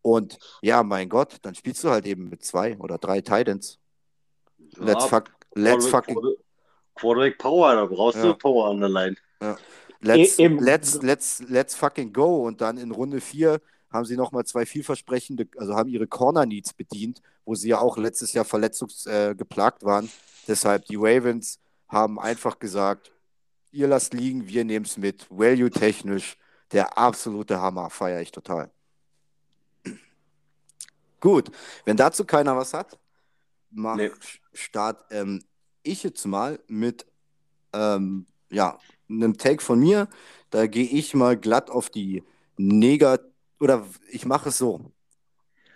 [0.01, 3.79] Und ja, mein Gott, dann spielst du halt eben mit zwei oder drei Titans.
[4.77, 5.25] Let's, fuck,
[5.55, 6.17] let's fucking.
[6.95, 8.25] Quarterback Power, da brauchst ja.
[8.25, 9.15] du Power an der Line.
[9.41, 9.57] Ja.
[10.01, 12.45] Let's, e let's, let's, let's fucking go.
[12.45, 13.59] Und dann in Runde 4
[13.91, 17.97] haben sie nochmal zwei vielversprechende, also haben ihre Corner Needs bedient, wo sie ja auch
[17.97, 20.09] letztes Jahr verletzungsgeplagt äh, waren.
[20.47, 23.11] Deshalb die Ravens haben einfach gesagt,
[23.71, 25.27] ihr lasst liegen, wir nehmen es mit.
[25.29, 26.37] Value technisch,
[26.71, 28.69] der absolute Hammer, feiere ich total.
[31.19, 31.51] Gut,
[31.85, 32.99] wenn dazu keiner was hat,
[33.71, 34.11] mach nee.
[34.53, 35.43] Start ähm,
[35.83, 37.05] ich jetzt mal mit
[37.73, 38.79] ähm, ja,
[39.09, 40.07] einem Take von mir.
[40.49, 42.23] Da gehe ich mal glatt auf die
[42.57, 43.28] Negat
[43.59, 44.91] oder ich mache es so.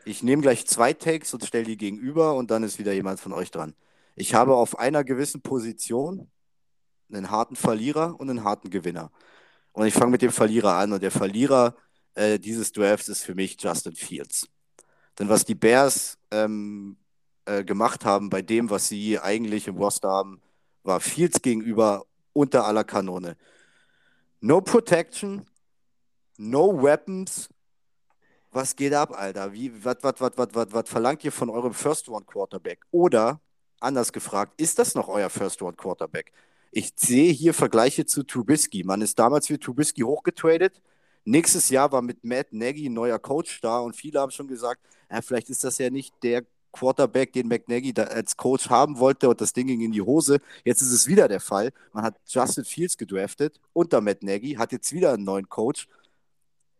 [0.05, 3.33] Ich nehme gleich zwei Takes und stelle die gegenüber und dann ist wieder jemand von
[3.33, 3.73] euch dran.
[4.15, 6.29] Ich habe auf einer gewissen Position
[7.11, 9.11] einen harten Verlierer und einen harten Gewinner.
[9.71, 11.75] Und ich fange mit dem Verlierer an und der Verlierer
[12.15, 14.47] äh, dieses Drafts ist für mich Justin Fields.
[15.17, 16.97] Denn was die Bears ähm,
[17.45, 20.41] äh, gemacht haben bei dem, was sie eigentlich im Roster haben,
[20.83, 23.37] war Fields gegenüber unter aller Kanone.
[24.41, 25.45] No Protection,
[26.37, 27.49] no Weapons,
[28.53, 29.53] was geht ab, Alter?
[29.53, 32.79] Wie, was, was, was, was, was, was verlangt ihr von eurem First-Round-Quarterback?
[32.91, 33.39] Oder,
[33.79, 36.31] anders gefragt, ist das noch euer First-Round-Quarterback?
[36.71, 38.83] Ich sehe hier Vergleiche zu Trubisky.
[38.83, 40.81] Man ist damals für Trubisky hochgetradet.
[41.25, 44.81] Nächstes Jahr war mit Matt Nagy ein neuer Coach da und viele haben schon gesagt,
[45.09, 46.43] ja, vielleicht ist das ja nicht der
[46.73, 50.39] Quarterback, den McNaghy als Coach haben wollte und das Ding ging in die Hose.
[50.65, 51.71] Jetzt ist es wieder der Fall.
[51.93, 55.87] Man hat Justin Fields gedraftet unter Matt Nagy, hat jetzt wieder einen neuen Coach.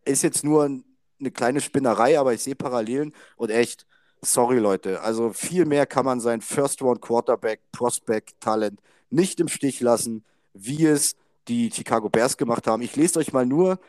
[0.04, 0.84] Ist jetzt nur ein
[1.24, 3.86] eine kleine Spinnerei, aber ich sehe Parallelen und echt,
[4.22, 8.80] sorry Leute, also viel mehr kann man sein First Round Quarterback, Prospect, Talent
[9.10, 10.24] nicht im Stich lassen,
[10.54, 11.16] wie es
[11.48, 12.82] die Chicago Bears gemacht haben.
[12.82, 13.80] Ich lese euch mal nur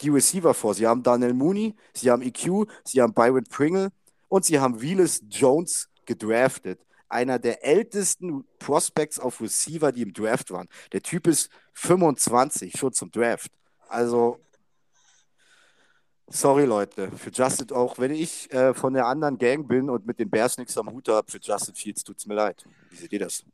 [0.00, 0.74] die Receiver vor.
[0.74, 3.90] Sie haben Daniel Mooney, sie haben EQ, sie haben Byron Pringle
[4.28, 6.80] und sie haben Willis Jones gedraftet.
[7.08, 10.68] Einer der ältesten Prospects auf Receiver, die im Draft waren.
[10.92, 13.50] Der Typ ist 25, schon zum Draft.
[13.88, 14.38] Also
[16.32, 20.20] Sorry, Leute, für Justin auch, wenn ich äh, von der anderen Gang bin und mit
[20.20, 22.64] den Bears nichts am Hut habe, für Justin Fields tut es mir leid.
[22.88, 23.44] Wie seht ihr das?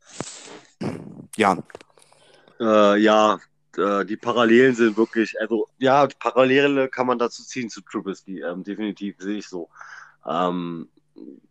[1.35, 1.63] Jan.
[2.59, 3.39] Äh, ja,
[3.75, 8.63] äh, die Parallelen sind wirklich, also ja, Parallele kann man dazu ziehen zu Trubisky, ähm,
[8.63, 9.69] definitiv sehe ich so.
[10.23, 10.87] Ähm,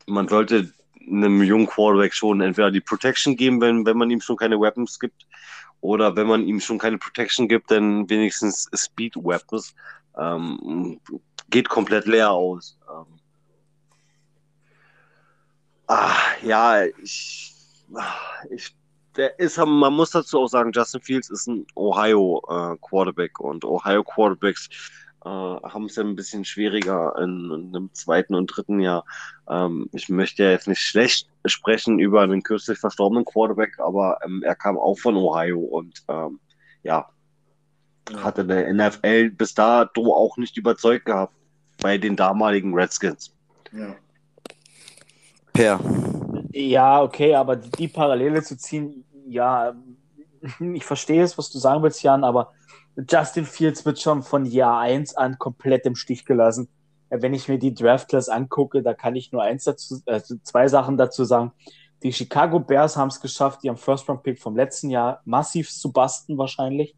[0.07, 0.71] man sollte
[1.01, 5.01] einem jungen Quarterback schon entweder die Protection geben, wenn, wenn man ihm schon keine Weapons
[5.01, 5.27] gibt,
[5.81, 9.75] oder wenn man ihm schon keine Protection gibt, dann wenigstens Speed Weapons
[10.17, 11.01] ähm,
[11.51, 12.79] geht komplett leer aus.
[12.91, 13.21] Ähm,
[15.87, 17.55] ach, ja, ich,
[18.51, 18.77] ich,
[19.17, 23.65] der ist, man muss dazu auch sagen, Justin Fields ist ein Ohio äh, Quarterback und
[23.65, 24.69] Ohio Quarterbacks
[25.25, 29.05] äh, haben es ja ein bisschen schwieriger in, in einem zweiten und dritten Jahr.
[29.49, 34.43] Ähm, ich möchte ja jetzt nicht schlecht sprechen über einen kürzlich verstorbenen Quarterback, aber ähm,
[34.45, 36.41] er kam auch von Ohio und ähm,
[36.83, 37.09] ja,
[38.15, 41.35] hatte der NFL bis dato auch nicht überzeugt gehabt
[41.81, 43.35] bei den damaligen Redskins.
[43.73, 43.95] Ja.
[45.53, 45.81] Per.
[46.53, 49.75] Ja, okay, aber die, die Parallele zu ziehen, ja,
[50.75, 52.53] ich verstehe es, was du sagen willst, Jan, aber
[53.09, 56.69] Justin Fields wird schon von Jahr 1 an komplett im Stich gelassen.
[57.11, 60.69] Äh, wenn ich mir die Draftlers angucke, da kann ich nur eins dazu, also zwei
[60.69, 61.53] Sachen dazu sagen.
[62.03, 66.95] Die Chicago Bears haben es geschafft, ihren First-Round-Pick vom letzten Jahr massiv zu basten wahrscheinlich.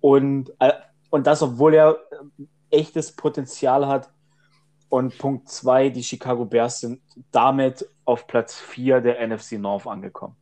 [0.00, 0.72] Und, äh,
[1.10, 1.98] und das, obwohl er
[2.70, 4.10] echtes Potenzial hat.
[4.88, 10.34] Und Punkt zwei, die Chicago Bears sind damit auf Platz vier der NFC North angekommen.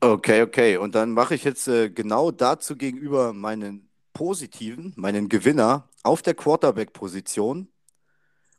[0.00, 0.78] Okay, okay.
[0.78, 6.34] Und dann mache ich jetzt äh, genau dazu gegenüber meinen positiven, meinen Gewinner auf der
[6.34, 7.68] Quarterback-Position.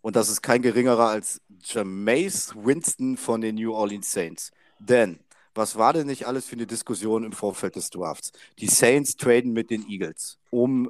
[0.02, 4.52] Und das ist kein geringerer als Jameis Winston von den New Orleans Saints.
[4.78, 5.20] Denn
[5.54, 8.32] was war denn nicht alles für eine Diskussion im Vorfeld des Drafts?
[8.60, 10.90] Die Saints traden mit den Eagles, um,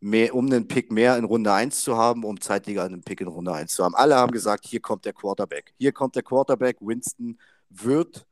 [0.00, 3.28] mehr, um einen Pick mehr in Runde 1 zu haben, um zeitlicher einen Pick in
[3.28, 3.94] Runde 1 zu haben.
[3.94, 5.72] Alle haben gesagt, hier kommt der Quarterback.
[5.78, 6.76] Hier kommt der Quarterback.
[6.80, 7.38] Winston
[7.70, 8.26] wird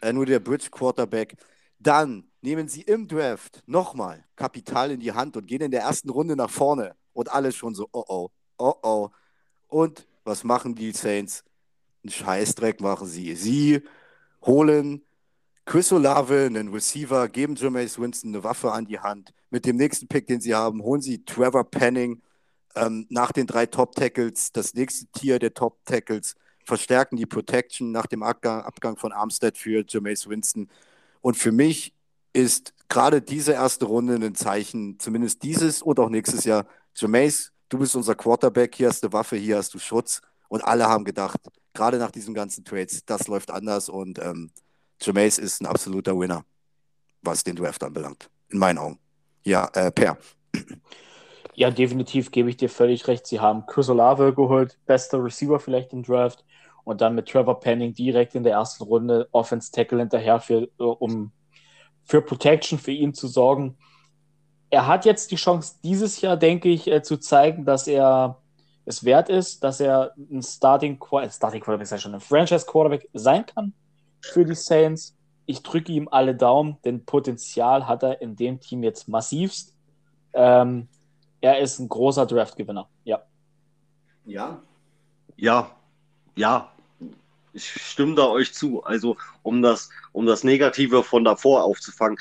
[0.00, 1.36] äh, nur der Bridge Quarterback.
[1.78, 6.08] Dann nehmen sie im Draft nochmal Kapital in die Hand und gehen in der ersten
[6.08, 9.08] Runde nach vorne und alle schon so, oh oh, oh oh.
[9.68, 11.44] Und was machen die Saints?
[12.02, 13.34] Einen Scheißdreck machen sie.
[13.34, 13.82] Sie
[14.44, 15.02] holen
[15.66, 19.32] Chris Olave, einen Receiver, geben Jameis Winston eine Waffe an die Hand.
[19.50, 22.20] Mit dem nächsten Pick, den sie haben, holen sie Trevor Penning
[22.74, 26.34] ähm, nach den drei Top-Tackles, das nächste Tier der Top-Tackles
[26.64, 30.68] verstärken die Protection nach dem Abgang von Armstead für Jameis Winston.
[31.20, 31.94] Und für mich
[32.32, 36.66] ist gerade diese erste Runde ein Zeichen, zumindest dieses und auch nächstes Jahr.
[36.94, 40.20] Jameis, du bist unser Quarterback, hier hast du Waffe, hier hast du Schutz.
[40.48, 41.40] Und alle haben gedacht,
[41.72, 44.50] gerade nach diesen ganzen Trades, das läuft anders und ähm,
[45.00, 46.44] Jameis ist ein absoluter Winner,
[47.22, 48.98] was den Draft anbelangt, in meinen Augen.
[49.44, 50.16] Ja, äh, Per.
[51.56, 53.28] Ja, definitiv gebe ich dir völlig recht.
[53.28, 56.44] Sie haben Chris Olave geholt, bester Receiver vielleicht im Draft
[56.82, 61.30] und dann mit Trevor Penning direkt in der ersten Runde Offense Tackle hinterher, für, um
[62.02, 63.76] für Protection für ihn zu sorgen.
[64.70, 68.42] Er hat jetzt die Chance, dieses Jahr, denke ich, äh, zu zeigen, dass er
[68.86, 70.98] es wert ist, dass er ein Starting,
[71.30, 73.72] Starting Quarterback, sei schon ein Franchise Quarterback sein kann
[74.20, 75.16] für die Saints.
[75.46, 79.74] Ich drücke ihm alle Daumen, denn Potenzial hat er in dem Team jetzt massivst.
[80.32, 80.88] Ähm,
[81.40, 83.22] er ist ein großer Draft-Gewinner, ja.
[84.24, 84.62] Ja.
[85.36, 85.70] Ja,
[86.36, 86.72] ja,
[87.54, 88.82] ich stimme da euch zu.
[88.84, 92.18] Also, um das, um das Negative von davor aufzufangen,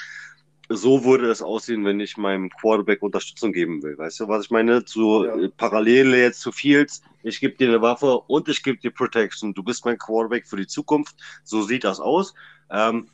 [0.76, 3.98] so würde es aussehen, wenn ich meinem Quarterback Unterstützung geben will.
[3.98, 4.86] Weißt du, was ich meine?
[4.86, 5.48] Zu ja.
[5.58, 7.02] Parallele jetzt zu Fields.
[7.22, 9.54] Ich gebe dir eine Waffe und ich gebe dir Protection.
[9.54, 11.16] Du bist mein Quarterback für die Zukunft.
[11.44, 12.34] So sieht das aus.
[12.70, 13.08] Ähm,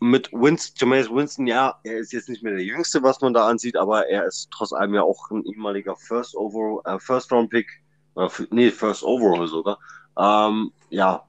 [0.00, 3.48] mit Winston, Jameis Winston, ja, er ist jetzt nicht mehr der Jüngste, was man da
[3.48, 7.50] ansieht, aber er ist trotz allem ja auch ein ehemaliger First Overall, äh, First Round
[7.50, 7.68] Pick,
[8.16, 9.78] äh, nee, First Overall sogar.
[10.18, 11.24] Ähm, ja,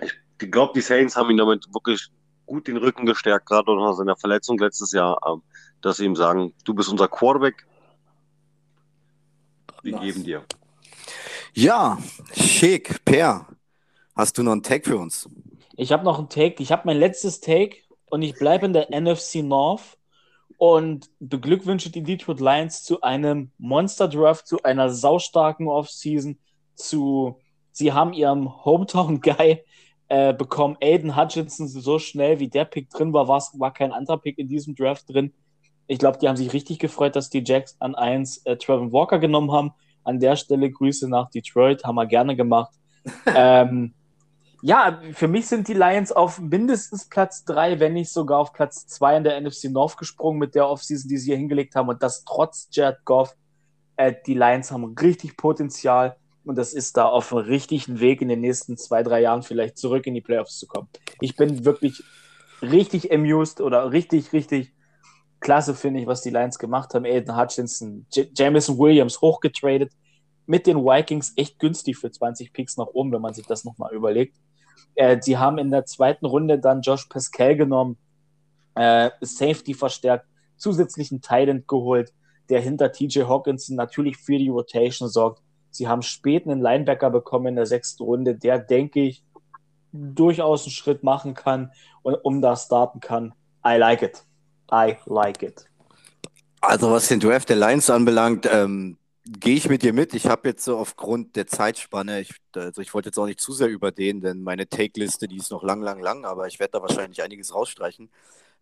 [0.00, 2.10] ich glaube, die Saints haben ihn damit wirklich
[2.46, 5.42] gut den Rücken gestärkt, gerade nach seiner Verletzung letztes Jahr, ähm,
[5.82, 7.66] dass sie ihm sagen, du bist unser Quarterback,
[9.82, 10.02] wir nice.
[10.02, 10.44] geben dir.
[11.54, 11.98] Ja,
[12.34, 13.46] schick, Per,
[14.14, 15.28] hast du noch einen Take für uns?
[15.76, 17.76] Ich habe noch einen Take, ich habe mein letztes Take
[18.10, 19.98] und ich bleibe in der NFC North
[20.58, 26.38] und beglückwünsche die Detroit Lions zu einem Monster Draft, zu einer saustarken Offseason,
[26.74, 27.38] zu
[27.72, 29.64] sie haben ihrem Hometown Guy
[30.08, 34.38] äh, bekommen Aiden Hutchinson so schnell, wie der Pick drin war, war kein anderer Pick
[34.38, 35.32] in diesem Draft drin.
[35.88, 39.18] Ich glaube, die haben sich richtig gefreut, dass die Jacks an 1 äh, Trevor Walker
[39.18, 39.72] genommen haben.
[40.04, 42.72] An der Stelle Grüße nach Detroit, haben wir gerne gemacht.
[43.26, 43.94] ähm,
[44.62, 48.86] ja, für mich sind die Lions auf mindestens Platz 3, wenn nicht sogar auf Platz
[48.86, 51.88] 2 in der NFC North gesprungen mit der Offseason, die sie hier hingelegt haben.
[51.88, 53.36] Und das trotz Jared Goff.
[53.96, 56.16] Äh, die Lions haben richtig Potenzial
[56.46, 59.78] und das ist da auf einem richtigen Weg in den nächsten zwei, drei Jahren vielleicht
[59.78, 60.88] zurück in die Playoffs zu kommen.
[61.20, 62.02] Ich bin wirklich
[62.62, 64.72] richtig amused oder richtig, richtig
[65.40, 67.04] klasse, finde ich, was die Lions gemacht haben.
[67.04, 69.92] Aiden Hutchinson, J Jameson Williams hochgetradet,
[70.46, 73.92] mit den Vikings echt günstig für 20 Picks nach oben, wenn man sich das nochmal
[73.92, 74.36] überlegt.
[74.94, 77.98] Äh, sie haben in der zweiten Runde dann Josh Pascal genommen,
[78.76, 82.12] äh, Safety verstärkt, zusätzlichen Titan geholt,
[82.48, 85.42] der hinter TJ Hawkinson natürlich für die Rotation sorgt.
[85.76, 89.22] Sie haben spät einen Linebacker bekommen in der sechsten Runde, der, denke ich,
[89.92, 91.72] durchaus einen Schritt machen kann
[92.02, 93.34] und um da starten kann.
[93.66, 94.22] I like it.
[94.72, 95.66] I like it.
[96.60, 98.96] Also was den Draft der Lions anbelangt, ähm,
[99.26, 100.14] gehe ich mit dir mit.
[100.14, 103.52] Ich habe jetzt so aufgrund der Zeitspanne, ich, also ich wollte jetzt auch nicht zu
[103.52, 106.82] sehr überdehnen, denn meine Take-Liste, die ist noch lang, lang, lang, aber ich werde da
[106.82, 108.08] wahrscheinlich einiges rausstreichen.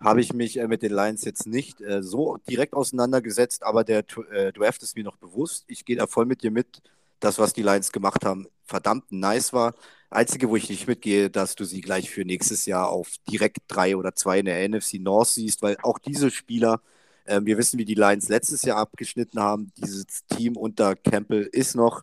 [0.01, 4.05] Habe ich mich äh, mit den Lions jetzt nicht äh, so direkt auseinandergesetzt, aber der
[4.32, 5.65] äh, Draft ist mir noch bewusst.
[5.69, 6.82] Ich gehe da voll mit dir mit
[7.25, 9.75] das, was die Lions gemacht haben, verdammt nice war.
[10.11, 13.97] Einzige, wo ich nicht mitgehe, dass du sie gleich für nächstes Jahr auf direkt drei
[13.97, 16.81] oder zwei in der NFC North siehst, weil auch diese Spieler
[17.27, 19.73] Ähm, wir wissen, wie die Lions letztes Jahr abgeschnitten haben.
[19.79, 22.03] Dieses Team unter Campbell ist noch,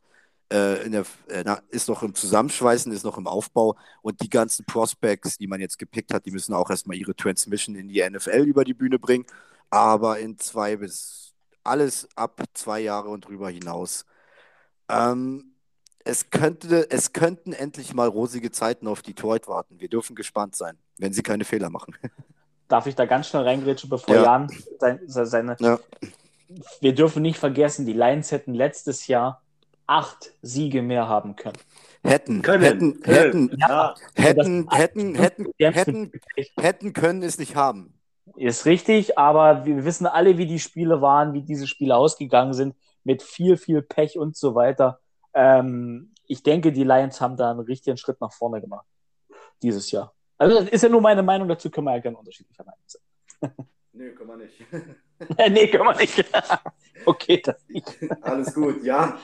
[0.49, 3.77] äh, der, äh, na, ist noch im Zusammenschweißen, ist noch im Aufbau.
[4.01, 7.75] Und die ganzen Prospects, die man jetzt gepickt hat, die müssen auch erstmal ihre Transmission
[7.75, 9.25] in die NFL über die Bühne bringen.
[9.69, 11.33] Aber in zwei bis
[11.63, 14.05] alles ab zwei Jahre und drüber hinaus.
[14.89, 15.55] Ähm,
[16.03, 19.79] es, könnte, es könnten endlich mal rosige Zeiten auf Detroit warten.
[19.79, 21.95] Wir dürfen gespannt sein, wenn sie keine Fehler machen.
[22.67, 24.23] Darf ich da ganz schnell reingrätschen, bevor ja.
[24.23, 24.47] Jan
[24.79, 25.57] sein, seine.
[25.59, 25.79] Ja.
[26.79, 29.41] Wir dürfen nicht vergessen, die Lions hätten letztes Jahr
[29.87, 31.57] acht Siege mehr haben können.
[32.03, 36.11] Hätten, können, hätten, hätten, ja, hätten, hätten, hätten, hätten,
[36.57, 37.93] hätten können es nicht haben.
[38.37, 42.75] Ist richtig, aber wir wissen alle, wie die Spiele waren, wie diese Spiele ausgegangen sind,
[43.03, 44.99] mit viel, viel Pech und so weiter.
[45.33, 48.85] Ähm, ich denke, die Lions haben da einen richtigen Schritt nach vorne gemacht.
[49.61, 50.13] Dieses Jahr.
[50.37, 53.51] Also, das ist ja nur meine Meinung dazu, können wir ja gerne unterschiedlicher Meinung sein.
[53.93, 54.55] Nee, können wir nicht.
[55.51, 56.25] nee, können wir nicht.
[57.05, 57.97] okay, das nicht.
[58.21, 59.19] Alles gut, ja.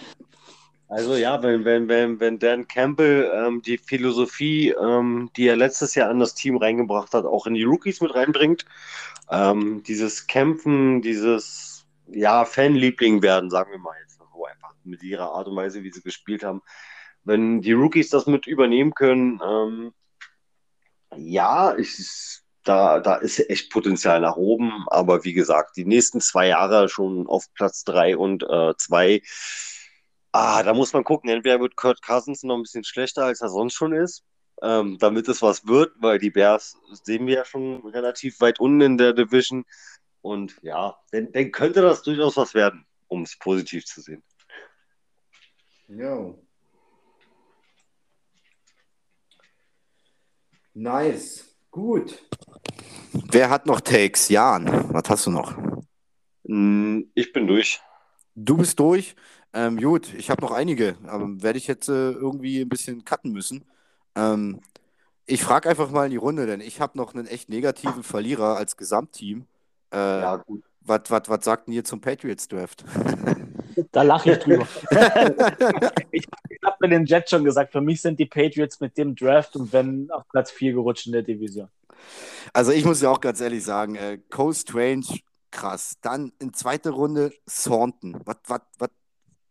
[0.90, 5.96] Also ja, wenn, wenn, wenn, wenn Dan Campbell ähm, die Philosophie, ähm, die er letztes
[5.96, 8.66] Jahr an das Team reingebracht hat, auch in die Rookies mit reinbringt,
[9.30, 11.77] ähm, dieses Kämpfen, dieses
[12.10, 14.18] ja, Fanliebling werden, sagen wir mal jetzt
[14.88, 16.62] mit ihrer Art und Weise, wie sie gespielt haben.
[17.24, 19.94] Wenn die Rookies das mit übernehmen können, ähm,
[21.16, 24.86] ja, ich, da, da ist echt Potenzial nach oben.
[24.88, 29.22] Aber wie gesagt, die nächsten zwei Jahre schon auf Platz drei und äh, zwei.
[30.32, 31.30] Ah, da muss man gucken.
[31.30, 34.24] Entweder wird Kurt Cousins noch ein bisschen schlechter, als er sonst schon ist,
[34.62, 38.82] ähm, damit es was wird, weil die Bears sehen wir ja schon relativ weit unten
[38.82, 39.66] in der Division.
[40.28, 44.22] Und ja, dann, dann könnte das durchaus was werden, um es positiv zu sehen.
[45.88, 46.38] Jo.
[50.74, 51.56] Nice.
[51.72, 52.28] Gut.
[53.32, 54.28] Wer hat noch Takes?
[54.28, 55.56] Jan, was hast du noch?
[56.46, 57.80] Hm, ich bin durch.
[58.36, 59.16] Du bist durch?
[59.54, 63.32] Ähm, gut, ich habe noch einige, aber werde ich jetzt äh, irgendwie ein bisschen cutten
[63.32, 63.64] müssen.
[64.14, 64.60] Ähm,
[65.26, 68.58] ich frage einfach mal in die Runde, denn ich habe noch einen echt negativen Verlierer
[68.58, 69.48] als Gesamtteam.
[69.92, 70.64] Äh, ja, gut.
[70.82, 72.84] Was sagt denn ihr zum Patriots Draft?
[73.92, 74.68] Da lache ich drüber.
[76.12, 79.16] ich ich habe mir den Jet schon gesagt, für mich sind die Patriots mit dem
[79.16, 81.70] Draft und wenn auf Platz 4 gerutscht in der Division.
[82.54, 85.06] Also ich muss ja auch ganz ehrlich sagen, äh, Cole Strange,
[85.52, 85.98] krass.
[86.02, 88.20] Dann in zweiter Runde Thornton.
[88.26, 88.90] Was, was, was?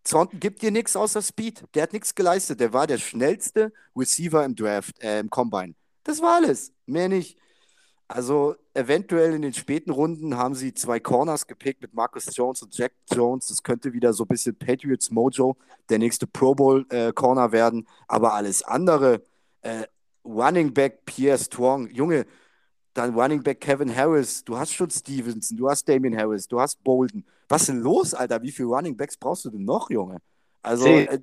[0.05, 1.65] Thornton gibt dir nichts außer Speed.
[1.75, 2.61] Der hat nichts geleistet.
[2.61, 5.75] Der war der schnellste Receiver im Draft, äh, im Combine.
[6.05, 6.73] Das war alles.
[6.87, 7.39] Mehr nicht.
[8.09, 12.77] Also eventuell in den späten Runden haben sie zwei Corners gepickt mit Marcus Jones und
[12.77, 13.49] Jack Jones.
[13.49, 15.57] Das könnte wieder so ein bisschen Patriots Mojo,
[15.89, 17.87] der nächste Pro Bowl äh, Corner werden.
[18.07, 19.23] Aber alles andere,
[19.63, 19.85] äh,
[20.25, 22.27] Running Back Pierre Strong, Junge,
[22.95, 26.83] dann Running Back Kevin Harris, du hast schon Stevenson, du hast Damien Harris, du hast
[26.85, 27.25] Bolden.
[27.49, 28.41] Was ist denn los, Alter?
[28.43, 30.19] Wie viele Running Backs brauchst du denn noch, Junge?
[30.63, 31.19] Also, äh,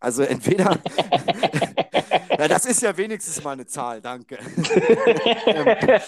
[0.00, 0.80] also entweder
[2.38, 4.38] Ja, das ist ja wenigstens mal eine Zahl, danke.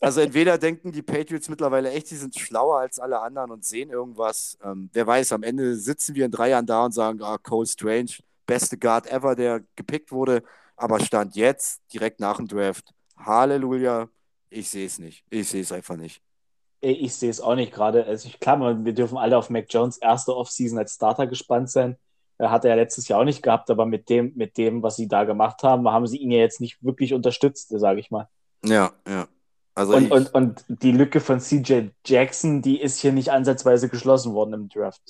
[0.00, 3.90] also entweder denken die Patriots mittlerweile echt, sie sind schlauer als alle anderen und sehen
[3.90, 4.58] irgendwas.
[4.64, 7.66] Ähm, wer weiß, am Ende sitzen wir in drei Jahren da und sagen, ah, Cole
[7.66, 8.10] Strange,
[8.46, 10.42] beste Guard ever, der gepickt wurde.
[10.76, 14.08] Aber stand jetzt, direkt nach dem Draft, Halleluja,
[14.48, 15.24] ich sehe es nicht.
[15.30, 16.22] Ich sehe es einfach nicht.
[16.80, 18.06] Ich sehe es auch nicht gerade.
[18.06, 21.98] Also ich, klar, wir dürfen alle auf Mac Jones erste Offseason als Starter gespannt sein.
[22.40, 25.08] Hat er ja letztes Jahr auch nicht gehabt, aber mit dem, mit dem, was sie
[25.08, 28.28] da gemacht haben, haben sie ihn ja jetzt nicht wirklich unterstützt, sage ich mal.
[28.64, 29.26] Ja, ja.
[29.74, 34.34] Also und, und, und die Lücke von CJ Jackson, die ist hier nicht ansatzweise geschlossen
[34.34, 35.00] worden im Draft.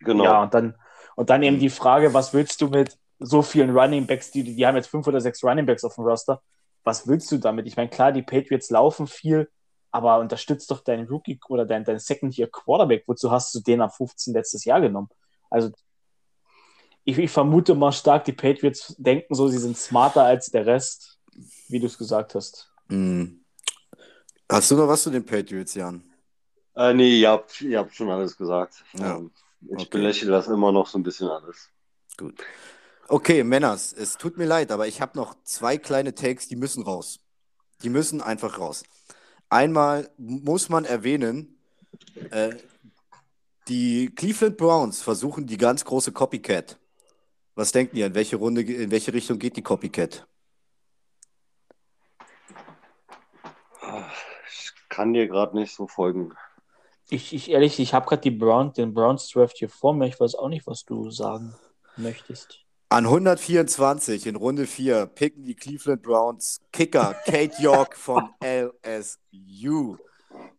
[0.00, 0.24] Genau.
[0.24, 0.74] Ja, und dann,
[1.16, 4.66] und dann eben die Frage, was willst du mit so vielen Running Backs, die, die
[4.66, 6.42] haben jetzt fünf oder sechs Running Backs auf dem Roster,
[6.84, 7.66] was willst du damit?
[7.66, 9.48] Ich meine, klar, die Patriots laufen viel,
[9.90, 13.04] aber unterstützt doch deinen Rookie oder deinen dein Second-Year Quarterback.
[13.06, 15.08] Wozu hast du den am 15 letztes Jahr genommen?
[15.50, 15.70] Also
[17.04, 21.18] ich, ich, vermute mal stark, die Patriots denken so, sie sind smarter als der Rest,
[21.68, 22.70] wie du es gesagt hast.
[22.88, 23.40] Mm.
[24.50, 26.04] Hast du noch was zu den Patriots, Jan?
[26.76, 28.84] Äh, nee, ihr habt, ihr habt schon alles gesagt.
[28.94, 29.16] Ja.
[29.16, 29.30] Ähm,
[29.62, 29.88] ich okay.
[29.90, 31.70] belächle das immer noch so ein bisschen alles.
[32.16, 32.34] Gut.
[33.08, 36.82] Okay, Männers, es tut mir leid, aber ich habe noch zwei kleine Takes, die müssen
[36.82, 37.20] raus.
[37.82, 38.84] Die müssen einfach raus.
[39.48, 41.58] Einmal muss man erwähnen,
[42.30, 42.54] äh,
[43.68, 46.78] die Cleveland Browns versuchen die ganz große Copycat.
[47.54, 50.26] Was denken ihr, in welche Runde, in welche Richtung geht die Copycat?
[54.48, 56.32] Ich kann dir gerade nicht so folgen.
[57.10, 60.06] Ich, ich ehrlich, ich habe gerade Brown, den Browns Draft hier vor mir.
[60.06, 61.54] Ich weiß auch nicht, was du sagen
[61.96, 62.60] möchtest.
[62.88, 69.96] An 124 in Runde 4 picken die Cleveland Browns Kicker Kate York von LSU.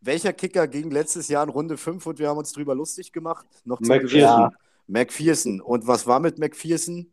[0.02, 3.46] welcher Kicker ging letztes Jahr in Runde 5 und wir haben uns drüber lustig gemacht?
[3.66, 4.50] Noch zum McPherson.
[4.88, 5.62] McPherson.
[5.62, 7.12] Und was war mit McPherson?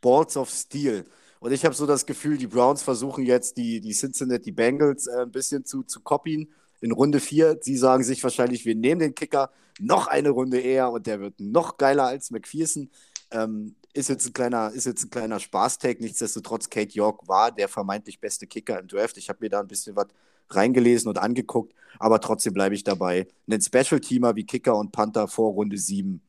[0.00, 1.06] Balls of Steel.
[1.40, 5.22] Und ich habe so das Gefühl, die Browns versuchen jetzt die, die Cincinnati Bengals äh,
[5.22, 7.58] ein bisschen zu, zu copien in Runde 4.
[7.62, 11.40] Sie sagen sich wahrscheinlich, wir nehmen den Kicker noch eine Runde eher und der wird
[11.40, 12.90] noch geiler als McPherson.
[13.30, 16.00] Ähm, ist jetzt ein kleiner, ist jetzt ein kleiner Spaßtag.
[16.00, 19.16] Nichtsdestotrotz, Kate York war der vermeintlich beste Kicker im Draft.
[19.16, 20.08] Ich habe mir da ein bisschen was
[20.50, 23.26] reingelesen und angeguckt, aber trotzdem bleibe ich dabei.
[23.48, 26.20] Einen Special-Teamer wie Kicker und Panther vor Runde 7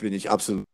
[0.00, 0.66] bin ich absolut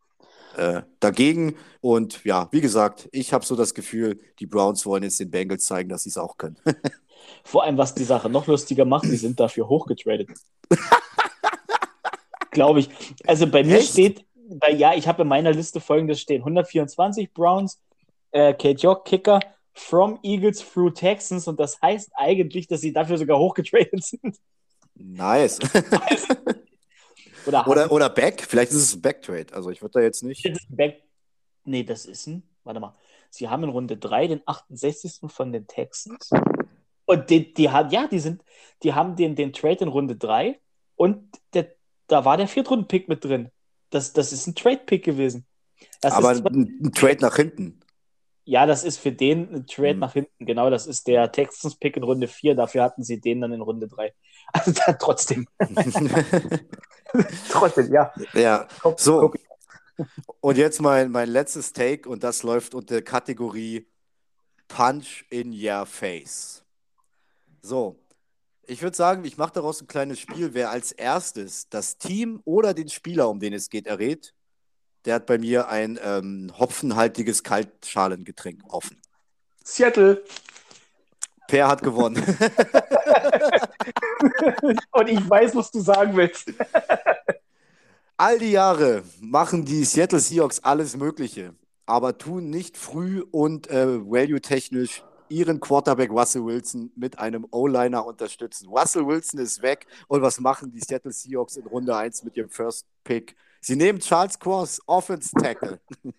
[0.57, 1.57] äh, dagegen.
[1.81, 5.65] Und ja, wie gesagt, ich habe so das Gefühl, die Browns wollen jetzt den Bengals
[5.65, 6.57] zeigen, dass sie es auch können.
[7.45, 10.31] Vor allem, was die Sache noch lustiger macht, die sind dafür hochgetradet.
[12.51, 12.89] Glaube ich.
[13.27, 13.93] Also bei mir Echt?
[13.93, 17.81] steht, bei, ja, ich habe in meiner Liste folgendes stehen: 124 Browns,
[18.31, 19.41] äh, Kate York Kicker,
[19.75, 21.47] from Eagles through Texans.
[21.49, 24.37] Und das heißt eigentlich, dass sie dafür sogar hochgetradet sind.
[24.95, 25.59] nice.
[27.47, 29.55] Oder, oder, oder Back, vielleicht ist es ein Backtrade.
[29.55, 30.45] Also ich würde da jetzt nicht.
[30.45, 31.03] Das Back
[31.67, 32.43] nee, das ist ein.
[32.65, 32.95] Warte mal.
[33.31, 35.31] Sie haben in Runde 3 den 68.
[35.31, 36.31] von den Texans.
[37.05, 38.43] Und die, die hat, ja, die sind,
[38.83, 40.59] die haben den, den Trade in Runde 3
[40.97, 41.73] und der,
[42.09, 43.51] da war der Viertrunden-Pick mit drin.
[43.91, 45.47] Das, das ist ein Trade-Pick gewesen.
[46.01, 47.81] Das Aber ein, ein Trade nach hinten.
[48.47, 49.99] Ja, das ist für den ein Trade Hm.
[49.99, 50.47] nach hinten.
[50.47, 52.55] Genau, das ist der Texans-Pick in Runde 4.
[52.55, 54.15] Dafür hatten sie den dann in Runde 3.
[54.53, 55.49] Also dann trotzdem.
[57.51, 58.13] trotzdem, ja.
[58.33, 59.21] ja, Guck, so.
[59.23, 59.37] guck.
[60.41, 63.89] Und jetzt mein, mein letztes Take und das läuft unter Kategorie
[64.69, 66.65] Punch in your face.
[67.61, 67.99] So,
[68.69, 70.55] ich würde sagen, ich mache daraus ein kleines Spiel.
[70.55, 74.33] Wer als erstes das Team oder den Spieler, um den es geht, errät,
[75.07, 79.01] der hat bei mir ein ähm, hopfenhaltiges Kaltschalengetränk offen.
[79.65, 80.23] Seattle.
[81.49, 82.17] Per hat gewonnen.
[84.91, 86.53] Und ich weiß, was du sagen willst.
[88.17, 91.55] All die Jahre machen die Seattle Seahawks alles Mögliche,
[91.85, 98.69] aber tun nicht früh und äh, value-technisch ihren Quarterback Russell Wilson mit einem O-Liner unterstützen.
[98.69, 102.49] Russell Wilson ist weg und was machen die Seattle Seahawks in Runde 1 mit ihrem
[102.49, 103.37] First Pick?
[103.67, 105.81] Sie nehmen Charles Cross, Offense Tackle.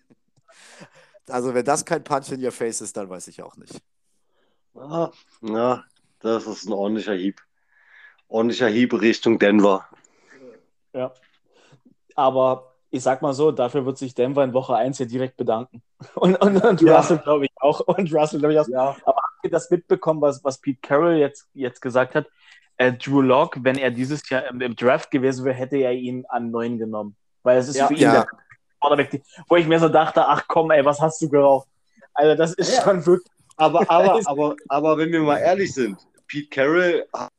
[1.30, 3.80] also wenn das kein Punch in your face ist, dann weiß ich auch nicht.
[4.74, 5.10] Ah,
[5.40, 5.82] ja,
[6.20, 7.40] das ist ein ordentlicher Hieb.
[8.28, 9.88] Ordentlicher Hieb Richtung Denver.
[10.92, 11.14] Ja.
[12.16, 15.82] Aber ich sag mal so, dafür wird sich Denver in Woche 1 ja direkt bedanken.
[16.16, 16.98] Und, und, und Ja.
[16.98, 17.80] Russell, glaube ich, auch.
[17.80, 18.68] Und Russell, glaube ich, auch.
[18.68, 18.94] Ja.
[19.06, 22.26] Habt ihr das mitbekommen, was, was Pete Carroll jetzt, jetzt gesagt hat?
[22.76, 26.26] Äh, Drew Lock, wenn er dieses Jahr im, im Draft gewesen wäre, hätte er ihn
[26.28, 27.16] an 9 genommen.
[27.42, 27.86] Weil es ist Ja.
[27.86, 28.26] für ihn Ja.
[28.80, 31.68] der wo ich mir so dachte, ach komm, ey, was hast du geraucht?
[32.14, 32.82] Also das ist Ja.
[32.82, 33.32] schon wirklich.
[33.56, 35.98] Aber, aber, aber, aber wenn wir mal ehrlich sind,
[36.28, 37.30] Pete Carroll hat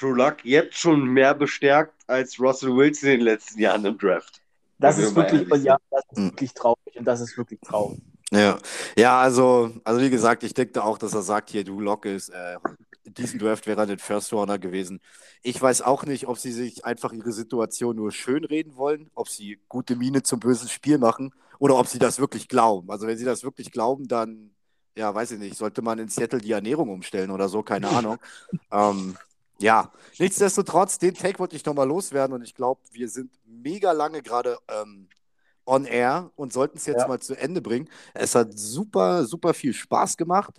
[0.00, 4.40] Drew Luck jetzt schon mehr bestärkt als Russell Wilson in den letzten Jahren im Draft.
[4.78, 6.26] Das ist wir wirklich, ja, das ist Mhm.
[6.26, 6.96] wirklich traurig.
[6.96, 8.00] Und das ist wirklich traurig.
[8.30, 8.58] Ja,
[8.96, 12.28] ja also, also wie gesagt, ich denke auch, dass er sagt, hier, du Lock ist,
[12.30, 12.56] äh,
[13.04, 15.00] in diesem Draft wäre er den First Runner gewesen.
[15.42, 19.60] Ich weiß auch nicht, ob sie sich einfach ihre Situation nur schönreden wollen, ob sie
[19.68, 22.90] gute Miene zum bösen Spiel machen oder ob sie das wirklich glauben.
[22.90, 24.54] Also wenn sie das wirklich glauben, dann,
[24.96, 28.18] ja, weiß ich nicht, sollte man in Seattle die Ernährung umstellen oder so, keine Ahnung.
[28.72, 29.18] ähm,
[29.58, 34.22] ja, nichtsdestotrotz, den Take wollte ich nochmal loswerden und ich glaube, wir sind mega lange
[34.22, 35.08] gerade ähm,
[35.66, 37.08] on air und sollten es jetzt Ja.
[37.08, 37.88] mal zu Ende bringen.
[38.14, 40.54] Es hat super, super viel Spaß gemacht.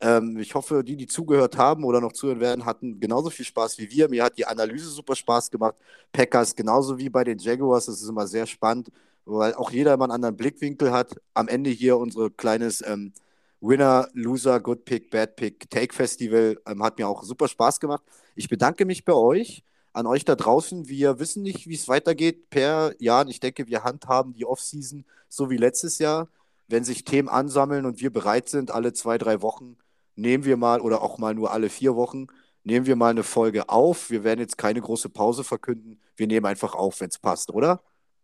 [0.00, 3.78] Ähm, ich hoffe, die, die zugehört haben oder noch zuhören werden, hatten genauso viel Spaß
[3.78, 4.08] wie wir.
[4.08, 5.74] Mir hat die Analyse super Spaß gemacht.
[6.12, 7.86] Packers genauso wie bei den Jaguars.
[7.86, 8.90] Das ist immer sehr spannend,
[9.26, 11.20] weil auch jeder immer einen anderen Blickwinkel hat.
[11.34, 13.12] Am Ende hier unser kleines ähm,
[13.60, 18.02] Winner, Loser, Good Pick, Bad Pick, Take Festival ähm, hat mir auch super Spaß gemacht.
[18.34, 19.62] Ich bedanke mich bei euch,
[19.92, 20.88] an euch da draußen.
[20.88, 23.28] Wir wissen nicht, wie es weitergeht per Jahr.
[23.28, 26.28] Ich denke, wir handhaben die Offseason so wie letztes Jahr.
[26.68, 29.76] Wenn sich Themen ansammeln und wir bereit sind, alle zwei, drei Wochen,
[30.16, 32.26] nehmen wir mal oder auch mal nur alle vier Wochen,
[32.64, 34.10] nehmen wir mal eine Folge auf.
[34.10, 36.00] Wir werden jetzt keine große Pause verkünden.
[36.16, 37.82] Wir nehmen einfach auf, wenn es passt, oder?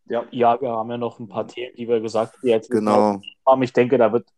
[0.09, 3.21] Ja, ja, wir haben ja noch ein paar Themen, die wir gesagt die jetzt Genau.
[3.45, 3.63] haben.
[3.63, 4.29] Ich denke, da wird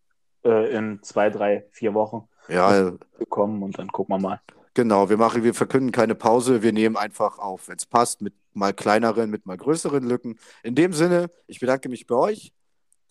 [0.44, 2.92] äh, in zwei, drei, vier Wochen Ja,
[3.28, 4.40] kommen und dann gucken wir mal.
[4.74, 8.32] Genau, wir machen, wir verkünden keine Pause, wir nehmen einfach auf, wenn es passt, mit
[8.54, 10.38] mal kleineren, mit mal größeren Lücken.
[10.62, 12.52] In dem Sinne, ich bedanke mich bei euch.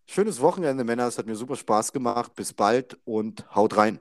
[0.10, 1.08] Schönes Wochenende, Männer.
[1.08, 2.34] Es hat mir super Spaß gemacht.
[2.36, 4.00] Bis bald und haut rein.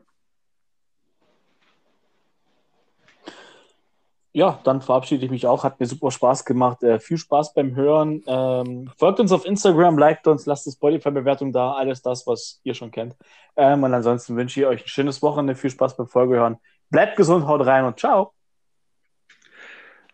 [4.37, 5.65] Ja, dann verabschiede ich mich auch.
[5.65, 6.83] Hat mir super Spaß gemacht.
[6.83, 8.23] Äh, viel Spaß beim Hören.
[8.27, 11.73] Ähm, folgt uns auf Instagram, liked uns, lasst eine Spotify-Bewertung da.
[11.73, 13.17] Alles das, was ihr schon kennt.
[13.57, 15.55] Ähm, und ansonsten wünsche ich euch ein schönes Wochenende.
[15.55, 16.59] Viel Spaß beim Folgehören.
[16.91, 18.35] Bleibt gesund, haut rein und ciao.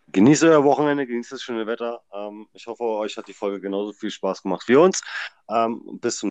[0.07, 1.99] Genießt euer Wochenende, genießt das schöne Wetter.
[2.13, 5.01] Ähm, ich hoffe, euch hat die Folge genauso viel Spaß gemacht wie uns.
[5.49, 6.29] Ähm, bis zum